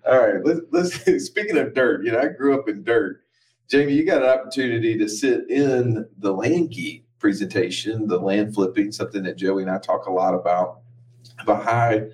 All 0.09 0.19
right, 0.19 0.43
let's, 0.43 0.61
let's 0.71 1.25
speaking 1.27 1.59
of 1.59 1.75
dirt, 1.75 2.05
you 2.05 2.13
know, 2.13 2.21
I 2.21 2.29
grew 2.29 2.59
up 2.59 2.69
in 2.69 2.83
dirt. 2.83 3.23
Jamie, 3.69 3.93
you 3.93 4.07
got 4.07 4.23
an 4.23 4.29
opportunity 4.29 4.97
to 4.97 5.09
sit 5.09 5.51
in 5.51 6.09
the 6.17 6.33
land 6.33 6.71
geek 6.71 7.05
presentation, 7.19 8.07
the 8.09 8.19
land 8.19 8.55
flipping, 8.55 8.91
something 8.91 9.23
that 9.25 9.37
Joey 9.37 9.63
and 9.63 9.71
I 9.71 9.79
talk 9.79 10.07
a 10.07 10.13
lot 10.13 10.33
about. 10.35 10.81
Have 11.37 11.49
a 11.49 11.57
high 11.57 12.07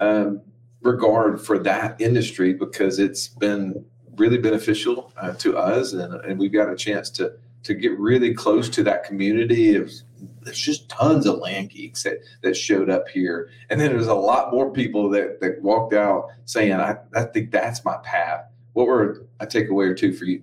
um, 0.00 0.42
regard 0.82 1.40
for 1.40 1.58
that 1.60 1.98
industry 2.00 2.52
because 2.52 2.98
it's 2.98 3.28
been 3.28 3.84
really 4.16 4.38
beneficial 4.38 5.10
uh, 5.16 5.32
to 5.34 5.56
us, 5.56 5.94
and, 5.94 6.12
and 6.26 6.38
we've 6.38 6.52
got 6.52 6.70
a 6.70 6.76
chance 6.76 7.08
to 7.10 7.32
to 7.64 7.74
get 7.74 7.98
really 7.98 8.34
close 8.34 8.68
to 8.68 8.82
that 8.84 9.04
community. 9.04 9.74
It 9.74 9.82
was, 9.82 10.04
there's 10.42 10.58
just 10.58 10.88
tons 10.88 11.26
of 11.26 11.38
land 11.38 11.70
geeks 11.70 12.02
that 12.02 12.18
that 12.42 12.56
showed 12.56 12.90
up 12.90 13.08
here, 13.08 13.50
and 13.70 13.80
then 13.80 13.90
there's 13.90 14.06
a 14.06 14.14
lot 14.14 14.52
more 14.52 14.70
people 14.72 15.08
that 15.10 15.40
that 15.40 15.62
walked 15.62 15.94
out 15.94 16.28
saying, 16.44 16.72
"I, 16.72 16.96
I 17.14 17.24
think 17.24 17.50
that's 17.50 17.84
my 17.84 17.96
path." 18.02 18.44
What 18.72 18.86
were 18.86 19.26
a 19.40 19.46
takeaway 19.46 19.88
or 19.88 19.94
two 19.94 20.12
for 20.12 20.24
you? 20.24 20.42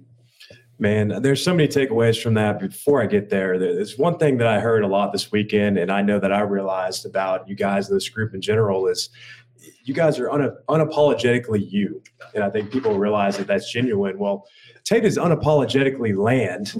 Man, 0.77 1.21
there's 1.21 1.41
so 1.41 1.53
many 1.53 1.69
takeaways 1.69 2.21
from 2.21 2.33
that. 2.33 2.59
Before 2.59 3.01
I 3.01 3.05
get 3.05 3.29
there, 3.29 3.57
there's 3.57 3.97
one 3.97 4.17
thing 4.17 4.37
that 4.39 4.47
I 4.47 4.59
heard 4.59 4.83
a 4.83 4.87
lot 4.87 5.13
this 5.13 5.31
weekend, 5.31 5.77
and 5.77 5.89
I 5.89 6.01
know 6.01 6.19
that 6.19 6.33
I 6.33 6.41
realized 6.41 7.05
about 7.05 7.47
you 7.47 7.55
guys 7.55 7.87
this 7.87 8.09
group 8.09 8.33
in 8.33 8.41
general 8.41 8.87
is 8.87 9.09
you 9.83 9.93
guys 9.93 10.19
are 10.19 10.29
una- 10.29 10.55
unapologetically 10.69 11.69
you, 11.69 12.01
and 12.33 12.43
I 12.43 12.49
think 12.49 12.71
people 12.71 12.97
realize 12.97 13.37
that 13.37 13.47
that's 13.47 13.71
genuine. 13.71 14.17
Well, 14.17 14.47
Tate 14.83 15.05
is 15.05 15.17
unapologetically 15.17 16.15
land, 16.15 16.73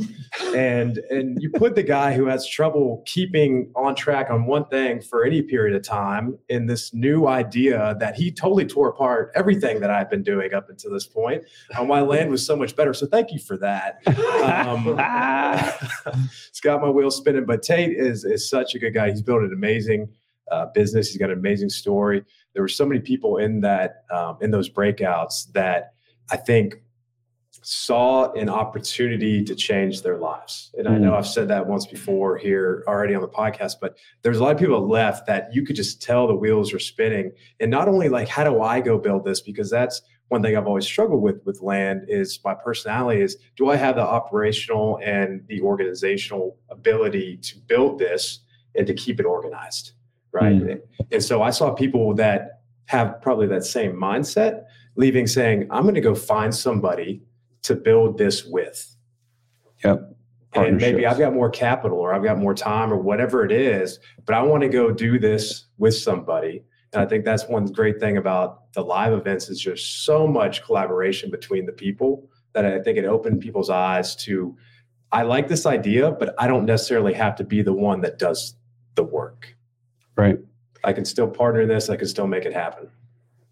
and 0.55 0.97
and 1.09 1.41
you 1.41 1.49
put 1.49 1.75
the 1.75 1.83
guy 1.83 2.13
who 2.13 2.25
has 2.27 2.47
trouble 2.47 3.03
keeping 3.05 3.71
on 3.75 3.95
track 3.95 4.29
on 4.29 4.45
one 4.45 4.65
thing 4.65 5.01
for 5.01 5.25
any 5.25 5.41
period 5.41 5.75
of 5.75 5.83
time 5.83 6.37
in 6.49 6.67
this 6.67 6.93
new 6.93 7.27
idea 7.27 7.95
that 7.99 8.15
he 8.15 8.31
totally 8.31 8.65
tore 8.65 8.89
apart 8.89 9.31
everything 9.35 9.79
that 9.79 9.89
I've 9.89 10.09
been 10.09 10.23
doing 10.23 10.53
up 10.53 10.69
until 10.69 10.91
this 10.91 11.07
point. 11.07 11.43
On 11.79 11.87
why 11.87 12.01
land 12.01 12.29
was 12.29 12.45
so 12.45 12.55
much 12.55 12.75
better. 12.75 12.93
So 12.93 13.07
thank 13.07 13.31
you 13.31 13.39
for 13.39 13.57
that. 13.57 14.01
Um, 14.07 14.95
it's 16.47 16.59
got 16.61 16.81
my 16.81 16.89
wheels 16.89 17.17
spinning. 17.17 17.45
But 17.45 17.63
Tate 17.63 17.97
is 17.97 18.23
is 18.23 18.49
such 18.49 18.75
a 18.75 18.79
good 18.79 18.93
guy. 18.93 19.09
He's 19.09 19.21
built 19.21 19.41
an 19.41 19.53
amazing 19.53 20.09
uh, 20.51 20.67
business. 20.67 21.09
He's 21.09 21.17
got 21.17 21.31
an 21.31 21.37
amazing 21.39 21.69
story. 21.69 22.23
There 22.55 22.63
were 22.63 22.67
so 22.67 22.85
many 22.85 22.99
people 22.99 23.37
in 23.37 23.61
that 23.61 24.05
um, 24.09 24.37
in 24.41 24.49
those 24.49 24.69
breakouts 24.69 25.51
that 25.51 25.93
I 26.31 26.37
think 26.37 26.81
saw 27.67 28.31
an 28.33 28.47
opportunity 28.47 29.43
to 29.43 29.55
change 29.55 30.03
their 30.03 30.17
lives. 30.17 30.71
And 30.77 30.87
I 30.87 30.99
know 30.99 31.15
I've 31.15 31.25
said 31.25 31.47
that 31.47 31.65
once 31.65 31.87
before 31.87 32.37
here 32.37 32.83
already 32.87 33.15
on 33.15 33.21
the 33.21 33.27
podcast, 33.27 33.75
but 33.81 33.97
there's 34.21 34.37
a 34.37 34.43
lot 34.43 34.51
of 34.51 34.59
people 34.59 34.87
left 34.87 35.25
that 35.25 35.49
you 35.51 35.65
could 35.65 35.75
just 35.75 35.99
tell 35.99 36.27
the 36.27 36.35
wheels 36.35 36.73
are 36.73 36.79
spinning. 36.79 37.31
And 37.59 37.71
not 37.71 37.87
only 37.87 38.07
like, 38.07 38.27
how 38.27 38.43
do 38.43 38.61
I 38.61 38.81
go 38.81 38.99
build 38.99 39.25
this? 39.25 39.41
Because 39.41 39.71
that's 39.71 40.03
one 40.27 40.43
thing 40.43 40.55
I've 40.55 40.67
always 40.67 40.85
struggled 40.85 41.23
with 41.23 41.43
with 41.43 41.61
land 41.61 42.05
is 42.07 42.39
my 42.45 42.53
personality 42.53 43.21
is 43.21 43.37
do 43.55 43.69
I 43.69 43.77
have 43.77 43.95
the 43.95 44.01
operational 44.01 44.99
and 45.03 45.43
the 45.47 45.61
organizational 45.61 46.57
ability 46.69 47.37
to 47.37 47.57
build 47.57 47.97
this 47.97 48.41
and 48.75 48.85
to 48.85 48.93
keep 48.93 49.19
it 49.19 49.25
organized? 49.25 49.93
Right. 50.35 50.55
Mm. 50.55 50.81
And 51.11 51.23
so 51.23 51.41
I 51.41 51.49
saw 51.49 51.73
people 51.73 52.13
that 52.15 52.61
have 52.87 53.21
probably 53.21 53.47
that 53.47 53.63
same 53.63 53.93
mindset 53.93 54.63
leaving 54.95 55.27
saying, 55.27 55.67
I'm 55.71 55.83
going 55.83 55.95
to 55.95 56.01
go 56.01 56.13
find 56.13 56.53
somebody 56.53 57.21
to 57.63 57.75
build 57.75 58.17
this 58.17 58.45
with. 58.45 58.95
Yep. 59.83 60.11
And 60.53 60.77
maybe 60.77 61.05
I've 61.05 61.17
got 61.17 61.33
more 61.33 61.49
capital 61.49 61.97
or 61.99 62.13
I've 62.13 62.23
got 62.23 62.37
more 62.37 62.53
time 62.53 62.91
or 62.91 62.97
whatever 62.97 63.43
it 63.43 63.51
is, 63.51 63.99
but 64.25 64.35
I 64.35 64.41
want 64.41 64.63
to 64.63 64.69
go 64.69 64.91
do 64.91 65.19
this 65.19 65.65
with 65.77 65.95
somebody. 65.95 66.63
And 66.93 67.01
I 67.01 67.05
think 67.05 67.25
that's 67.25 67.45
one 67.47 67.65
great 67.65 67.99
thing 67.99 68.17
about 68.17 68.71
the 68.73 68.81
live 68.81 69.11
events 69.11 69.49
is 69.49 69.59
just 69.59 70.05
so 70.05 70.25
much 70.25 70.63
collaboration 70.63 71.29
between 71.29 71.65
the 71.65 71.73
people 71.73 72.29
that 72.53 72.65
I 72.65 72.81
think 72.81 72.97
it 72.97 73.03
opened 73.03 73.41
people's 73.41 73.69
eyes 73.69 74.15
to 74.17 74.55
I 75.11 75.23
like 75.23 75.47
this 75.47 75.65
idea, 75.65 76.11
but 76.11 76.35
I 76.37 76.47
don't 76.47 76.65
necessarily 76.65 77.13
have 77.13 77.35
to 77.37 77.43
be 77.43 77.61
the 77.61 77.73
one 77.73 78.01
that 78.01 78.17
does 78.17 78.55
the 78.95 79.03
work. 79.03 79.55
Right. 80.15 80.37
I 80.83 80.93
can 80.93 81.05
still 81.05 81.27
partner 81.27 81.61
in 81.61 81.69
this, 81.69 81.89
I 81.89 81.97
can 81.97 82.07
still 82.07 82.27
make 82.27 82.45
it 82.45 82.53
happen. 82.53 82.89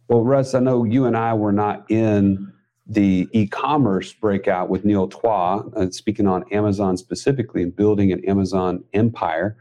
Well, 0.07 0.23
Russ, 0.23 0.53
I 0.53 0.59
know 0.59 0.83
you 0.83 1.05
and 1.05 1.17
I 1.17 1.33
were 1.33 1.51
not 1.51 1.89
in 1.89 2.51
the 2.85 3.27
e-commerce 3.31 4.13
breakout 4.13 4.69
with 4.69 4.83
Neil 4.85 5.07
Twa, 5.07 5.63
uh, 5.75 5.89
speaking 5.89 6.27
on 6.27 6.43
Amazon 6.51 6.97
specifically 6.97 7.63
and 7.63 7.75
building 7.75 8.11
an 8.11 8.23
Amazon 8.25 8.83
empire. 8.93 9.57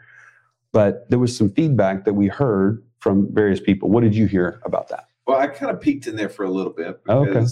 But 0.72 1.09
there 1.09 1.18
was 1.18 1.36
some 1.36 1.50
feedback 1.50 2.05
that 2.05 2.14
we 2.14 2.26
heard 2.26 2.82
from 2.98 3.32
various 3.32 3.61
people. 3.61 3.90
What 3.90 4.03
did 4.03 4.14
you 4.14 4.26
hear 4.26 4.61
about 4.64 4.88
that? 4.88 5.07
Well, 5.26 5.38
I 5.38 5.46
kind 5.46 5.70
of 5.70 5.80
peeked 5.80 6.07
in 6.07 6.16
there 6.16 6.28
for 6.28 6.44
a 6.44 6.50
little 6.50 6.72
bit 6.72 7.00
Okay. 7.09 7.46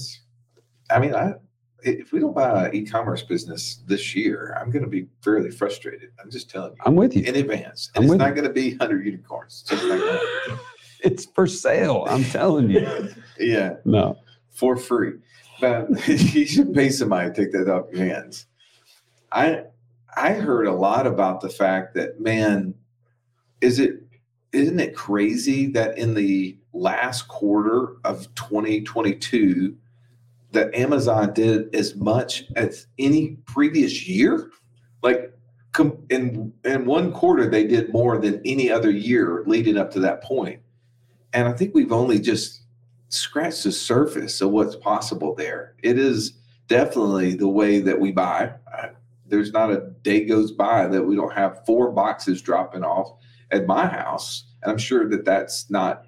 I 0.91 0.99
mean, 0.99 1.15
I 1.15 1.35
if 1.83 2.13
we 2.13 2.21
don't 2.21 2.35
buy 2.35 2.69
an 2.69 2.75
e-commerce 2.75 3.23
business 3.23 3.83
this 3.87 4.15
year, 4.15 4.57
I'm 4.61 4.71
going 4.71 4.85
to 4.85 4.91
be 4.91 5.07
fairly 5.23 5.51
frustrated. 5.51 6.11
I'm 6.23 6.31
just 6.31 6.51
telling 6.51 6.73
you 6.73 6.79
I'm 6.85 6.97
with 6.97 7.15
you. 7.17 7.23
in 7.25 7.37
advance, 7.37 7.91
I'm 7.97 8.05
it's 8.05 8.13
not 8.15 8.35
going 8.35 8.47
to 8.47 8.53
be 8.53 8.71
100 8.71 9.05
unicorns. 9.07 9.65
It's 9.71 9.81
just 9.83 9.87
not 9.89 10.59
It's 11.03 11.25
for 11.35 11.47
sale. 11.47 12.05
I'm 12.09 12.25
telling 12.25 12.69
you. 12.71 12.87
yeah, 13.39 13.77
No. 13.87 14.19
for 14.51 14.77
free. 14.77 15.15
But 15.61 15.89
you 16.09 16.47
should 16.47 16.75
pay 16.75 16.91
somebody 16.91 17.31
to 17.31 17.35
take 17.35 17.53
that 17.53 17.69
off 17.69 17.87
your 17.93 18.07
hands. 18.07 18.47
I 19.33 19.65
I 20.17 20.33
heard 20.35 20.67
a 20.67 20.73
lot 20.75 21.07
about 21.07 21.41
the 21.41 21.49
fact 21.49 21.95
that 21.95 22.21
man, 22.21 22.75
is 23.61 23.79
it 23.79 24.03
isn't 24.53 24.81
it 24.81 24.95
crazy 24.97 25.69
that 25.69 25.97
in 25.97 26.15
the 26.15 26.57
last 26.73 27.29
quarter 27.29 27.97
of 28.05 28.27
2022 28.35 29.77
that 30.53 30.75
Amazon 30.75 31.33
did 31.33 31.75
as 31.75 31.95
much 31.97 32.45
as 32.57 32.87
any 32.99 33.37
previous 33.47 34.09
year? 34.09 34.51
Like 35.03 35.33
in 36.11 36.53
in 36.65 36.85
one 36.85 37.13
quarter 37.13 37.49
they 37.49 37.65
did 37.67 37.93
more 37.93 38.19
than 38.19 38.41
any 38.45 38.71
other 38.71 38.91
year 38.91 39.45
leading 39.47 39.77
up 39.77 39.91
to 39.93 40.01
that 40.01 40.23
point. 40.23 40.61
And 41.33 41.47
I 41.47 41.53
think 41.53 41.75
we've 41.75 41.93
only 41.93 42.19
just 42.19 42.63
scratched 43.09 43.65
the 43.65 43.73
surface 43.73 44.41
of 44.41 44.51
what's 44.51 44.77
possible 44.77 45.35
there. 45.35 45.75
It 45.83 45.99
is 45.99 46.33
definitely 46.67 47.35
the 47.35 47.49
way 47.49 47.81
that 47.81 48.01
we 48.01 48.13
buy. 48.13 48.53
There's 49.27 49.53
not 49.53 49.71
a 49.71 49.93
day 50.03 50.25
goes 50.25 50.51
by 50.51 50.87
that 50.89 51.05
we 51.05 51.15
don't 51.15 51.33
have 51.33 51.65
four 51.65 51.93
boxes 51.93 52.43
dropping 52.43 52.83
off 52.83 53.13
at 53.53 53.67
my 53.67 53.87
house. 53.87 54.45
And 54.63 54.73
I'm 54.73 54.79
sure 54.79 55.09
that 55.09 55.25
that's 55.25 55.71
not 55.71 56.07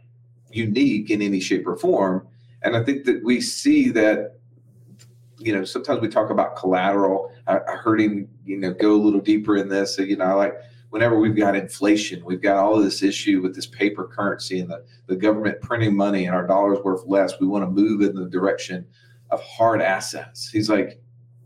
unique 0.51 1.11
in 1.11 1.22
any 1.22 1.40
shape 1.40 1.66
or 1.66 1.76
form. 1.76 2.26
And 2.62 2.76
I 2.76 2.82
think 2.82 3.04
that 3.04 3.22
we 3.24 3.40
see 3.40 3.90
that, 3.90 4.38
you 5.38 5.52
know, 5.52 5.64
sometimes 5.64 6.00
we 6.00 6.08
talk 6.08 6.30
about 6.30 6.56
collateral. 6.56 7.32
I, 7.46 7.58
heard 7.76 8.00
him, 8.00 8.28
you 8.44 8.56
know, 8.56 8.72
go 8.72 8.92
a 8.92 9.02
little 9.02 9.20
deeper 9.20 9.56
in 9.56 9.68
this. 9.68 9.96
So, 9.96 10.02
you 10.02 10.16
know, 10.16 10.36
like 10.36 10.54
whenever 10.90 11.18
we've 11.18 11.36
got 11.36 11.56
inflation, 11.56 12.24
we've 12.24 12.42
got 12.42 12.56
all 12.56 12.76
of 12.76 12.84
this 12.84 13.02
issue 13.02 13.42
with 13.42 13.54
this 13.54 13.66
paper 13.66 14.04
currency 14.06 14.60
and 14.60 14.70
the, 14.70 14.84
the 15.06 15.16
government 15.16 15.60
printing 15.60 15.96
money 15.96 16.26
and 16.26 16.36
our 16.36 16.46
dollars 16.46 16.78
worth 16.84 17.02
less. 17.06 17.40
We 17.40 17.46
want 17.46 17.64
to 17.64 17.70
move 17.70 18.02
in 18.02 18.14
the 18.14 18.28
direction 18.28 18.86
of 19.30 19.42
hard 19.42 19.82
assets. 19.82 20.48
He's 20.48 20.70
like, 20.70 21.00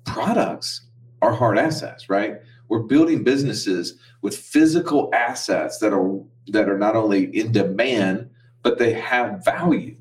products 0.04 0.86
are 1.22 1.32
hard 1.32 1.58
assets, 1.58 2.10
right? 2.10 2.34
We're 2.68 2.80
building 2.80 3.22
businesses 3.22 3.98
with 4.22 4.36
physical 4.36 5.10
assets 5.14 5.78
that 5.78 5.92
are 5.92 6.20
that 6.48 6.68
are 6.68 6.78
not 6.78 6.96
only 6.96 7.24
in 7.36 7.52
demand, 7.52 8.28
but 8.62 8.78
they 8.78 8.92
have 8.92 9.44
value. 9.44 9.96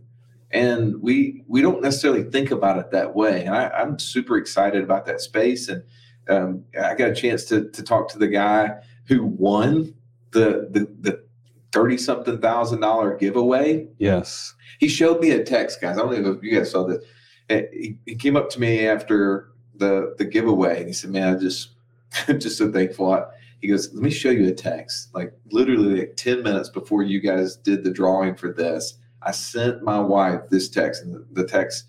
And 0.56 1.02
we 1.02 1.44
we 1.48 1.62
don't 1.62 1.82
necessarily 1.82 2.24
think 2.24 2.50
about 2.50 2.80
it 2.80 2.92
that 2.92 3.14
way. 3.14 3.44
And 3.44 3.54
I, 3.54 3.68
I'm 3.68 4.00
super 4.00 4.38
excited 4.38 4.84
about 4.84 5.06
that 5.06 5.20
space. 5.20 5.68
And 5.68 5.84
um, 6.30 6.64
I 6.82 6.96
got 6.96 7.10
a 7.10 7.16
chance 7.16 7.44
to 7.46 7.70
to 7.70 7.84
talk 7.84 8.08
to 8.10 8.18
the 8.18 8.30
guy 8.30 8.72
who 9.08 9.26
won 9.26 9.94
the 10.32 10.70
the 10.72 10.88
the 11.02 11.26
thirty 11.74 11.98
something 11.98 12.40
thousand 12.40 12.80
dollar 12.80 13.18
giveaway. 13.18 13.86
Yes. 13.98 14.54
He 14.80 14.88
showed 14.88 15.20
me 15.20 15.32
a 15.32 15.44
text, 15.44 15.82
guys. 15.82 15.98
I 15.98 16.02
don't 16.02 16.24
know 16.24 16.32
if 16.32 16.42
you 16.42 16.58
guys 16.58 16.72
saw 16.72 16.86
this. 16.86 17.04
He, 17.50 17.98
he 18.06 18.16
came 18.16 18.38
up 18.38 18.50
to 18.52 18.60
me 18.60 18.88
after 18.88 19.50
the 19.76 20.16
the 20.18 20.26
giveaway 20.26 20.80
and 20.80 20.88
he 20.88 20.94
said, 20.94 21.12
"Man, 21.12 21.36
I 21.36 21.38
just 21.38 21.72
I'm 22.28 22.40
just 22.40 22.58
so 22.58 22.72
thankful." 22.72 23.12
I, 23.12 23.24
he 23.62 23.68
goes, 23.68 23.94
"Let 23.94 24.04
me 24.04 24.10
show 24.10 24.30
you 24.30 24.48
a 24.48 24.54
text." 24.54 25.14
Like 25.14 25.34
literally 25.52 26.00
like 26.00 26.16
ten 26.16 26.44
minutes 26.44 26.70
before 26.70 27.04
you 27.04 27.20
guys 27.20 27.58
did 27.58 27.84
the 27.84 27.92
drawing 27.92 28.36
for 28.36 28.54
this, 28.54 28.98
I 29.26 29.32
sent 29.32 29.82
my 29.84 30.00
wife 30.00 30.42
this 30.50 30.70
text, 30.70 31.04
and 31.04 31.26
the, 31.32 31.46
text 31.46 31.88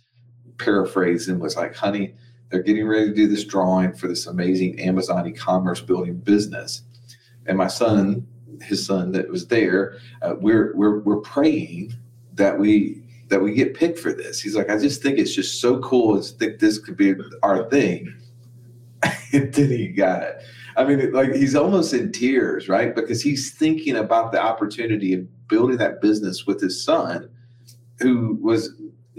paraphrased 0.58 1.28
and 1.28 1.40
was 1.40 1.56
like, 1.56 1.74
"Honey, 1.74 2.14
they're 2.48 2.62
getting 2.62 2.86
ready 2.86 3.08
to 3.08 3.14
do 3.14 3.28
this 3.28 3.44
drawing 3.44 3.92
for 3.92 4.08
this 4.08 4.26
amazing 4.26 4.80
Amazon 4.80 5.28
e-commerce 5.28 5.80
building 5.80 6.16
business." 6.16 6.82
And 7.46 7.58
my 7.58 7.68
son, 7.68 8.26
his 8.62 8.84
son 8.84 9.12
that 9.12 9.28
was 9.28 9.48
there, 9.48 9.98
uh, 10.22 10.34
we're 10.40 10.74
we're 10.76 11.00
we're 11.00 11.20
praying 11.20 11.94
that 12.34 12.58
we 12.58 13.02
that 13.28 13.42
we 13.42 13.52
get 13.52 13.74
picked 13.74 13.98
for 13.98 14.12
this. 14.12 14.40
He's 14.40 14.56
like, 14.56 14.70
I 14.70 14.78
just 14.78 15.02
think 15.02 15.18
it's 15.18 15.34
just 15.34 15.60
so 15.60 15.78
cool. 15.80 16.18
I 16.18 16.22
think 16.22 16.58
this 16.58 16.78
could 16.78 16.96
be 16.96 17.14
our 17.42 17.68
thing. 17.68 18.14
and 19.32 19.52
then 19.52 19.70
he 19.70 19.88
got 19.88 20.22
it. 20.22 20.42
I 20.76 20.84
mean, 20.84 21.12
like 21.12 21.34
he's 21.34 21.56
almost 21.56 21.92
in 21.92 22.12
tears, 22.12 22.68
right? 22.68 22.94
Because 22.94 23.22
he's 23.22 23.54
thinking 23.54 23.96
about 23.96 24.32
the 24.32 24.42
opportunity 24.42 25.14
of 25.14 25.26
building 25.48 25.76
that 25.78 26.00
business 26.00 26.46
with 26.46 26.60
his 26.60 26.82
son, 26.82 27.28
who 28.00 28.38
was, 28.42 28.70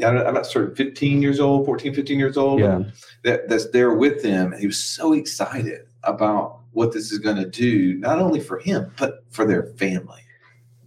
I'm 0.03 0.33
not 0.33 0.45
certain, 0.45 0.75
15 0.75 1.21
years 1.21 1.39
old, 1.39 1.65
14, 1.65 1.93
15 1.93 2.19
years 2.19 2.37
old, 2.37 2.59
Yeah. 2.59 2.83
that, 3.23 3.49
that's 3.49 3.69
there 3.69 3.93
with 3.93 4.23
him. 4.23 4.51
And 4.53 4.61
he 4.61 4.67
was 4.67 4.77
so 4.77 5.13
excited 5.13 5.87
about 6.03 6.59
what 6.71 6.91
this 6.93 7.11
is 7.11 7.19
going 7.19 7.37
to 7.37 7.49
do, 7.49 7.95
not 7.95 8.19
only 8.19 8.39
for 8.39 8.59
him, 8.59 8.91
but 8.97 9.23
for 9.31 9.45
their 9.45 9.63
family. 9.77 10.21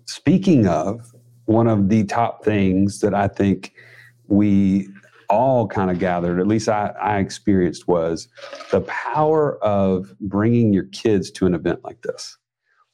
Speaking 0.07 0.66
of, 0.66 1.12
one 1.47 1.66
of 1.66 1.88
the 1.88 2.05
top 2.05 2.45
things 2.45 3.01
that 3.01 3.14
I 3.14 3.26
think 3.26 3.72
we 4.28 4.88
all 5.28 5.66
kind 5.66 5.91
of 5.91 5.99
gathered, 5.99 6.38
at 6.41 6.47
least 6.47 6.68
I, 6.68 6.93
I 7.01 7.18
experienced, 7.18 7.88
was 7.88 8.28
the 8.70 8.82
power 8.82 9.57
of 9.64 10.14
bringing 10.20 10.72
your 10.72 10.84
kids 10.84 11.30
to 11.32 11.47
an 11.47 11.55
event 11.55 11.80
like 11.84 12.03
this. 12.03 12.36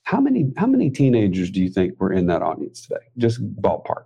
How 0.07 0.21
many 0.21 0.53
how 0.57 0.67
many 0.67 0.89
teenagers 0.89 1.51
do 1.51 1.61
you 1.61 1.69
think 1.69 2.01
were 2.01 2.13
in 2.13 2.27
that 2.27 2.41
audience 2.41 2.83
today? 2.83 3.05
Just 3.19 3.43
ballpark. 3.61 4.05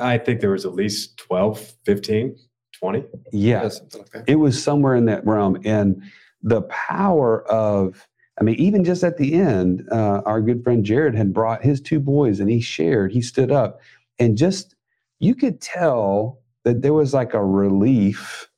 I 0.00 0.16
think 0.16 0.40
there 0.40 0.52
was 0.52 0.64
at 0.64 0.74
least 0.74 1.18
12, 1.18 1.74
15, 1.84 2.36
20. 2.72 3.04
Yeah, 3.32 3.62
Yeah, 3.64 3.98
like 3.98 4.24
it 4.26 4.36
was 4.36 4.62
somewhere 4.62 4.94
in 4.94 5.04
that 5.06 5.26
realm 5.26 5.58
and 5.64 6.02
the 6.42 6.62
power 6.62 7.42
of 7.50 8.06
i 8.40 8.44
mean 8.44 8.54
even 8.56 8.84
just 8.84 9.02
at 9.02 9.16
the 9.16 9.34
end 9.34 9.86
uh, 9.90 10.22
our 10.24 10.40
good 10.40 10.62
friend 10.62 10.84
jared 10.84 11.14
had 11.14 11.32
brought 11.32 11.64
his 11.64 11.80
two 11.80 11.98
boys 11.98 12.38
and 12.38 12.48
he 12.48 12.60
shared 12.60 13.10
he 13.10 13.20
stood 13.20 13.50
up 13.50 13.80
and 14.18 14.38
just 14.38 14.76
you 15.18 15.34
could 15.34 15.60
tell 15.60 16.40
that 16.64 16.82
there 16.82 16.92
was 16.92 17.12
like 17.12 17.34
a 17.34 17.44
relief 17.44 18.48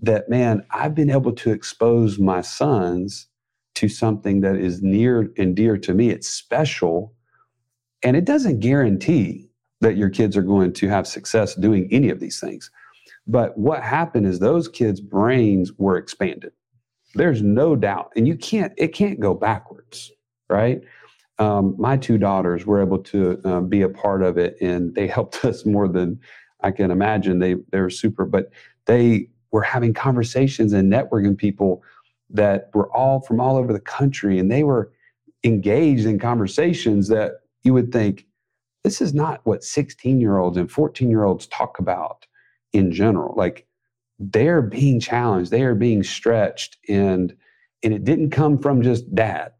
that 0.00 0.28
man 0.28 0.64
i've 0.70 0.94
been 0.94 1.10
able 1.10 1.32
to 1.32 1.50
expose 1.50 2.18
my 2.18 2.40
sons 2.40 3.26
to 3.76 3.88
something 3.88 4.40
that 4.42 4.56
is 4.56 4.82
near 4.82 5.30
and 5.38 5.56
dear 5.56 5.76
to 5.78 5.94
me. 5.94 6.10
It's 6.10 6.28
special 6.28 7.14
and 8.02 8.16
it 8.16 8.24
doesn't 8.26 8.60
guarantee 8.60 9.48
that 9.80 9.96
your 9.96 10.10
kids 10.10 10.36
are 10.36 10.42
going 10.42 10.72
to 10.74 10.88
have 10.88 11.06
success 11.06 11.54
doing 11.54 11.88
any 11.90 12.10
of 12.10 12.20
these 12.20 12.40
things. 12.40 12.70
But 13.26 13.56
what 13.58 13.82
happened 13.82 14.26
is 14.26 14.38
those 14.38 14.68
kids 14.68 15.00
brains 15.00 15.72
were 15.78 15.96
expanded. 15.96 16.52
There's 17.14 17.42
no 17.42 17.76
doubt 17.76 18.12
and 18.16 18.28
you 18.28 18.36
can't 18.36 18.72
it 18.76 18.88
can't 18.88 19.20
go 19.20 19.34
backwards 19.34 20.12
right? 20.48 20.80
Um, 21.38 21.74
my 21.78 21.96
two 21.96 22.18
daughters 22.18 22.64
were 22.66 22.80
able 22.80 22.98
to 22.98 23.40
uh, 23.44 23.60
be 23.60 23.82
a 23.82 23.88
part 23.88 24.22
of 24.22 24.38
it 24.38 24.56
and 24.60 24.94
they 24.94 25.06
helped 25.08 25.44
us 25.46 25.66
more 25.66 25.88
than 25.88 26.20
i 26.62 26.70
can 26.70 26.90
imagine. 26.90 27.40
They 27.40 27.56
they 27.72 27.80
were 27.80 27.90
super 27.90 28.24
but 28.24 28.50
they 28.86 29.28
were 29.52 29.62
having 29.62 29.94
conversations 29.94 30.72
and 30.72 30.92
networking 30.92 31.36
people 31.36 31.82
that 32.34 32.70
were 32.74 32.94
all 32.94 33.20
from 33.20 33.40
all 33.40 33.56
over 33.56 33.72
the 33.72 33.80
country 33.80 34.38
and 34.38 34.50
they 34.50 34.64
were 34.64 34.92
engaged 35.44 36.06
in 36.06 36.18
conversations 36.18 37.08
that 37.08 37.32
you 37.62 37.74
would 37.74 37.92
think 37.92 38.26
this 38.84 39.00
is 39.00 39.14
not 39.14 39.40
what 39.44 39.64
16 39.64 40.20
year 40.20 40.38
olds 40.38 40.58
and 40.58 40.70
14 40.70 41.10
year 41.10 41.24
olds 41.24 41.46
talk 41.46 41.78
about 41.78 42.26
in 42.72 42.92
general. 42.92 43.34
Like 43.36 43.66
they're 44.18 44.62
being 44.62 45.00
challenged 45.00 45.50
they 45.50 45.62
are 45.64 45.74
being 45.74 46.02
stretched 46.02 46.78
and 46.88 47.34
and 47.82 47.92
it 47.92 48.04
didn't 48.04 48.30
come 48.30 48.58
from 48.58 48.82
just 48.82 49.12
dad 49.14 49.52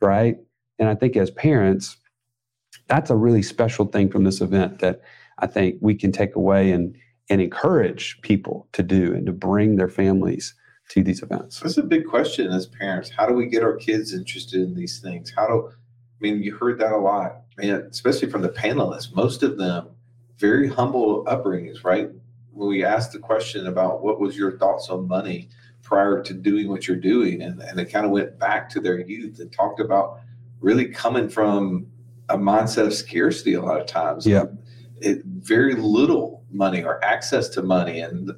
right? 0.00 0.36
And 0.78 0.88
i 0.88 0.94
think 0.94 1.16
as 1.16 1.30
parents 1.30 1.96
that's 2.88 3.10
a 3.10 3.16
really 3.16 3.42
special 3.42 3.86
thing 3.86 4.10
from 4.10 4.24
this 4.24 4.40
event 4.40 4.80
that 4.80 5.02
i 5.38 5.46
think 5.46 5.76
we 5.80 5.94
can 5.94 6.12
take 6.12 6.34
away 6.36 6.72
and 6.72 6.96
and 7.30 7.40
encourage 7.40 8.20
people 8.22 8.68
to 8.72 8.82
do 8.82 9.14
and 9.14 9.26
to 9.26 9.32
bring 9.32 9.76
their 9.76 9.88
families 9.88 10.54
to 10.92 11.02
these 11.02 11.22
events 11.22 11.60
That's 11.60 11.78
a 11.78 11.82
big 11.82 12.06
question 12.06 12.50
as 12.50 12.66
parents. 12.66 13.08
How 13.08 13.26
do 13.26 13.32
we 13.32 13.46
get 13.46 13.62
our 13.62 13.76
kids 13.76 14.12
interested 14.12 14.60
in 14.60 14.74
these 14.74 15.00
things? 15.00 15.32
How 15.34 15.46
do, 15.46 15.68
I 15.70 15.72
mean, 16.20 16.42
you 16.42 16.54
heard 16.54 16.78
that 16.80 16.92
a 16.92 16.98
lot, 16.98 17.44
man, 17.56 17.88
especially 17.90 18.28
from 18.28 18.42
the 18.42 18.50
panelists. 18.50 19.14
Most 19.14 19.42
of 19.42 19.56
them 19.56 19.88
very 20.36 20.68
humble 20.68 21.24
upbringings, 21.24 21.82
right? 21.82 22.10
When 22.52 22.68
we 22.68 22.84
asked 22.84 23.12
the 23.12 23.18
question 23.18 23.68
about 23.68 24.02
what 24.02 24.20
was 24.20 24.36
your 24.36 24.58
thoughts 24.58 24.90
on 24.90 25.08
money 25.08 25.48
prior 25.82 26.22
to 26.22 26.34
doing 26.34 26.68
what 26.68 26.86
you're 26.86 26.98
doing, 26.98 27.40
and, 27.40 27.62
and 27.62 27.78
they 27.78 27.86
kind 27.86 28.04
of 28.04 28.10
went 28.10 28.38
back 28.38 28.68
to 28.70 28.80
their 28.80 29.00
youth 29.00 29.40
and 29.40 29.50
talked 29.50 29.80
about 29.80 30.20
really 30.60 30.88
coming 30.88 31.28
from 31.28 31.86
a 32.28 32.36
mindset 32.36 32.86
of 32.86 32.92
scarcity 32.92 33.54
a 33.54 33.62
lot 33.62 33.80
of 33.80 33.86
times. 33.86 34.26
Yeah. 34.26 34.44
It, 35.00 35.24
very 35.24 35.74
little 35.74 36.44
money 36.50 36.84
or 36.84 37.02
access 37.02 37.48
to 37.50 37.62
money 37.62 38.00
and 38.00 38.30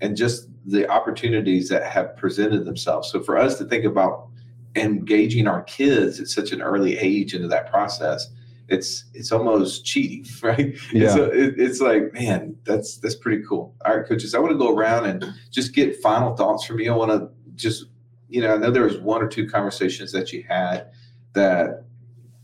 and 0.00 0.16
just 0.16 0.48
the 0.68 0.88
opportunities 0.90 1.68
that 1.70 1.84
have 1.84 2.14
presented 2.16 2.64
themselves. 2.64 3.10
So 3.10 3.22
for 3.22 3.38
us 3.38 3.56
to 3.58 3.64
think 3.64 3.84
about 3.84 4.28
engaging 4.76 5.46
our 5.46 5.62
kids 5.62 6.20
at 6.20 6.28
such 6.28 6.52
an 6.52 6.60
early 6.60 6.98
age 6.98 7.34
into 7.34 7.48
that 7.48 7.70
process, 7.70 8.28
it's 8.68 9.06
it's 9.14 9.32
almost 9.32 9.86
cheating, 9.86 10.26
right? 10.42 10.76
Yeah. 10.92 11.14
So 11.14 11.24
it, 11.24 11.54
it's 11.56 11.80
like, 11.80 12.12
man, 12.12 12.54
that's 12.64 12.98
that's 12.98 13.14
pretty 13.14 13.42
cool. 13.48 13.74
All 13.84 13.96
right, 13.96 14.06
coaches, 14.06 14.34
I 14.34 14.38
want 14.38 14.52
to 14.52 14.58
go 14.58 14.74
around 14.74 15.06
and 15.06 15.24
just 15.50 15.74
get 15.74 16.00
final 16.02 16.36
thoughts 16.36 16.64
from 16.64 16.78
you. 16.80 16.92
I 16.92 16.96
want 16.96 17.12
to 17.12 17.30
just, 17.54 17.86
you 18.28 18.42
know, 18.42 18.54
I 18.54 18.58
know 18.58 18.70
there 18.70 18.84
was 18.84 18.98
one 18.98 19.22
or 19.22 19.28
two 19.28 19.48
conversations 19.48 20.12
that 20.12 20.32
you 20.32 20.44
had 20.46 20.90
that 21.32 21.84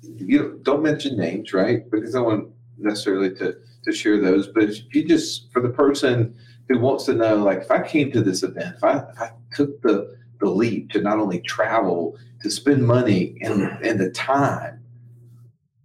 you 0.02 0.38
know, 0.38 0.58
don't 0.62 0.82
mention 0.82 1.16
names, 1.16 1.52
right? 1.52 1.88
Because 1.90 2.14
I 2.14 2.18
don't 2.18 2.26
want 2.26 2.48
necessarily 2.78 3.34
to 3.36 3.56
to 3.84 3.92
share 3.92 4.18
those, 4.18 4.48
but 4.48 4.64
if 4.64 4.78
you 4.94 5.04
just 5.04 5.52
for 5.52 5.60
the 5.60 5.68
person 5.68 6.34
who 6.68 6.78
wants 6.78 7.04
to 7.04 7.14
know, 7.14 7.36
like, 7.36 7.58
if 7.58 7.70
I 7.70 7.86
came 7.86 8.10
to 8.12 8.22
this 8.22 8.42
event, 8.42 8.76
if 8.76 8.84
I, 8.84 8.98
if 8.98 9.20
I 9.20 9.32
took 9.52 9.80
the 9.82 10.16
the 10.40 10.50
leap 10.50 10.90
to 10.90 11.00
not 11.00 11.18
only 11.18 11.40
travel, 11.40 12.18
to 12.42 12.50
spend 12.50 12.86
money 12.86 13.36
and 13.40 13.62
and 13.84 14.00
the 14.00 14.10
time, 14.10 14.82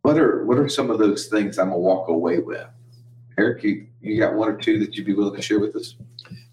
what 0.01 0.17
are 0.17 0.45
what 0.45 0.57
are 0.57 0.67
some 0.67 0.89
of 0.89 0.99
those 0.99 1.27
things 1.27 1.57
I'm 1.57 1.69
gonna 1.69 1.79
walk 1.79 2.07
away 2.07 2.39
with? 2.39 2.67
Eric, 3.37 3.63
you, 3.63 3.87
you 4.01 4.19
got 4.19 4.33
one 4.33 4.49
or 4.49 4.57
two 4.57 4.79
that 4.79 4.95
you'd 4.95 5.05
be 5.05 5.13
willing 5.13 5.35
to 5.35 5.41
share 5.41 5.59
with 5.59 5.75
us? 5.75 5.95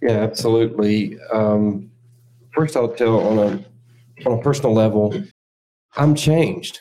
Yeah, 0.01 0.19
absolutely. 0.19 1.19
Um, 1.33 1.91
first, 2.53 2.77
I'll 2.77 2.95
tell 2.95 3.19
on 3.21 3.39
a 3.39 4.29
on 4.29 4.39
a 4.39 4.43
personal 4.43 4.73
level, 4.73 5.15
I'm 5.97 6.15
changed 6.15 6.81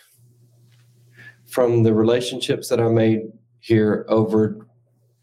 from 1.48 1.84
the 1.84 1.94
relationships 1.94 2.70
that 2.70 2.80
I 2.80 2.88
made 2.90 3.22
here 3.60 4.06
over 4.10 4.68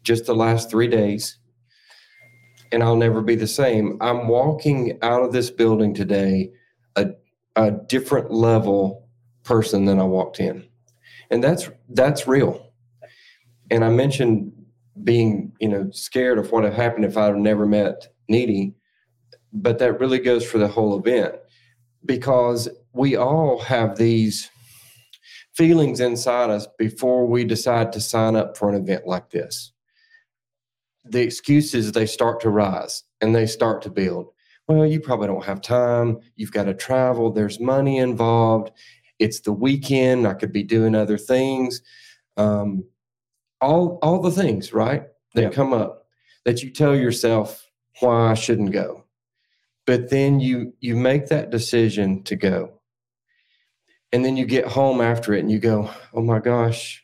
just 0.03 0.25
the 0.25 0.35
last 0.35 0.69
three 0.69 0.87
days, 0.87 1.37
and 2.73 2.83
I'll 2.83 2.95
never 2.95 3.21
be 3.21 3.35
the 3.35 3.47
same. 3.47 3.97
I'm 4.01 4.27
walking 4.27 4.97
out 5.03 5.21
of 5.21 5.31
this 5.31 5.51
building 5.51 5.93
today 5.93 6.51
a 6.95 7.11
a 7.55 7.71
different 7.71 8.31
level 8.31 9.07
person 9.43 9.85
than 9.85 9.99
I 9.99 10.03
walked 10.03 10.39
in, 10.39 10.67
and 11.29 11.43
that's 11.43 11.69
that's 11.89 12.27
real. 12.27 12.71
And 13.69 13.85
I 13.85 13.89
mentioned 13.89 14.51
being 15.03 15.53
you 15.59 15.69
know 15.69 15.89
scared 15.91 16.39
of 16.39 16.51
what 16.51 16.63
had 16.63 16.73
happened 16.73 17.05
if 17.05 17.15
I'd 17.15 17.35
never 17.37 17.67
met 17.67 18.07
Needy, 18.27 18.73
but 19.53 19.77
that 19.77 19.99
really 19.99 20.19
goes 20.19 20.43
for 20.43 20.57
the 20.57 20.67
whole 20.67 20.97
event 20.97 21.35
because 22.05 22.67
we 22.91 23.15
all 23.15 23.59
have 23.59 23.97
these 23.97 24.49
feelings 25.53 25.99
inside 25.99 26.49
us 26.49 26.67
before 26.79 27.27
we 27.27 27.43
decide 27.43 27.91
to 27.93 28.01
sign 28.01 28.35
up 28.35 28.57
for 28.57 28.69
an 28.69 28.75
event 28.75 29.05
like 29.05 29.29
this. 29.29 29.73
The 31.05 31.21
excuses 31.21 31.91
they 31.91 32.05
start 32.05 32.39
to 32.41 32.49
rise 32.49 33.03
and 33.21 33.35
they 33.35 33.45
start 33.45 33.81
to 33.83 33.89
build. 33.89 34.27
Well, 34.67 34.85
you 34.85 34.99
probably 35.01 35.27
don't 35.27 35.43
have 35.43 35.61
time. 35.61 36.19
You've 36.35 36.51
got 36.53 36.63
to 36.65 36.73
travel. 36.73 37.31
There's 37.31 37.59
money 37.59 37.97
involved. 37.97 38.71
It's 39.19 39.41
the 39.41 39.51
weekend. 39.51 40.25
I 40.25 40.33
could 40.33 40.53
be 40.53 40.63
doing 40.63 40.95
other 40.95 41.17
things. 41.17 41.81
Um, 42.37 42.85
all 43.61 43.99
all 44.01 44.21
the 44.21 44.31
things, 44.31 44.73
right? 44.73 45.03
That 45.35 45.41
Yeah. 45.43 45.49
come 45.49 45.73
up 45.73 46.07
that 46.45 46.63
you 46.63 46.69
tell 46.69 46.95
yourself 46.95 47.65
why 47.99 48.31
I 48.31 48.33
shouldn't 48.33 48.71
go. 48.71 49.03
But 49.85 50.09
then 50.09 50.39
you 50.39 50.73
you 50.79 50.95
make 50.95 51.27
that 51.27 51.49
decision 51.49 52.23
to 52.23 52.35
go. 52.37 52.79
And 54.13 54.23
then 54.23 54.37
you 54.37 54.45
get 54.45 54.67
home 54.67 55.01
after 55.01 55.33
it 55.33 55.39
and 55.39 55.51
you 55.51 55.59
go, 55.59 55.89
"Oh 56.13 56.21
my 56.21 56.39
gosh, 56.39 57.03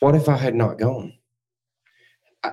what 0.00 0.14
if 0.14 0.28
I 0.28 0.36
had 0.36 0.54
not 0.54 0.78
gone?" 0.78 1.14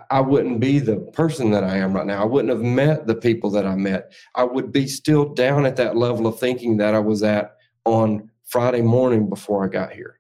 I, 0.09 0.21
wouldn't 0.21 0.59
be 0.59 0.79
the 0.79 0.97
person 0.97 1.51
that 1.51 1.63
I 1.63 1.77
am 1.77 1.93
right 1.93 2.05
now. 2.05 2.21
I 2.21 2.25
wouldn't 2.25 2.53
have 2.53 2.61
met 2.61 3.07
the 3.07 3.15
people 3.15 3.49
that 3.51 3.65
I 3.65 3.75
met. 3.75 4.13
I 4.35 4.43
would 4.43 4.71
be 4.71 4.87
still 4.87 5.33
down 5.33 5.65
at 5.65 5.75
that 5.77 5.97
level 5.97 6.27
of 6.27 6.39
thinking 6.39 6.77
that 6.77 6.93
I 6.93 6.99
was 6.99 7.23
at 7.23 7.55
on 7.85 8.29
Friday 8.45 8.81
morning 8.81 9.29
before 9.29 9.65
I 9.65 9.67
got 9.67 9.91
here. 9.91 10.19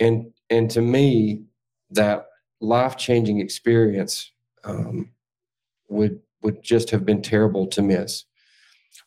And 0.00 0.32
and 0.50 0.70
to 0.70 0.80
me, 0.80 1.42
that 1.90 2.26
life 2.60 2.96
changing 2.96 3.40
experience 3.40 4.32
um, 4.64 5.10
would 5.88 6.20
would 6.42 6.62
just 6.62 6.90
have 6.90 7.04
been 7.04 7.22
terrible 7.22 7.66
to 7.68 7.82
miss. 7.82 8.24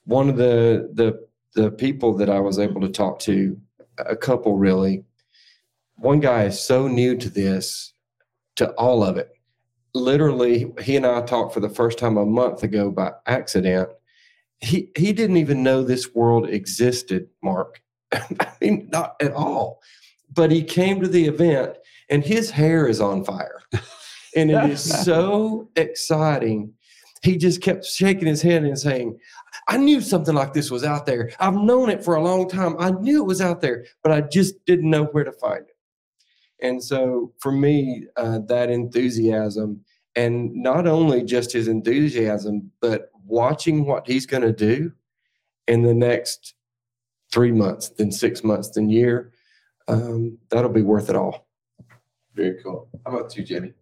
One 0.05 0.29
of 0.29 0.37
the 0.37 0.89
the 0.93 1.27
the 1.55 1.71
people 1.71 2.15
that 2.17 2.29
I 2.29 2.39
was 2.39 2.59
able 2.59 2.81
to 2.81 2.89
talk 2.89 3.19
to, 3.19 3.57
a 3.97 4.15
couple 4.15 4.57
really, 4.57 5.03
one 5.97 6.19
guy 6.19 6.43
is 6.45 6.59
so 6.59 6.87
new 6.87 7.17
to 7.17 7.29
this, 7.29 7.93
to 8.55 8.69
all 8.71 9.03
of 9.03 9.17
it. 9.17 9.31
Literally, 9.93 10.71
he 10.81 10.95
and 10.95 11.05
I 11.05 11.21
talked 11.21 11.53
for 11.53 11.59
the 11.59 11.69
first 11.69 11.97
time 11.97 12.17
a 12.17 12.25
month 12.25 12.63
ago 12.63 12.91
by 12.91 13.11
accident. 13.25 13.89
He 14.61 14.91
he 14.97 15.13
didn't 15.13 15.37
even 15.37 15.63
know 15.63 15.83
this 15.83 16.13
world 16.13 16.49
existed, 16.49 17.29
Mark. 17.41 17.81
I 18.11 18.51
mean, 18.61 18.89
not 18.91 19.15
at 19.21 19.33
all. 19.33 19.79
But 20.31 20.51
he 20.51 20.63
came 20.63 21.01
to 21.01 21.07
the 21.07 21.25
event 21.25 21.77
and 22.09 22.23
his 22.23 22.51
hair 22.51 22.87
is 22.87 23.01
on 23.01 23.23
fire. 23.23 23.61
And 24.35 24.51
it 24.51 24.69
is 24.69 24.81
so 25.05 25.69
exciting. 25.75 26.73
He 27.21 27.37
just 27.37 27.61
kept 27.61 27.85
shaking 27.85 28.27
his 28.27 28.41
head 28.41 28.63
and 28.63 28.77
saying, 28.77 29.17
I 29.67 29.77
knew 29.77 30.01
something 30.01 30.35
like 30.35 30.53
this 30.53 30.71
was 30.71 30.83
out 30.83 31.05
there. 31.05 31.31
I've 31.39 31.55
known 31.55 31.89
it 31.89 32.03
for 32.03 32.15
a 32.15 32.23
long 32.23 32.47
time. 32.47 32.75
I 32.79 32.91
knew 32.91 33.21
it 33.21 33.27
was 33.27 33.41
out 33.41 33.61
there, 33.61 33.85
but 34.03 34.11
I 34.11 34.21
just 34.21 34.63
didn't 34.65 34.89
know 34.89 35.05
where 35.05 35.23
to 35.23 35.31
find 35.33 35.61
it. 35.61 35.68
And 36.61 36.83
so 36.83 37.33
for 37.39 37.51
me, 37.51 38.07
uh, 38.17 38.39
that 38.47 38.69
enthusiasm, 38.69 39.81
and 40.15 40.53
not 40.53 40.87
only 40.87 41.23
just 41.23 41.51
his 41.53 41.67
enthusiasm, 41.67 42.71
but 42.81 43.11
watching 43.25 43.85
what 43.85 44.07
he's 44.07 44.25
going 44.25 44.43
to 44.43 44.51
do 44.51 44.91
in 45.67 45.83
the 45.83 45.93
next 45.93 46.55
three 47.31 47.51
months, 47.51 47.89
then 47.89 48.11
six 48.11 48.43
months, 48.43 48.69
then 48.71 48.89
year, 48.89 49.31
um, 49.87 50.37
that'll 50.49 50.69
be 50.69 50.81
worth 50.81 51.09
it 51.09 51.15
all. 51.15 51.47
Very 52.35 52.61
cool. 52.63 52.89
How 53.05 53.17
about 53.17 53.35
you, 53.37 53.43
Jenny? 53.43 53.73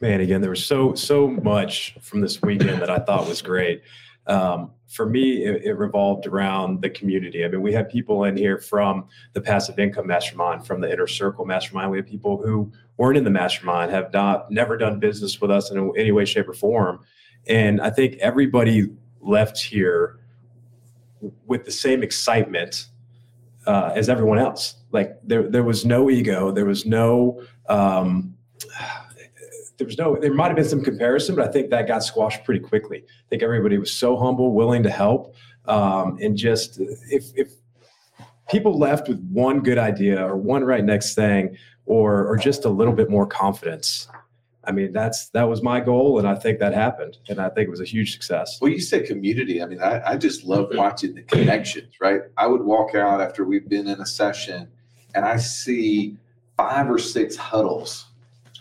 Man, 0.00 0.20
again, 0.20 0.40
there 0.40 0.50
was 0.50 0.64
so 0.64 0.94
so 0.94 1.28
much 1.28 1.96
from 2.00 2.20
this 2.20 2.42
weekend 2.42 2.80
that 2.80 2.90
I 2.90 2.98
thought 2.98 3.28
was 3.28 3.42
great. 3.42 3.82
Um, 4.26 4.70
for 4.86 5.06
me, 5.06 5.44
it, 5.44 5.64
it, 5.64 5.72
revolved 5.74 6.26
around 6.26 6.80
the 6.80 6.90
community. 6.90 7.44
I 7.44 7.48
mean, 7.48 7.62
we 7.62 7.72
have 7.72 7.88
people 7.88 8.24
in 8.24 8.36
here 8.36 8.58
from 8.58 9.08
the 9.32 9.40
passive 9.40 9.78
income 9.78 10.06
mastermind, 10.06 10.66
from 10.66 10.80
the 10.80 10.92
inner 10.92 11.06
circle 11.06 11.44
mastermind. 11.44 11.90
We 11.90 11.96
have 11.96 12.06
people 12.06 12.40
who 12.40 12.70
weren't 12.98 13.16
in 13.16 13.24
the 13.24 13.30
mastermind, 13.30 13.90
have 13.90 14.12
not 14.12 14.50
never 14.50 14.76
done 14.76 15.00
business 15.00 15.40
with 15.40 15.50
us 15.50 15.70
in 15.70 15.92
any 15.96 16.12
way, 16.12 16.24
shape, 16.24 16.48
or 16.48 16.52
form. 16.52 17.00
And 17.48 17.80
I 17.80 17.90
think 17.90 18.16
everybody 18.18 18.90
left 19.20 19.60
here 19.60 20.20
with 21.46 21.64
the 21.64 21.72
same 21.72 22.02
excitement 22.02 22.86
uh, 23.66 23.92
as 23.94 24.08
everyone 24.08 24.38
else. 24.38 24.76
Like 24.92 25.18
there, 25.24 25.48
there 25.48 25.64
was 25.64 25.84
no 25.84 26.10
ego. 26.10 26.52
There 26.52 26.64
was 26.64 26.86
no, 26.86 27.42
um, 27.68 28.36
there 29.82 29.86
was 29.86 29.98
no. 29.98 30.16
There 30.20 30.32
might 30.32 30.46
have 30.46 30.56
been 30.56 30.64
some 30.64 30.82
comparison, 30.82 31.34
but 31.34 31.48
I 31.48 31.50
think 31.50 31.70
that 31.70 31.88
got 31.88 32.04
squashed 32.04 32.44
pretty 32.44 32.60
quickly. 32.60 32.98
I 32.98 33.28
think 33.28 33.42
everybody 33.42 33.78
was 33.78 33.92
so 33.92 34.16
humble, 34.16 34.52
willing 34.52 34.82
to 34.84 34.90
help, 34.90 35.34
um, 35.66 36.18
and 36.22 36.36
just 36.36 36.80
if 37.10 37.32
if 37.34 37.52
people 38.48 38.78
left 38.78 39.08
with 39.08 39.20
one 39.30 39.60
good 39.60 39.78
idea 39.78 40.24
or 40.24 40.36
one 40.36 40.62
right 40.62 40.84
next 40.84 41.14
thing, 41.14 41.56
or 41.86 42.28
or 42.28 42.36
just 42.36 42.64
a 42.64 42.68
little 42.68 42.94
bit 42.94 43.10
more 43.10 43.26
confidence, 43.26 44.06
I 44.62 44.70
mean, 44.70 44.92
that's 44.92 45.30
that 45.30 45.48
was 45.48 45.62
my 45.62 45.80
goal, 45.80 46.20
and 46.20 46.28
I 46.28 46.36
think 46.36 46.60
that 46.60 46.74
happened, 46.74 47.18
and 47.28 47.40
I 47.40 47.48
think 47.48 47.66
it 47.66 47.70
was 47.70 47.80
a 47.80 47.84
huge 47.84 48.12
success. 48.12 48.58
Well, 48.60 48.70
you 48.70 48.80
said 48.80 49.06
community. 49.06 49.60
I 49.60 49.66
mean, 49.66 49.82
I, 49.82 50.12
I 50.12 50.16
just 50.16 50.44
love 50.44 50.68
watching 50.74 51.16
the 51.16 51.22
connections. 51.22 51.94
Right, 52.00 52.20
I 52.36 52.46
would 52.46 52.62
walk 52.62 52.94
out 52.94 53.20
after 53.20 53.44
we've 53.44 53.68
been 53.68 53.88
in 53.88 54.00
a 54.00 54.06
session, 54.06 54.68
and 55.16 55.24
I 55.24 55.38
see 55.38 56.18
five 56.56 56.88
or 56.88 56.98
six 56.98 57.34
huddles 57.34 58.11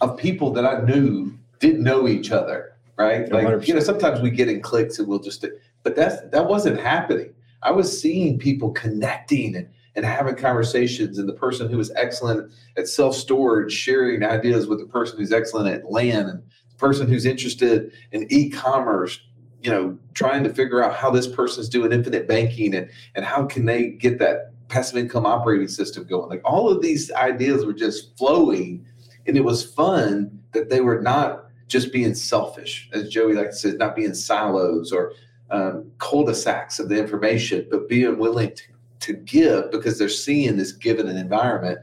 of 0.02 0.18
people 0.18 0.52
that 0.54 0.66
I 0.66 0.82
knew 0.82 1.34
didn't 1.60 1.84
know 1.84 2.08
each 2.08 2.32
other. 2.32 2.74
Right, 2.98 3.32
like 3.32 3.48
100%. 3.48 3.68
you 3.68 3.74
know, 3.74 3.80
sometimes 3.80 4.22
we 4.22 4.30
get 4.30 4.48
in 4.48 4.62
cliques 4.62 5.00
and 5.00 5.08
we'll 5.08 5.20
just, 5.20 5.44
but 5.82 5.96
that's 5.96 6.22
that 6.30 6.46
wasn't 6.46 6.80
happening. 6.80 7.34
I 7.64 7.72
was 7.72 8.00
seeing 8.00 8.38
people 8.38 8.72
connecting 8.72 9.56
and 9.56 9.68
and 9.96 10.06
having 10.06 10.36
conversations 10.36 11.18
and 11.18 11.28
the 11.28 11.34
person 11.34 11.70
who 11.70 11.80
is 11.80 11.92
excellent 11.96 12.52
at 12.78 12.88
self-storage 12.88 13.74
sharing 13.74 14.24
ideas 14.24 14.68
with 14.68 14.80
the 14.80 14.86
person 14.86 15.18
who's 15.18 15.34
excellent 15.34 15.68
at 15.68 15.92
land 15.92 16.30
and 16.30 16.40
the 16.40 16.78
person 16.78 17.08
who's 17.08 17.26
interested 17.26 17.92
in 18.12 18.26
e-commerce 18.30 19.20
you 19.62 19.70
know 19.70 19.98
trying 20.14 20.44
to 20.44 20.54
figure 20.54 20.84
out 20.84 20.96
how 20.96 21.10
this 21.10 21.28
person's 21.28 21.70
doing 21.70 21.92
infinite 21.92 22.28
banking 22.28 22.74
and 22.74 22.90
and 23.16 23.26
how 23.26 23.46
can 23.46 23.66
they 23.66 23.90
get 23.90 24.18
that 24.20 24.54
passive 24.70 24.98
income 24.98 25.26
operating 25.26 25.68
system 25.68 26.06
going 26.06 26.30
like 26.30 26.42
all 26.46 26.70
of 26.70 26.82
these 26.82 27.12
ideas 27.12 27.66
were 27.66 27.74
just 27.74 28.18
flowing 28.18 28.86
and 29.28 29.38
it 29.38 29.44
was 29.44 29.64
fun 29.64 30.40
that 30.54 30.70
they 30.70 30.82
were 30.82 31.02
not 31.02 31.46
just 31.68 31.94
being 31.94 32.14
selfish 32.14 32.90
as 32.94 33.10
joey 33.10 33.34
like 33.34 33.54
said 33.54 33.78
not 33.78 33.96
being 33.96 34.14
silos 34.14 34.92
or 34.92 35.14
um, 35.50 35.92
cul-de-sacs 35.98 36.80
of 36.80 36.90
the 36.90 36.98
information 36.98 37.66
but 37.70 37.90
being 37.90 38.18
willing 38.18 38.54
to 38.56 38.64
to 39.02 39.14
give 39.14 39.72
because 39.72 39.98
they're 39.98 40.10
seeing 40.10 40.58
this 40.58 40.72
given 40.72 41.10
an 41.10 41.18
environment. 41.18 41.80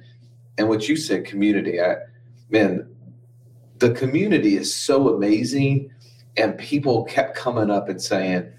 And 0.56 0.68
what 0.68 0.88
you 0.88 0.96
said, 0.96 1.24
community, 1.24 1.80
I, 1.80 1.96
man, 2.48 2.88
the 3.78 3.90
community 3.90 4.56
is 4.56 4.74
so 4.74 5.14
amazing. 5.14 5.90
And 6.36 6.56
people 6.56 7.04
kept 7.04 7.36
coming 7.36 7.70
up 7.70 7.88
and 7.88 8.00
saying, 8.00 8.50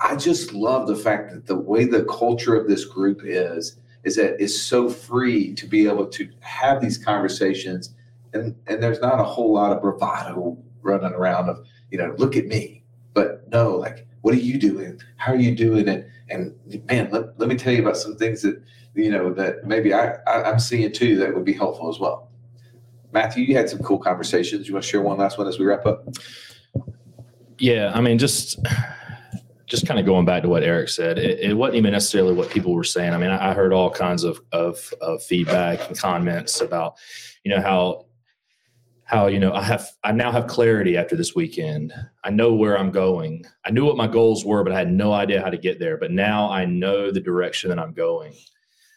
I 0.00 0.16
just 0.16 0.52
love 0.52 0.86
the 0.86 0.96
fact 0.96 1.32
that 1.32 1.46
the 1.46 1.56
way 1.56 1.84
the 1.84 2.04
culture 2.04 2.54
of 2.54 2.68
this 2.68 2.84
group 2.84 3.22
is, 3.24 3.78
is 4.04 4.16
that 4.16 4.40
it's 4.42 4.60
so 4.60 4.88
free 4.88 5.54
to 5.54 5.66
be 5.66 5.88
able 5.88 6.06
to 6.06 6.28
have 6.40 6.80
these 6.80 6.98
conversations. 6.98 7.94
And, 8.32 8.54
and 8.66 8.82
there's 8.82 9.00
not 9.00 9.20
a 9.20 9.24
whole 9.24 9.52
lot 9.52 9.72
of 9.72 9.80
bravado 9.80 10.56
running 10.82 11.12
around 11.12 11.48
of, 11.48 11.64
you 11.90 11.98
know, 11.98 12.14
look 12.18 12.36
at 12.36 12.46
me. 12.46 12.84
But 13.14 13.48
no, 13.50 13.76
like, 13.76 14.06
what 14.22 14.34
are 14.34 14.38
you 14.38 14.58
doing? 14.58 15.00
How 15.16 15.32
are 15.32 15.38
you 15.38 15.54
doing 15.54 15.88
it? 15.88 16.08
And 16.28 16.54
man, 16.88 17.08
let, 17.10 17.38
let 17.38 17.48
me 17.48 17.56
tell 17.56 17.72
you 17.72 17.82
about 17.82 17.96
some 17.96 18.16
things 18.16 18.42
that 18.42 18.62
you 18.94 19.10
know 19.10 19.32
that 19.34 19.64
maybe 19.64 19.94
I, 19.94 20.14
I 20.26 20.50
am 20.50 20.58
seeing 20.58 20.90
too 20.92 21.16
that 21.18 21.34
would 21.34 21.44
be 21.44 21.52
helpful 21.52 21.88
as 21.88 21.98
well. 21.98 22.30
Matthew, 23.12 23.44
you 23.44 23.56
had 23.56 23.70
some 23.70 23.78
cool 23.78 23.98
conversations. 23.98 24.68
You 24.68 24.74
want 24.74 24.84
to 24.84 24.90
share 24.90 25.00
one 25.00 25.18
last 25.18 25.38
one 25.38 25.46
as 25.46 25.58
we 25.58 25.64
wrap 25.64 25.86
up? 25.86 26.06
Yeah, 27.58 27.90
I 27.94 28.00
mean, 28.00 28.18
just 28.18 28.58
just 29.66 29.86
kind 29.86 30.00
of 30.00 30.06
going 30.06 30.24
back 30.24 30.42
to 30.42 30.48
what 30.48 30.62
Eric 30.62 30.88
said, 30.88 31.18
it, 31.18 31.40
it, 31.40 31.54
wasn't 31.54 31.76
even 31.76 31.92
necessarily 31.92 32.32
what 32.32 32.48
people 32.48 32.74
were 32.74 32.84
saying. 32.84 33.12
I 33.12 33.18
mean, 33.18 33.30
I, 33.30 33.50
I 33.50 33.54
heard 33.54 33.72
all 33.72 33.90
kinds 33.90 34.24
of, 34.24 34.40
of, 34.52 34.92
of 35.02 35.22
feedback 35.22 35.86
and 35.88 35.98
comments 35.98 36.62
about, 36.62 36.94
you 37.44 37.54
know, 37.54 37.60
how 37.60 38.06
how 39.08 39.26
you 39.26 39.38
know 39.38 39.54
i 39.54 39.62
have 39.62 39.88
i 40.04 40.12
now 40.12 40.30
have 40.30 40.46
clarity 40.46 40.96
after 40.96 41.16
this 41.16 41.34
weekend. 41.34 41.92
I 42.24 42.30
know 42.30 42.52
where 42.52 42.78
i'm 42.78 42.90
going. 42.90 43.44
I 43.64 43.70
knew 43.70 43.84
what 43.84 43.96
my 43.96 44.06
goals 44.06 44.44
were 44.44 44.62
but 44.62 44.72
i 44.72 44.78
had 44.78 44.92
no 44.92 45.12
idea 45.12 45.42
how 45.42 45.50
to 45.50 45.56
get 45.56 45.80
there. 45.80 45.96
But 45.96 46.12
now 46.12 46.50
i 46.50 46.64
know 46.64 47.10
the 47.10 47.20
direction 47.20 47.70
that 47.70 47.78
i'm 47.78 47.94
going. 47.94 48.34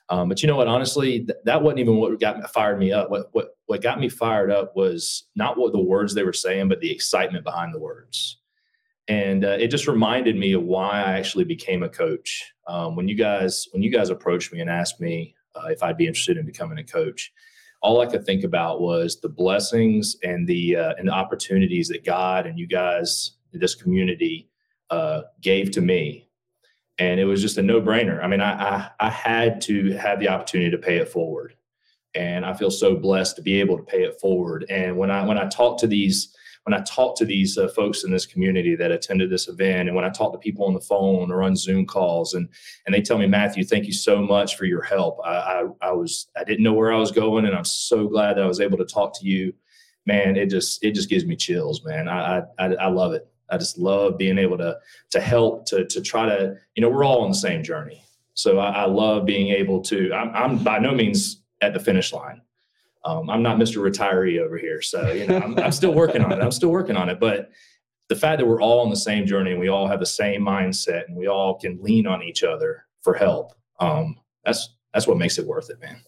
Um, 0.09 0.27
but 0.27 0.41
you 0.41 0.47
know 0.47 0.57
what? 0.57 0.67
Honestly 0.67 1.19
th- 1.19 1.39
that 1.45 1.63
wasn't 1.63 1.79
even 1.79 1.95
what 1.95 2.19
got 2.19 2.37
me, 2.37 2.43
fired 2.53 2.77
me 2.77 2.91
up. 2.91 3.09
What, 3.09 3.29
what 3.31 3.55
what 3.67 3.81
got 3.81 4.01
me 4.01 4.09
fired 4.09 4.51
up 4.51 4.75
was 4.75 5.23
not 5.35 5.57
what 5.57 5.71
the 5.71 5.79
words 5.79 6.13
they 6.13 6.23
were 6.23 6.33
saying 6.33 6.67
but 6.67 6.81
the 6.81 6.91
excitement 6.91 7.45
behind 7.45 7.73
the 7.73 7.79
words. 7.79 8.37
And 9.07 9.45
uh, 9.45 9.57
it 9.59 9.69
just 9.69 9.87
reminded 9.87 10.35
me 10.35 10.51
of 10.53 10.63
why 10.63 10.89
i 10.91 11.13
actually 11.17 11.45
became 11.45 11.83
a 11.83 11.89
coach. 11.89 12.53
Um, 12.67 12.97
when 12.97 13.07
you 13.07 13.15
guys 13.15 13.69
when 13.71 13.81
you 13.81 13.89
guys 13.89 14.09
approached 14.09 14.51
me 14.51 14.59
and 14.59 14.69
asked 14.69 14.99
me 14.99 15.35
uh, 15.55 15.67
if 15.67 15.83
i'd 15.83 15.97
be 15.97 16.07
interested 16.07 16.37
in 16.37 16.45
becoming 16.45 16.79
a 16.79 16.83
coach 16.83 17.31
all 17.81 17.99
I 18.01 18.05
could 18.05 18.25
think 18.25 18.43
about 18.43 18.81
was 18.81 19.19
the 19.19 19.29
blessings 19.29 20.15
and 20.23 20.47
the 20.47 20.75
uh, 20.75 20.93
and 20.97 21.07
the 21.07 21.13
opportunities 21.13 21.87
that 21.89 22.05
God 22.05 22.45
and 22.45 22.57
you 22.57 22.67
guys, 22.67 23.31
this 23.53 23.75
community, 23.75 24.49
uh, 24.89 25.21
gave 25.41 25.71
to 25.71 25.81
me, 25.81 26.27
and 26.99 27.19
it 27.19 27.25
was 27.25 27.41
just 27.41 27.57
a 27.57 27.61
no 27.63 27.81
brainer. 27.81 28.23
I 28.23 28.27
mean, 28.27 28.41
I, 28.41 28.51
I 28.51 28.89
I 28.99 29.09
had 29.09 29.61
to 29.61 29.91
have 29.93 30.19
the 30.19 30.29
opportunity 30.29 30.71
to 30.71 30.77
pay 30.77 30.97
it 30.97 31.09
forward, 31.09 31.55
and 32.13 32.45
I 32.45 32.53
feel 32.53 32.71
so 32.71 32.95
blessed 32.95 33.35
to 33.37 33.41
be 33.41 33.59
able 33.59 33.77
to 33.77 33.83
pay 33.83 34.03
it 34.03 34.19
forward. 34.19 34.65
And 34.69 34.97
when 34.97 35.09
I 35.09 35.25
when 35.25 35.37
I 35.37 35.47
talk 35.47 35.79
to 35.79 35.87
these 35.87 36.35
when 36.63 36.73
I 36.73 36.81
talk 36.81 37.17
to 37.17 37.25
these 37.25 37.57
uh, 37.57 37.67
folks 37.69 38.03
in 38.03 38.11
this 38.11 38.25
community 38.25 38.75
that 38.75 38.91
attended 38.91 39.29
this 39.29 39.47
event, 39.47 39.89
and 39.89 39.95
when 39.95 40.05
I 40.05 40.09
talk 40.09 40.31
to 40.31 40.37
people 40.37 40.65
on 40.65 40.73
the 40.73 40.81
phone 40.81 41.31
or 41.31 41.41
on 41.41 41.55
Zoom 41.55 41.85
calls, 41.85 42.33
and 42.33 42.47
and 42.85 42.93
they 42.93 43.01
tell 43.01 43.17
me, 43.17 43.27
Matthew, 43.27 43.63
thank 43.63 43.85
you 43.85 43.93
so 43.93 44.21
much 44.21 44.55
for 44.55 44.65
your 44.65 44.81
help. 44.81 45.19
I, 45.25 45.29
I, 45.29 45.63
I 45.81 45.91
was 45.91 46.27
I 46.37 46.43
didn't 46.43 46.63
know 46.63 46.73
where 46.73 46.93
I 46.93 46.99
was 46.99 47.11
going, 47.11 47.45
and 47.45 47.55
I'm 47.55 47.65
so 47.65 48.07
glad 48.07 48.37
that 48.37 48.43
I 48.43 48.47
was 48.47 48.61
able 48.61 48.77
to 48.77 48.85
talk 48.85 49.17
to 49.19 49.25
you. 49.25 49.53
Man, 50.05 50.35
it 50.35 50.49
just 50.49 50.83
it 50.83 50.93
just 50.93 51.09
gives 51.09 51.25
me 51.25 51.35
chills, 51.35 51.83
man. 51.83 52.07
I 52.07 52.43
I, 52.59 52.65
I 52.75 52.87
love 52.87 53.13
it. 53.13 53.27
I 53.49 53.57
just 53.57 53.77
love 53.77 54.17
being 54.17 54.37
able 54.37 54.57
to 54.59 54.77
to 55.11 55.19
help 55.19 55.65
to 55.67 55.85
to 55.85 56.01
try 56.01 56.25
to 56.27 56.55
you 56.75 56.81
know 56.81 56.89
we're 56.89 57.03
all 57.03 57.23
on 57.23 57.31
the 57.31 57.37
same 57.37 57.63
journey. 57.63 58.03
So 58.33 58.59
I, 58.59 58.83
I 58.83 58.85
love 58.85 59.25
being 59.25 59.49
able 59.49 59.81
to. 59.81 60.13
I'm, 60.13 60.29
I'm 60.33 60.63
by 60.63 60.79
no 60.79 60.93
means 60.93 61.41
at 61.61 61.73
the 61.73 61.79
finish 61.79 62.13
line. 62.13 62.41
Um, 63.03 63.29
I'm 63.29 63.41
not 63.41 63.57
Mr. 63.57 63.77
Retiree 63.77 64.39
over 64.39 64.57
here, 64.57 64.81
so 64.81 65.11
you 65.11 65.25
know 65.27 65.37
I'm, 65.37 65.57
I'm 65.59 65.71
still 65.71 65.93
working 65.93 66.23
on 66.23 66.31
it. 66.31 66.41
I'm 66.41 66.51
still 66.51 66.69
working 66.69 66.95
on 66.95 67.09
it, 67.09 67.19
but 67.19 67.49
the 68.09 68.15
fact 68.15 68.39
that 68.39 68.45
we're 68.45 68.61
all 68.61 68.81
on 68.81 68.89
the 68.89 68.95
same 68.95 69.25
journey 69.25 69.51
and 69.51 69.59
we 69.59 69.69
all 69.69 69.87
have 69.87 69.99
the 69.99 70.05
same 70.05 70.41
mindset 70.41 71.07
and 71.07 71.15
we 71.15 71.27
all 71.27 71.57
can 71.57 71.81
lean 71.81 72.05
on 72.05 72.21
each 72.21 72.43
other 72.43 72.85
for 73.01 73.13
help, 73.13 73.53
um, 73.79 74.17
that's 74.43 74.75
that's 74.93 75.07
what 75.07 75.17
makes 75.17 75.37
it 75.37 75.47
worth 75.47 75.69
it, 75.69 75.79
man. 75.79 76.01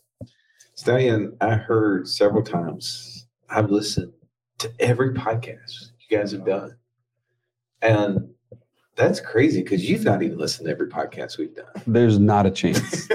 Stallion, 0.75 1.35
I 1.39 1.55
heard 1.55 2.07
several 2.07 2.43
times. 2.43 3.27
I've 3.49 3.71
listened 3.71 4.11
to 4.59 4.71
every 4.79 5.13
podcast 5.13 5.91
you 6.07 6.17
guys 6.17 6.31
have 6.31 6.45
done, 6.45 6.75
and 7.81 8.29
that's 8.95 9.19
crazy 9.19 9.63
because 9.63 9.89
you've 9.89 10.03
not 10.03 10.21
even 10.21 10.37
listened 10.37 10.67
to 10.67 10.71
every 10.71 10.87
podcast 10.87 11.37
we've 11.39 11.55
done. 11.55 11.65
There's 11.87 12.19
not 12.19 12.45
a 12.45 12.51
chance. 12.51 13.07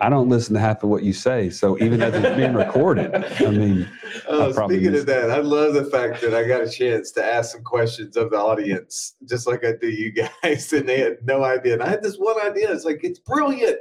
I 0.00 0.08
don't 0.10 0.28
listen 0.28 0.54
to 0.54 0.60
half 0.60 0.82
of 0.82 0.90
what 0.90 1.02
you 1.02 1.14
say. 1.14 1.48
So 1.48 1.78
even 1.78 2.02
as 2.02 2.14
it's 2.14 2.36
being 2.36 2.54
recorded, 2.54 3.14
I 3.14 3.50
mean, 3.50 3.88
oh, 4.28 4.52
speaking 4.52 4.94
of 4.94 5.06
that, 5.06 5.30
I 5.30 5.38
love 5.38 5.74
the 5.74 5.84
fact 5.86 6.20
that 6.20 6.34
I 6.34 6.46
got 6.46 6.62
a 6.62 6.70
chance 6.70 7.12
to 7.12 7.24
ask 7.24 7.52
some 7.52 7.62
questions 7.62 8.16
of 8.16 8.30
the 8.30 8.36
audience, 8.36 9.14
just 9.26 9.46
like 9.46 9.64
I 9.64 9.72
do 9.80 9.88
you 9.88 10.12
guys, 10.12 10.72
and 10.72 10.88
they 10.88 11.00
had 11.00 11.18
no 11.24 11.44
idea. 11.44 11.74
And 11.74 11.82
I 11.82 11.88
had 11.88 12.02
this 12.02 12.16
one 12.16 12.40
idea. 12.42 12.70
It's 12.72 12.84
like, 12.84 13.00
it's 13.02 13.18
brilliant 13.18 13.78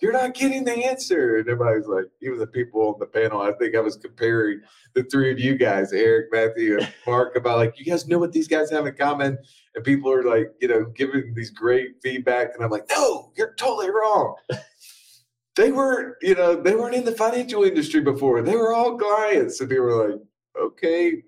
you're 0.00 0.12
not 0.12 0.34
getting 0.34 0.64
the 0.64 0.84
answer. 0.84 1.36
And 1.36 1.48
everybody's 1.48 1.86
like, 1.86 2.06
even 2.22 2.38
the 2.38 2.46
people 2.46 2.88
on 2.88 3.00
the 3.00 3.06
panel, 3.06 3.40
I 3.40 3.52
think 3.52 3.74
I 3.74 3.80
was 3.80 3.96
comparing 3.96 4.60
the 4.94 5.02
three 5.04 5.32
of 5.32 5.40
you 5.40 5.56
guys, 5.56 5.92
Eric, 5.92 6.26
Matthew, 6.30 6.78
and 6.78 6.92
Mark, 7.06 7.36
about 7.36 7.58
like, 7.58 7.78
you 7.78 7.84
guys 7.84 8.06
know 8.06 8.18
what 8.18 8.32
these 8.32 8.48
guys 8.48 8.70
have 8.70 8.86
in 8.86 8.94
common. 8.94 9.38
And 9.74 9.84
people 9.84 10.12
are 10.12 10.22
like, 10.22 10.52
you 10.60 10.68
know, 10.68 10.84
giving 10.96 11.34
these 11.34 11.50
great 11.50 12.00
feedback. 12.02 12.54
And 12.54 12.62
I'm 12.62 12.70
like, 12.70 12.88
no, 12.90 13.32
you're 13.36 13.54
totally 13.54 13.90
wrong. 13.90 14.36
they 15.56 15.72
weren't, 15.72 16.14
you 16.22 16.34
know, 16.34 16.54
they 16.54 16.74
weren't 16.74 16.94
in 16.94 17.04
the 17.04 17.12
financial 17.12 17.64
industry 17.64 18.00
before. 18.00 18.40
They 18.42 18.56
were 18.56 18.72
all 18.72 18.96
clients. 18.96 19.60
And 19.60 19.68
they 19.68 19.80
were 19.80 20.08
like, 20.08 20.20
okay, 20.60 21.22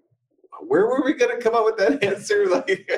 where 0.67 0.87
were 0.87 1.03
we 1.05 1.15
going 1.15 1.37
to 1.37 1.43
come 1.43 1.55
up 1.55 1.65
with 1.65 1.77
that 1.79 2.05
answer? 2.05 2.47
Like, 2.47 2.89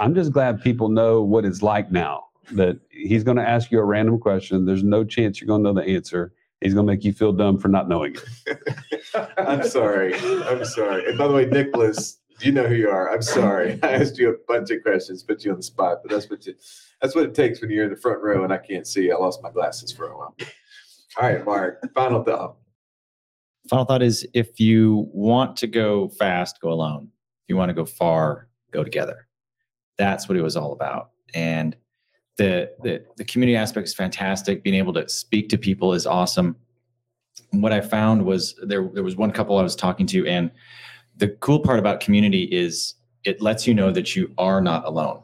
I'm 0.00 0.14
just 0.14 0.32
glad 0.32 0.60
people 0.60 0.88
know 0.88 1.22
what 1.22 1.44
it's 1.44 1.62
like 1.62 1.92
now 1.92 2.27
that 2.52 2.78
he's 2.90 3.24
going 3.24 3.36
to 3.36 3.48
ask 3.48 3.70
you 3.70 3.78
a 3.78 3.84
random 3.84 4.18
question. 4.18 4.64
There's 4.64 4.84
no 4.84 5.04
chance 5.04 5.40
you're 5.40 5.48
going 5.48 5.64
to 5.64 5.72
know 5.72 5.80
the 5.80 5.88
answer. 5.88 6.32
He's 6.60 6.74
going 6.74 6.86
to 6.86 6.92
make 6.92 7.04
you 7.04 7.12
feel 7.12 7.32
dumb 7.32 7.58
for 7.58 7.68
not 7.68 7.88
knowing 7.88 8.16
it. 8.46 8.58
I'm 9.38 9.62
sorry. 9.62 10.14
I'm 10.14 10.64
sorry. 10.64 11.08
And 11.08 11.16
by 11.16 11.28
the 11.28 11.34
way, 11.34 11.46
Nicholas, 11.46 12.18
You 12.40 12.52
know 12.52 12.66
who 12.68 12.74
you 12.74 12.88
are. 12.88 13.12
I'm 13.12 13.22
sorry. 13.22 13.78
I 13.82 13.92
asked 13.92 14.18
you 14.18 14.30
a 14.30 14.36
bunch 14.46 14.70
of 14.70 14.82
questions, 14.82 15.22
put 15.22 15.44
you 15.44 15.50
on 15.50 15.56
the 15.56 15.62
spot, 15.62 15.98
but 16.02 16.10
that's 16.10 16.30
what 16.30 16.46
you, 16.46 16.54
that's 17.02 17.14
what 17.14 17.24
it 17.24 17.34
takes 17.34 17.60
when 17.60 17.70
you're 17.70 17.84
in 17.84 17.90
the 17.90 17.96
front 17.96 18.22
row 18.22 18.44
and 18.44 18.52
I 18.52 18.58
can't 18.58 18.86
see. 18.86 19.10
I 19.10 19.16
lost 19.16 19.42
my 19.42 19.50
glasses 19.50 19.92
for 19.92 20.06
a 20.06 20.16
while. 20.16 20.36
All 21.20 21.28
right, 21.28 21.44
Mark. 21.44 21.80
Final 21.94 22.22
thought. 22.22 22.56
Final 23.68 23.84
thought 23.84 24.02
is 24.02 24.26
if 24.34 24.60
you 24.60 25.08
want 25.12 25.56
to 25.58 25.66
go 25.66 26.08
fast, 26.10 26.60
go 26.60 26.70
alone. 26.70 27.08
If 27.44 27.48
you 27.48 27.56
want 27.56 27.70
to 27.70 27.74
go 27.74 27.84
far, 27.84 28.48
go 28.70 28.84
together. 28.84 29.26
That's 29.96 30.28
what 30.28 30.38
it 30.38 30.42
was 30.42 30.56
all 30.56 30.72
about. 30.72 31.10
And 31.34 31.76
the, 32.38 32.70
the 32.82 33.04
the 33.16 33.24
community 33.24 33.56
aspect 33.56 33.88
is 33.88 33.94
fantastic. 33.94 34.62
Being 34.62 34.76
able 34.76 34.94
to 34.94 35.08
speak 35.08 35.48
to 35.50 35.58
people 35.58 35.92
is 35.92 36.06
awesome. 36.06 36.56
And 37.52 37.62
what 37.62 37.72
I 37.72 37.80
found 37.80 38.24
was 38.24 38.54
there 38.62 38.88
there 38.94 39.02
was 39.02 39.16
one 39.16 39.32
couple 39.32 39.58
I 39.58 39.62
was 39.62 39.76
talking 39.76 40.06
to, 40.06 40.26
and 40.26 40.50
the 41.16 41.28
cool 41.28 41.60
part 41.60 41.78
about 41.78 42.00
community 42.00 42.44
is 42.44 42.94
it 43.24 43.42
lets 43.42 43.66
you 43.66 43.74
know 43.74 43.90
that 43.90 44.16
you 44.16 44.32
are 44.38 44.60
not 44.60 44.86
alone. 44.86 45.22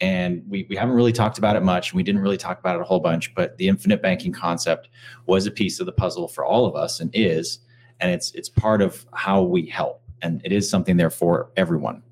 And 0.00 0.42
we, 0.48 0.66
we 0.68 0.76
haven't 0.76 0.94
really 0.94 1.12
talked 1.12 1.38
about 1.38 1.56
it 1.56 1.62
much. 1.62 1.94
We 1.94 2.02
didn't 2.02 2.20
really 2.20 2.36
talk 2.36 2.58
about 2.58 2.76
it 2.76 2.82
a 2.82 2.84
whole 2.84 3.00
bunch, 3.00 3.34
but 3.34 3.56
the 3.56 3.68
infinite 3.68 4.02
banking 4.02 4.32
concept 4.32 4.88
was 5.26 5.46
a 5.46 5.50
piece 5.50 5.80
of 5.80 5.86
the 5.86 5.92
puzzle 5.92 6.28
for 6.28 6.44
all 6.44 6.66
of 6.66 6.74
us 6.74 7.00
and 7.00 7.10
is. 7.14 7.60
And 8.00 8.10
it's 8.10 8.32
it's 8.32 8.48
part 8.48 8.82
of 8.82 9.06
how 9.14 9.42
we 9.42 9.66
help. 9.66 10.02
And 10.20 10.42
it 10.44 10.52
is 10.52 10.68
something 10.68 10.96
there 10.96 11.10
for 11.10 11.50
everyone. 11.56 12.02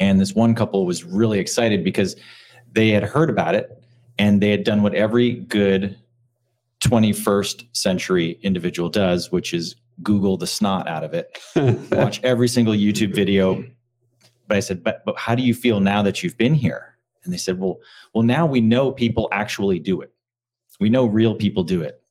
And 0.00 0.20
this 0.20 0.34
one 0.34 0.54
couple 0.54 0.86
was 0.86 1.02
really 1.02 1.38
excited 1.40 1.82
because 1.82 2.14
they 2.72 2.90
had 2.90 3.02
heard 3.02 3.30
about 3.30 3.54
it 3.54 3.82
and 4.18 4.40
they 4.40 4.50
had 4.50 4.64
done 4.64 4.82
what 4.82 4.94
every 4.94 5.32
good 5.32 5.98
21st 6.80 7.66
century 7.72 8.38
individual 8.42 8.88
does, 8.88 9.32
which 9.32 9.52
is 9.52 9.76
Google 10.02 10.36
the 10.36 10.46
snot 10.46 10.86
out 10.88 11.04
of 11.04 11.14
it, 11.14 11.38
watch 11.92 12.20
every 12.22 12.48
single 12.48 12.74
YouTube 12.74 13.14
video. 13.14 13.64
But 14.46 14.56
I 14.56 14.60
said, 14.60 14.82
but, 14.82 15.04
but 15.04 15.18
how 15.18 15.34
do 15.34 15.42
you 15.42 15.54
feel 15.54 15.80
now 15.80 16.02
that 16.02 16.22
you've 16.22 16.38
been 16.38 16.54
here? 16.54 16.96
And 17.24 17.32
they 17.32 17.38
said, 17.38 17.58
well, 17.58 17.78
well, 18.14 18.22
now 18.22 18.46
we 18.46 18.60
know 18.60 18.92
people 18.92 19.28
actually 19.32 19.78
do 19.78 20.00
it. 20.00 20.12
We 20.80 20.88
know 20.88 21.04
real 21.04 21.34
people 21.34 21.64
do 21.64 21.82
it. 21.82 22.02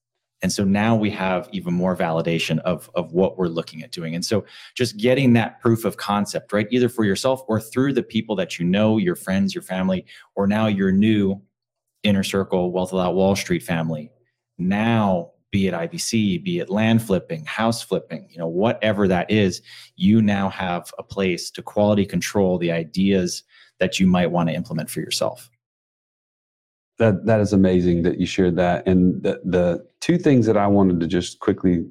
And 0.42 0.52
so 0.52 0.64
now 0.64 0.96
we 0.96 1.10
have 1.12 1.50
even 1.52 1.74
more 1.74 1.96
validation 1.96 2.60
of, 2.60 2.90
of 2.96 3.12
what 3.12 3.38
we're 3.38 3.48
looking 3.48 3.84
at 3.84 3.92
doing. 3.92 4.14
And 4.14 4.24
so 4.24 4.46
just 4.76 4.98
getting 4.98 5.34
that 5.34 5.60
proof 5.62 5.84
of 5.84 5.98
concept, 5.98 6.54
right? 6.54 6.68
Either 6.70 6.90
for 6.90 7.06
yourself 7.06 7.42
or 7.48 7.60
through 7.60 7.94
the 7.94 8.04
people 8.04 8.36
that 8.36 8.60
you 8.60 8.66
know, 8.66 8.98
your 8.98 9.16
friends, 9.16 9.56
your 9.56 9.64
family, 9.64 10.06
or 10.36 10.46
now 10.46 10.68
your 10.68 10.92
new 10.92 11.42
inner 12.04 12.24
circle, 12.24 12.72
Wealth 12.72 12.94
Without 12.94 13.16
Wall 13.16 13.36
Street 13.36 13.64
family. 13.64 14.12
Now, 14.60 15.32
be 15.52 15.68
it 15.68 15.74
IBC, 15.74 16.44
be 16.44 16.60
it 16.60 16.70
land 16.70 17.02
flipping, 17.02 17.46
house 17.46 17.82
flipping, 17.82 18.28
you 18.30 18.38
know, 18.38 18.48
whatever 18.48 19.08
that 19.08 19.32
is, 19.32 19.62
you 19.96 20.22
now 20.22 20.50
have 20.50 20.92
a 21.00 21.04
place 21.04 21.50
to 21.52 21.62
quality 21.62 22.06
control 22.06 22.58
the 22.58 22.72
ideas 22.72 23.44
that 23.80 24.00
you 24.00 24.08
might 24.08 24.32
want 24.32 24.50
to 24.50 24.56
implement 24.56 24.90
for 24.90 25.00
yourself. 25.00 25.50
That 27.00 27.26
that 27.26 27.40
is 27.40 27.54
amazing 27.54 28.04
that 28.04 28.20
you 28.20 28.26
shared 28.26 28.56
that. 28.58 28.88
And 28.88 29.22
the 29.24 29.42
the 29.46 29.88
two 30.02 30.18
things 30.18 30.46
that 30.48 30.58
I 30.58 30.68
wanted 30.68 31.00
to 31.00 31.08
just 31.08 31.40
quickly 31.40 31.86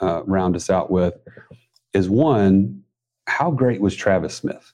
uh, 0.00 0.22
round 0.24 0.56
us 0.56 0.70
out 0.70 0.90
with 0.90 1.14
is 1.94 2.08
one, 2.08 2.82
how 3.26 3.50
great 3.50 3.80
was 3.80 3.96
Travis 3.96 4.34
Smith? 4.34 4.72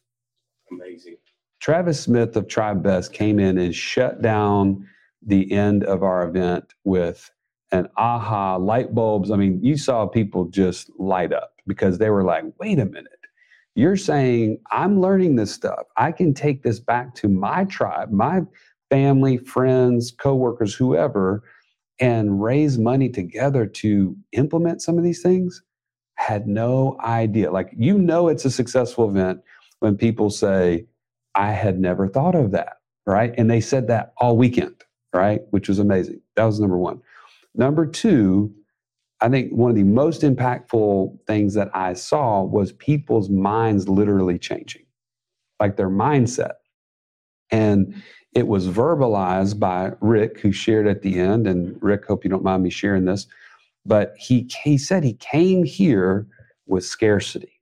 Amazing. 0.71 1.17
Travis 1.61 2.01
Smith 2.01 2.37
of 2.37 2.47
Tribevest 2.47 3.13
came 3.13 3.39
in 3.39 3.59
and 3.59 3.75
shut 3.75 4.23
down 4.23 4.87
the 5.25 5.51
end 5.53 5.85
of 5.85 6.03
our 6.03 6.29
event 6.29 6.75
with 6.85 7.31
an 7.73 7.89
aha 7.97 8.57
light 8.57 8.95
bulbs. 8.95 9.31
I 9.31 9.37
mean, 9.37 9.61
you 9.63 9.77
saw 9.77 10.07
people 10.07 10.45
just 10.47 10.91
light 10.99 11.33
up 11.33 11.55
because 11.67 11.99
they 11.99 12.11
were 12.11 12.25
like, 12.25 12.45
wait 12.61 12.79
a 12.79 12.87
minute. 12.87 13.13
You're 13.75 13.97
saying 13.97 14.59
I'm 14.71 15.01
learning 15.01 15.37
this 15.37 15.53
stuff. 15.53 15.85
I 15.97 16.13
can 16.13 16.33
take 16.33 16.63
this 16.63 16.81
back 16.81 17.15
to 17.17 17.29
my 17.29 17.65
tribe, 17.65 18.11
my 18.11 18.41
family, 18.91 19.39
friends, 19.39 20.13
coworkers, 20.13 20.75
whoever, 20.75 21.43
and 21.99 22.43
raise 22.43 22.79
money 22.79 23.09
together 23.09 23.67
to 23.67 24.17
implement 24.33 24.83
some 24.83 24.99
of 24.99 25.05
these 25.05 25.23
things. 25.23 25.63
Had 26.17 26.47
no 26.47 26.97
idea. 27.05 27.51
Like, 27.51 27.73
you 27.77 27.99
know, 27.99 28.29
it's 28.29 28.45
a 28.45 28.51
successful 28.51 29.09
event 29.09 29.41
when 29.81 29.97
people 29.97 30.31
say, 30.31 30.87
I 31.35 31.53
had 31.53 31.79
never 31.79 32.09
thought 32.09 32.35
of 32.35 32.53
that. 32.53 32.79
Right. 33.07 33.35
And 33.37 33.51
they 33.51 33.61
said 33.61 33.89
that 33.89 34.13
all 34.19 34.37
weekend. 34.37 34.75
Right. 35.15 35.43
Which 35.51 35.69
was 35.69 35.79
amazing. 35.79 36.21
That 36.35 36.45
was 36.45 36.61
number 36.61 36.79
one. 36.79 37.01
Number 37.55 37.87
two, 37.87 38.53
I 39.21 39.31
think 39.31 39.51
one 39.53 39.71
of 39.71 39.77
the 39.77 39.85
most 39.85 40.23
impactful 40.23 41.19
things 41.27 41.55
that 41.55 41.71
I 41.75 41.95
saw 41.95 42.43
was 42.43 42.73
people's 42.73 43.31
minds 43.31 43.89
literally 43.89 44.39
changing, 44.39 44.85
like 45.59 45.77
their 45.77 45.89
mindset. 45.89 46.53
And 47.51 48.03
it 48.35 48.49
was 48.49 48.69
verbalized 48.69 49.59
by 49.59 49.93
Rick, 50.01 50.41
who 50.41 50.53
shared 50.53 50.87
at 50.87 51.03
the 51.03 51.19
end. 51.19 51.47
And 51.47 51.83
Rick, 51.83 52.07
hope 52.07 52.25
you 52.25 52.31
don't 52.31 52.45
mind 52.45 52.63
me 52.63 52.71
sharing 52.71 53.07
this, 53.07 53.27
but 53.87 54.15
he, 54.19 54.51
he 54.65 54.79
said 54.79 55.05
he 55.05 55.15
came 55.15 55.65
here 55.65 56.27
with 56.67 56.85
scarcity, 56.85 57.61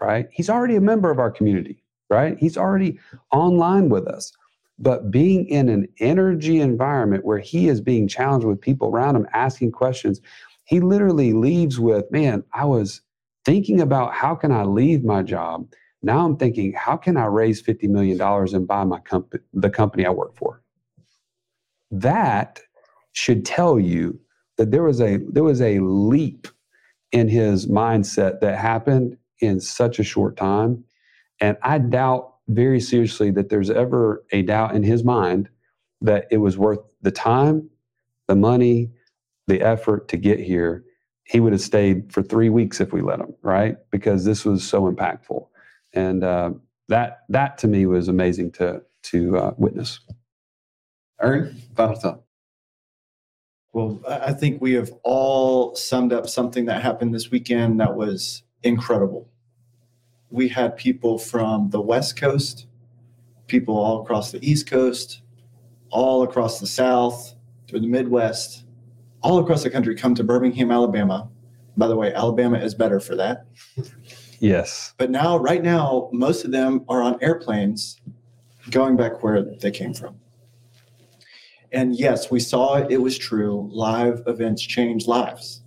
right? 0.00 0.28
He's 0.32 0.50
already 0.50 0.76
a 0.76 0.80
member 0.80 1.10
of 1.10 1.18
our 1.18 1.30
community, 1.30 1.82
right? 2.10 2.38
He's 2.38 2.56
already 2.58 2.98
online 3.32 3.88
with 3.88 4.06
us. 4.08 4.32
But 4.78 5.10
being 5.10 5.46
in 5.48 5.68
an 5.68 5.88
energy 6.00 6.60
environment 6.60 7.24
where 7.24 7.38
he 7.38 7.68
is 7.68 7.80
being 7.80 8.08
challenged 8.08 8.46
with 8.46 8.60
people 8.60 8.88
around 8.88 9.16
him 9.16 9.26
asking 9.34 9.72
questions, 9.72 10.20
he 10.64 10.80
literally 10.80 11.32
leaves 11.32 11.80
with, 11.80 12.10
man, 12.12 12.44
I 12.54 12.66
was 12.66 13.02
thinking 13.44 13.80
about 13.80 14.14
how 14.14 14.34
can 14.34 14.52
I 14.52 14.64
leave 14.64 15.04
my 15.04 15.22
job? 15.22 15.68
Now 16.02 16.24
I'm 16.24 16.36
thinking, 16.36 16.72
how 16.72 16.96
can 16.96 17.16
I 17.16 17.26
raise 17.26 17.62
$50 17.62 17.88
million 17.88 18.20
and 18.20 18.66
buy 18.68 18.84
my 18.84 19.00
company, 19.00 19.42
the 19.52 19.70
company 19.70 20.06
I 20.06 20.10
work 20.10 20.36
for? 20.36 20.62
That 21.90 22.60
should 23.12 23.44
tell 23.44 23.80
you 23.80 24.20
that 24.58 24.70
there 24.70 24.82
was 24.82 25.00
a 25.00 25.18
there 25.18 25.44
was 25.44 25.60
a 25.60 25.78
leap 25.80 26.46
in 27.12 27.28
his 27.28 27.66
mindset 27.66 28.40
that 28.40 28.58
happened 28.58 29.16
in 29.40 29.60
such 29.60 29.98
a 29.98 30.04
short 30.04 30.36
time. 30.36 30.84
And 31.40 31.56
I 31.62 31.78
doubt 31.78 32.34
very 32.48 32.80
seriously 32.80 33.30
that 33.32 33.48
there's 33.48 33.70
ever 33.70 34.24
a 34.32 34.42
doubt 34.42 34.74
in 34.74 34.82
his 34.82 35.04
mind 35.04 35.48
that 36.00 36.26
it 36.30 36.38
was 36.38 36.58
worth 36.58 36.80
the 37.02 37.10
time, 37.10 37.68
the 38.26 38.36
money, 38.36 38.90
the 39.46 39.60
effort 39.62 40.08
to 40.08 40.16
get 40.16 40.38
here. 40.38 40.84
He 41.24 41.40
would 41.40 41.52
have 41.52 41.60
stayed 41.60 42.12
for 42.12 42.22
three 42.22 42.48
weeks 42.48 42.80
if 42.80 42.92
we 42.92 43.02
let 43.02 43.20
him, 43.20 43.34
right? 43.42 43.76
Because 43.90 44.24
this 44.24 44.44
was 44.44 44.66
so 44.66 44.90
impactful, 44.90 45.46
and 45.92 46.24
uh, 46.24 46.50
that 46.88 47.20
that 47.28 47.58
to 47.58 47.68
me 47.68 47.86
was 47.86 48.08
amazing 48.08 48.52
to 48.52 48.82
to 49.04 49.36
uh, 49.38 49.54
witness. 49.56 50.00
Ern, 51.22 51.56
final 51.76 51.96
thought. 51.96 52.22
Well, 53.72 54.00
I 54.08 54.18
I 54.18 54.32
think 54.32 54.60
we 54.60 54.72
have 54.72 54.92
all 55.02 55.74
summed 55.74 56.12
up 56.12 56.28
something 56.28 56.66
that 56.66 56.82
happened 56.82 57.14
this 57.14 57.30
weekend 57.30 57.80
that 57.80 57.96
was 57.96 58.42
incredible. 58.62 59.28
We 60.30 60.48
had 60.48 60.76
people 60.76 61.18
from 61.18 61.70
the 61.70 61.80
West 61.80 62.16
Coast, 62.16 62.66
people 63.46 63.76
all 63.76 64.02
across 64.02 64.30
the 64.30 64.44
East 64.44 64.66
Coast, 64.66 65.22
all 65.90 66.22
across 66.22 66.60
the 66.60 66.66
South, 66.66 67.34
through 67.66 67.80
the 67.80 67.86
Midwest, 67.86 68.64
all 69.22 69.38
across 69.38 69.62
the 69.62 69.70
country 69.70 69.94
come 69.94 70.14
to 70.14 70.24
Birmingham, 70.24 70.70
Alabama. 70.70 71.28
By 71.76 71.86
the 71.86 71.96
way, 71.96 72.12
Alabama 72.12 72.58
is 72.58 72.74
better 72.74 73.00
for 73.00 73.14
that. 73.16 73.46
Yes, 74.40 74.94
But 74.98 75.10
now, 75.10 75.36
right 75.36 75.62
now, 75.62 76.08
most 76.12 76.44
of 76.44 76.52
them 76.52 76.84
are 76.88 77.02
on 77.02 77.18
airplanes 77.20 78.00
going 78.70 78.96
back 78.96 79.22
where 79.22 79.42
they 79.42 79.70
came 79.70 79.92
from. 79.92 80.16
And 81.72 81.96
yes, 81.96 82.30
we 82.30 82.40
saw 82.40 82.76
it, 82.76 82.90
it 82.90 82.98
was 82.98 83.18
true. 83.18 83.68
Live 83.72 84.22
events 84.26 84.62
change 84.62 85.06
lives. 85.06 85.62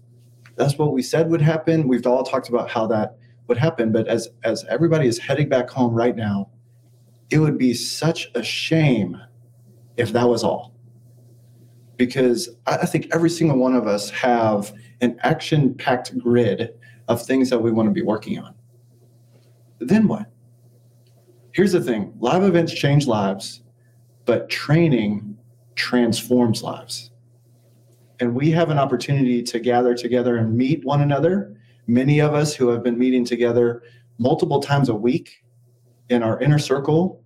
That's 0.56 0.78
what 0.78 0.94
we 0.94 1.02
said 1.02 1.30
would 1.30 1.42
happen. 1.42 1.88
We've 1.88 2.06
all 2.08 2.24
talked 2.24 2.50
about 2.50 2.70
how 2.70 2.88
that 2.88 3.18
would 3.48 3.58
happen. 3.58 3.92
But 3.92 4.08
as, 4.08 4.30
as 4.44 4.64
everybody 4.70 5.08
is 5.08 5.18
heading 5.20 5.50
back 5.50 5.70
home 5.70 5.94
right 5.94 6.16
now, 6.16 6.50
it 7.30 7.40
would 7.40 7.58
be 7.58 7.74
such 7.74 8.30
a 8.36 8.44
shame 8.44 9.18
if 9.98 10.14
that 10.14 10.28
was 10.28 10.44
all. 10.44 10.74
Because 11.98 12.50
I 12.66 12.78
I 12.78 12.86
think 12.86 13.08
every 13.14 13.30
single 13.30 13.58
one 13.58 13.76
of 13.76 13.86
us 13.86 14.10
have 14.10 14.74
an 15.02 15.18
action 15.22 15.76
packed 15.76 16.18
grid 16.18 16.74
of 17.08 17.22
things 17.22 17.50
that 17.50 17.60
we 17.60 17.72
want 17.72 17.88
to 17.88 17.94
be 17.94 18.02
working 18.02 18.40
on 18.40 18.56
then 19.90 20.08
what? 20.08 20.28
Here's 21.54 21.72
the 21.74 21.82
thing 21.82 22.14
live 22.20 22.44
events 22.44 22.74
change 22.74 23.08
lives, 23.08 23.64
but 24.26 24.50
training 24.50 25.38
transforms 25.76 26.64
lives. 26.64 27.12
And 28.20 28.36
we 28.36 28.52
have 28.52 28.70
an 28.70 28.78
opportunity 28.78 29.42
to 29.44 29.60
gather 29.60 29.96
together 29.96 30.38
and 30.38 30.56
meet 30.56 30.86
one 30.86 31.02
another. 31.02 31.58
Many 31.88 32.20
of 32.20 32.34
us 32.34 32.54
who 32.54 32.70
have 32.70 32.84
been 32.84 32.98
meeting 32.98 33.26
together 33.26 33.82
multiple 34.20 34.62
times 34.62 34.90
a 34.90 34.96
week 34.96 35.44
in 36.10 36.22
our 36.22 36.40
inner 36.40 36.60
circle 36.60 37.24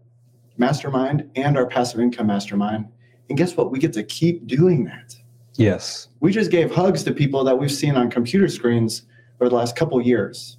mastermind 0.57 1.29
and 1.35 1.57
our 1.57 1.67
passive 1.67 1.99
income 1.99 2.27
mastermind. 2.27 2.85
And 3.29 3.37
guess 3.37 3.57
what? 3.57 3.71
We 3.71 3.79
get 3.79 3.93
to 3.93 4.03
keep 4.03 4.47
doing 4.47 4.85
that. 4.85 5.15
yes, 5.55 6.07
We 6.19 6.31
just 6.31 6.51
gave 6.51 6.73
hugs 6.73 7.03
to 7.03 7.13
people 7.13 7.43
that 7.43 7.57
we've 7.57 7.71
seen 7.71 7.95
on 7.95 8.09
computer 8.09 8.47
screens 8.47 9.03
over 9.41 9.49
the 9.49 9.55
last 9.55 9.75
couple 9.75 9.99
years, 10.01 10.57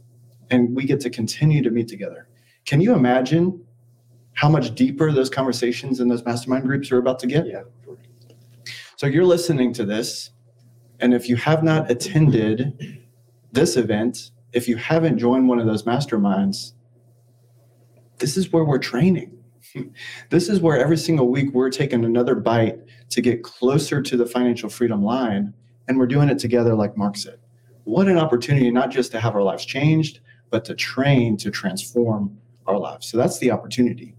and 0.51 0.75
we 0.75 0.85
get 0.85 1.01
to 1.01 1.11
continue 1.11 1.63
to 1.63 1.71
meet 1.71 1.89
together. 1.89 2.29
Can 2.65 2.81
you 2.81 2.95
imagine 2.95 3.65
how 4.35 4.49
much 4.49 4.75
deeper 4.75 5.13
those 5.13 5.31
conversations 5.31 6.01
in 6.01 6.09
those 6.09 6.25
mastermind 6.25 6.65
groups 6.65 6.93
are 6.93 6.99
about 6.99 7.19
to 7.21 7.27
get? 7.27 7.47
Yeah. 7.47 7.63
So 8.97 9.07
you're 9.07 9.25
listening 9.25 9.73
to 9.75 9.85
this, 9.85 10.31
and 11.01 11.13
if 11.13 11.29
you 11.29 11.37
have 11.37 11.63
not 11.63 11.91
attended 11.91 13.03
this 13.53 13.77
event, 13.77 14.31
if 14.53 14.69
you 14.69 14.77
haven't 14.77 15.19
joined 15.19 15.49
one 15.49 15.59
of 15.59 15.67
those 15.67 15.83
masterminds, 15.83 16.73
this 18.19 18.37
is 18.37 18.53
where 18.53 18.65
we're 18.65 18.79
training. 18.79 19.37
this 20.31 20.49
is 20.49 20.61
where 20.61 20.79
every 20.79 20.97
single 20.97 21.29
week 21.29 21.53
we're 21.53 21.71
taking 21.71 22.05
another 22.05 22.35
bite 22.35 22.79
to 23.11 23.21
get 23.21 23.43
closer 23.43 24.01
to 24.01 24.17
the 24.17 24.27
financial 24.27 24.69
freedom 24.69 25.03
line, 25.03 25.53
and 25.89 25.99
we're 25.99 26.07
doing 26.07 26.29
it 26.29 26.39
together, 26.39 26.75
like 26.75 26.97
Mark 26.97 27.17
said. 27.17 27.39
What 27.85 28.09
an 28.09 28.19
opportunity, 28.19 28.71
not 28.71 28.91
just 28.91 29.13
to 29.13 29.21
have 29.21 29.35
our 29.35 29.43
lives 29.43 29.65
changed, 29.65 30.21
but 30.51 30.65
to 30.67 30.75
train 30.75 31.37
to 31.39 31.51
transform 31.51 32.37
our 32.67 32.79
lives. 32.79 33.09
So 33.09 33.17
that's 33.17 33.39
the 33.39 33.51
opportunity. 33.51 34.15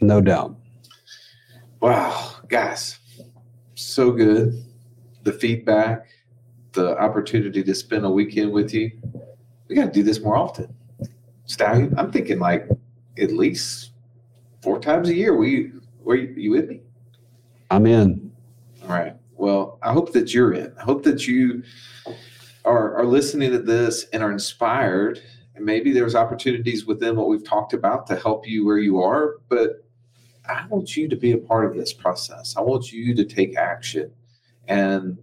No 0.00 0.20
doubt. 0.20 0.56
Wow, 1.80 2.32
guys, 2.48 2.98
so 3.74 4.10
good. 4.10 4.64
The 5.22 5.32
feedback, 5.32 6.08
the 6.72 6.98
opportunity 6.98 7.62
to 7.62 7.74
spend 7.74 8.04
a 8.04 8.10
weekend 8.10 8.52
with 8.52 8.72
you. 8.72 8.90
We 9.68 9.76
got 9.76 9.86
to 9.86 9.92
do 9.92 10.02
this 10.02 10.20
more 10.20 10.36
often. 10.36 10.74
Stallion, 11.44 11.94
I'm 11.96 12.10
thinking 12.10 12.38
like 12.38 12.68
at 13.18 13.32
least 13.32 13.92
four 14.62 14.80
times 14.80 15.08
a 15.08 15.14
year. 15.14 15.36
We, 15.36 15.72
were 16.00 16.16
you, 16.16 16.34
you 16.36 16.50
with 16.50 16.68
me? 16.68 16.80
I'm 17.70 17.86
in. 17.86 18.32
All 18.82 18.88
right. 18.88 19.14
Well, 19.36 19.78
I 19.82 19.92
hope 19.92 20.12
that 20.12 20.34
you're 20.34 20.52
in. 20.52 20.72
I 20.78 20.82
hope 20.82 21.04
that 21.04 21.26
you 21.26 21.62
are, 22.64 22.96
are 22.96 23.06
listening 23.06 23.52
to 23.52 23.58
this 23.58 24.04
and 24.12 24.22
are 24.22 24.32
inspired. 24.32 25.22
And 25.58 25.66
maybe 25.66 25.92
there's 25.92 26.14
opportunities 26.14 26.86
within 26.86 27.16
what 27.16 27.28
we've 27.28 27.44
talked 27.44 27.72
about 27.72 28.06
to 28.06 28.16
help 28.16 28.46
you 28.46 28.64
where 28.64 28.78
you 28.78 29.02
are. 29.02 29.38
But 29.48 29.84
I 30.48 30.64
want 30.68 30.96
you 30.96 31.08
to 31.08 31.16
be 31.16 31.32
a 31.32 31.38
part 31.38 31.66
of 31.66 31.76
this 31.76 31.92
process. 31.92 32.56
I 32.56 32.60
want 32.60 32.92
you 32.92 33.14
to 33.16 33.24
take 33.24 33.56
action 33.56 34.12
and 34.68 35.18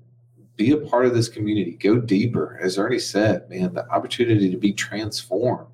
be 0.57 0.71
a 0.71 0.77
part 0.77 1.05
of 1.05 1.13
this 1.15 1.29
community. 1.29 1.71
Go 1.71 1.97
deeper. 1.97 2.59
As 2.61 2.77
Ernie 2.77 2.99
said, 2.99 3.49
man, 3.49 3.73
the 3.73 3.89
opportunity 3.89 4.51
to 4.51 4.57
be 4.57 4.73
transformed 4.73 5.67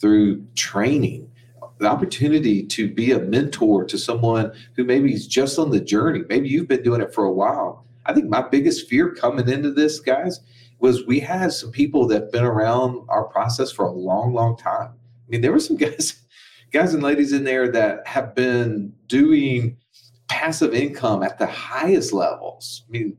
through 0.00 0.46
training, 0.54 1.30
the 1.78 1.86
opportunity 1.86 2.64
to 2.66 2.88
be 2.88 3.10
a 3.10 3.18
mentor 3.18 3.84
to 3.84 3.98
someone 3.98 4.52
who 4.76 4.84
maybe 4.84 5.12
is 5.12 5.26
just 5.26 5.58
on 5.58 5.70
the 5.70 5.80
journey. 5.80 6.22
Maybe 6.28 6.48
you've 6.48 6.68
been 6.68 6.84
doing 6.84 7.00
it 7.00 7.12
for 7.12 7.24
a 7.24 7.32
while. 7.32 7.84
I 8.06 8.12
think 8.12 8.28
my 8.28 8.42
biggest 8.42 8.88
fear 8.88 9.10
coming 9.12 9.48
into 9.48 9.72
this, 9.72 9.98
guys, 9.98 10.40
was 10.84 11.06
we 11.06 11.18
had 11.18 11.50
some 11.50 11.70
people 11.70 12.06
that 12.06 12.24
have 12.24 12.30
been 12.30 12.44
around 12.44 13.06
our 13.08 13.24
process 13.24 13.72
for 13.72 13.86
a 13.86 13.90
long, 13.90 14.34
long 14.34 14.54
time. 14.54 14.90
I 14.90 15.30
mean, 15.30 15.40
there 15.40 15.50
were 15.50 15.58
some 15.58 15.76
guys, 15.78 16.20
guys 16.72 16.92
and 16.92 17.02
ladies 17.02 17.32
in 17.32 17.44
there 17.44 17.72
that 17.72 18.06
have 18.06 18.34
been 18.34 18.92
doing 19.06 19.78
passive 20.28 20.74
income 20.74 21.22
at 21.22 21.38
the 21.38 21.46
highest 21.46 22.12
levels. 22.12 22.84
I 22.86 22.90
mean, 22.90 23.16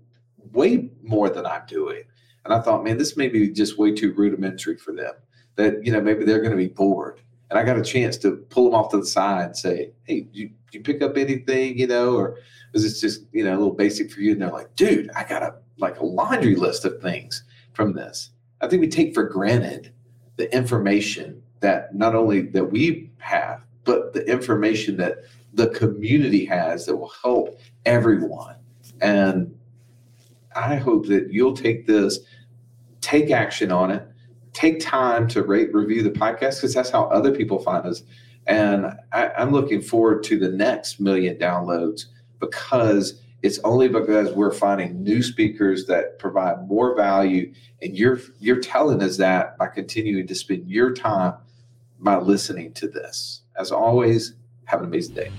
way 0.52 0.92
more 1.02 1.28
than 1.28 1.48
I'm 1.48 1.66
doing. 1.66 2.04
And 2.44 2.54
I 2.54 2.62
thought, 2.62 2.84
man, 2.84 3.00
this 3.00 3.18
may 3.18 3.30
be 3.30 3.50
just 3.50 3.80
way 3.80 3.96
too 3.96 4.14
rudimentary 4.14 4.78
for 4.78 4.94
them. 4.94 5.14
That, 5.56 5.84
you 5.84 5.92
know, 5.92 6.02
maybe 6.02 6.24
they're 6.24 6.42
going 6.42 6.52
to 6.52 6.58
be 6.58 6.68
bored. 6.68 7.20
And 7.50 7.58
I 7.58 7.64
got 7.64 7.80
a 7.80 7.84
chance 7.84 8.16
to 8.18 8.46
pull 8.52 8.66
them 8.66 8.76
off 8.76 8.92
to 8.92 8.98
the 8.98 9.08
side 9.08 9.46
and 9.46 9.58
say, 9.58 9.92
hey, 10.04 10.28
you, 10.32 10.52
you 10.72 10.82
pick 10.82 11.02
up 11.02 11.18
anything, 11.18 11.80
you 11.80 11.88
know, 11.88 12.16
or 12.16 12.38
is 12.76 12.84
this 12.84 13.02
just, 13.02 13.22
you 13.32 13.44
know, 13.44 13.54
a 13.54 13.58
little 13.58 13.74
basic 13.74 14.12
for 14.12 14.20
you? 14.20 14.34
And 14.34 14.42
they're 14.44 14.52
like, 14.52 14.76
dude, 14.76 15.10
I 15.16 15.24
got 15.24 15.42
a 15.42 15.56
like 15.78 16.00
a 16.00 16.06
laundry 16.06 16.56
list 16.56 16.86
of 16.86 17.02
things 17.02 17.44
from 17.76 17.94
this. 17.94 18.32
I 18.62 18.68
think 18.68 18.82
we 18.82 18.88
take 18.88 19.14
for 19.14 19.24
granted 19.24 19.94
the 20.38 20.54
information 20.56 21.42
that 21.60 21.96
not 21.96 22.16
only 22.16 22.42
that 22.42 22.72
we 22.72 23.12
have, 23.18 23.62
but 23.84 24.14
the 24.14 24.26
information 24.30 24.98
that 24.98 25.18
the 25.54 25.68
community 25.70 26.46
has 26.46 26.86
that 26.86 26.96
will 26.96 27.14
help 27.24 27.60
everyone. 27.86 28.56
And 29.02 29.58
I 30.56 30.76
hope 30.76 31.08
that 31.08 31.32
you'll 31.32 31.56
take 31.56 31.86
this, 31.86 32.20
take 33.02 33.32
action 33.32 33.72
on 33.72 33.92
it, 33.92 34.08
take 34.54 34.80
time 34.80 35.28
to 35.30 35.44
rate, 35.44 35.74
review 35.74 36.02
the 36.02 36.12
podcast 36.12 36.58
because 36.58 36.74
that's 36.74 36.90
how 36.90 37.04
other 37.06 37.32
people 37.32 37.60
find 37.60 37.86
us. 37.86 38.04
And 38.48 38.86
I, 39.12 39.30
I'm 39.38 39.52
looking 39.52 39.82
forward 39.82 40.24
to 40.26 40.40
the 40.40 40.50
next 40.50 41.00
million 41.00 41.38
downloads 41.38 42.06
because 42.40 43.22
it's 43.46 43.60
only 43.64 43.88
because 43.88 44.32
we're 44.32 44.52
finding 44.52 45.04
new 45.04 45.22
speakers 45.22 45.86
that 45.86 46.18
provide 46.18 46.68
more 46.68 46.96
value, 46.96 47.54
and 47.80 47.96
you're 47.96 48.20
you're 48.40 48.60
telling 48.60 49.04
us 49.04 49.18
that 49.18 49.56
by 49.60 49.68
continuing 49.68 50.26
to 50.26 50.34
spend 50.34 50.68
your 50.68 50.92
time 50.96 51.36
by 52.00 52.18
listening 52.18 52.74
to 52.74 52.88
this. 52.88 53.44
As 53.56 53.72
always, 53.72 54.34
have 54.66 54.80
an 54.80 54.88
amazing 54.88 55.14
day. 55.14 55.32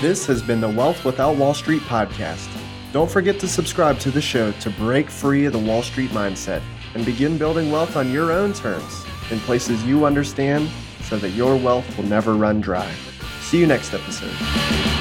This 0.00 0.26
has 0.26 0.42
been 0.42 0.60
the 0.60 0.68
Wealth 0.68 1.04
Without 1.04 1.36
Wall 1.36 1.54
Street 1.54 1.82
podcast. 1.82 2.48
Don't 2.92 3.10
forget 3.10 3.38
to 3.38 3.46
subscribe 3.46 4.00
to 4.00 4.10
the 4.10 4.20
show 4.20 4.50
to 4.50 4.70
break 4.70 5.08
free 5.08 5.44
of 5.44 5.52
the 5.52 5.60
Wall 5.60 5.84
Street 5.84 6.10
mindset 6.10 6.60
and 6.94 7.06
begin 7.06 7.38
building 7.38 7.70
wealth 7.70 7.96
on 7.96 8.10
your 8.10 8.32
own 8.32 8.52
terms 8.52 9.06
in 9.30 9.38
places 9.40 9.84
you 9.84 10.06
understand 10.06 10.68
so 11.02 11.16
that 11.18 11.30
your 11.30 11.56
wealth 11.56 11.96
will 11.96 12.04
never 12.06 12.34
run 12.34 12.60
dry. 12.60 12.92
See 13.42 13.60
you 13.60 13.66
next 13.68 13.94
episode. 13.94 14.93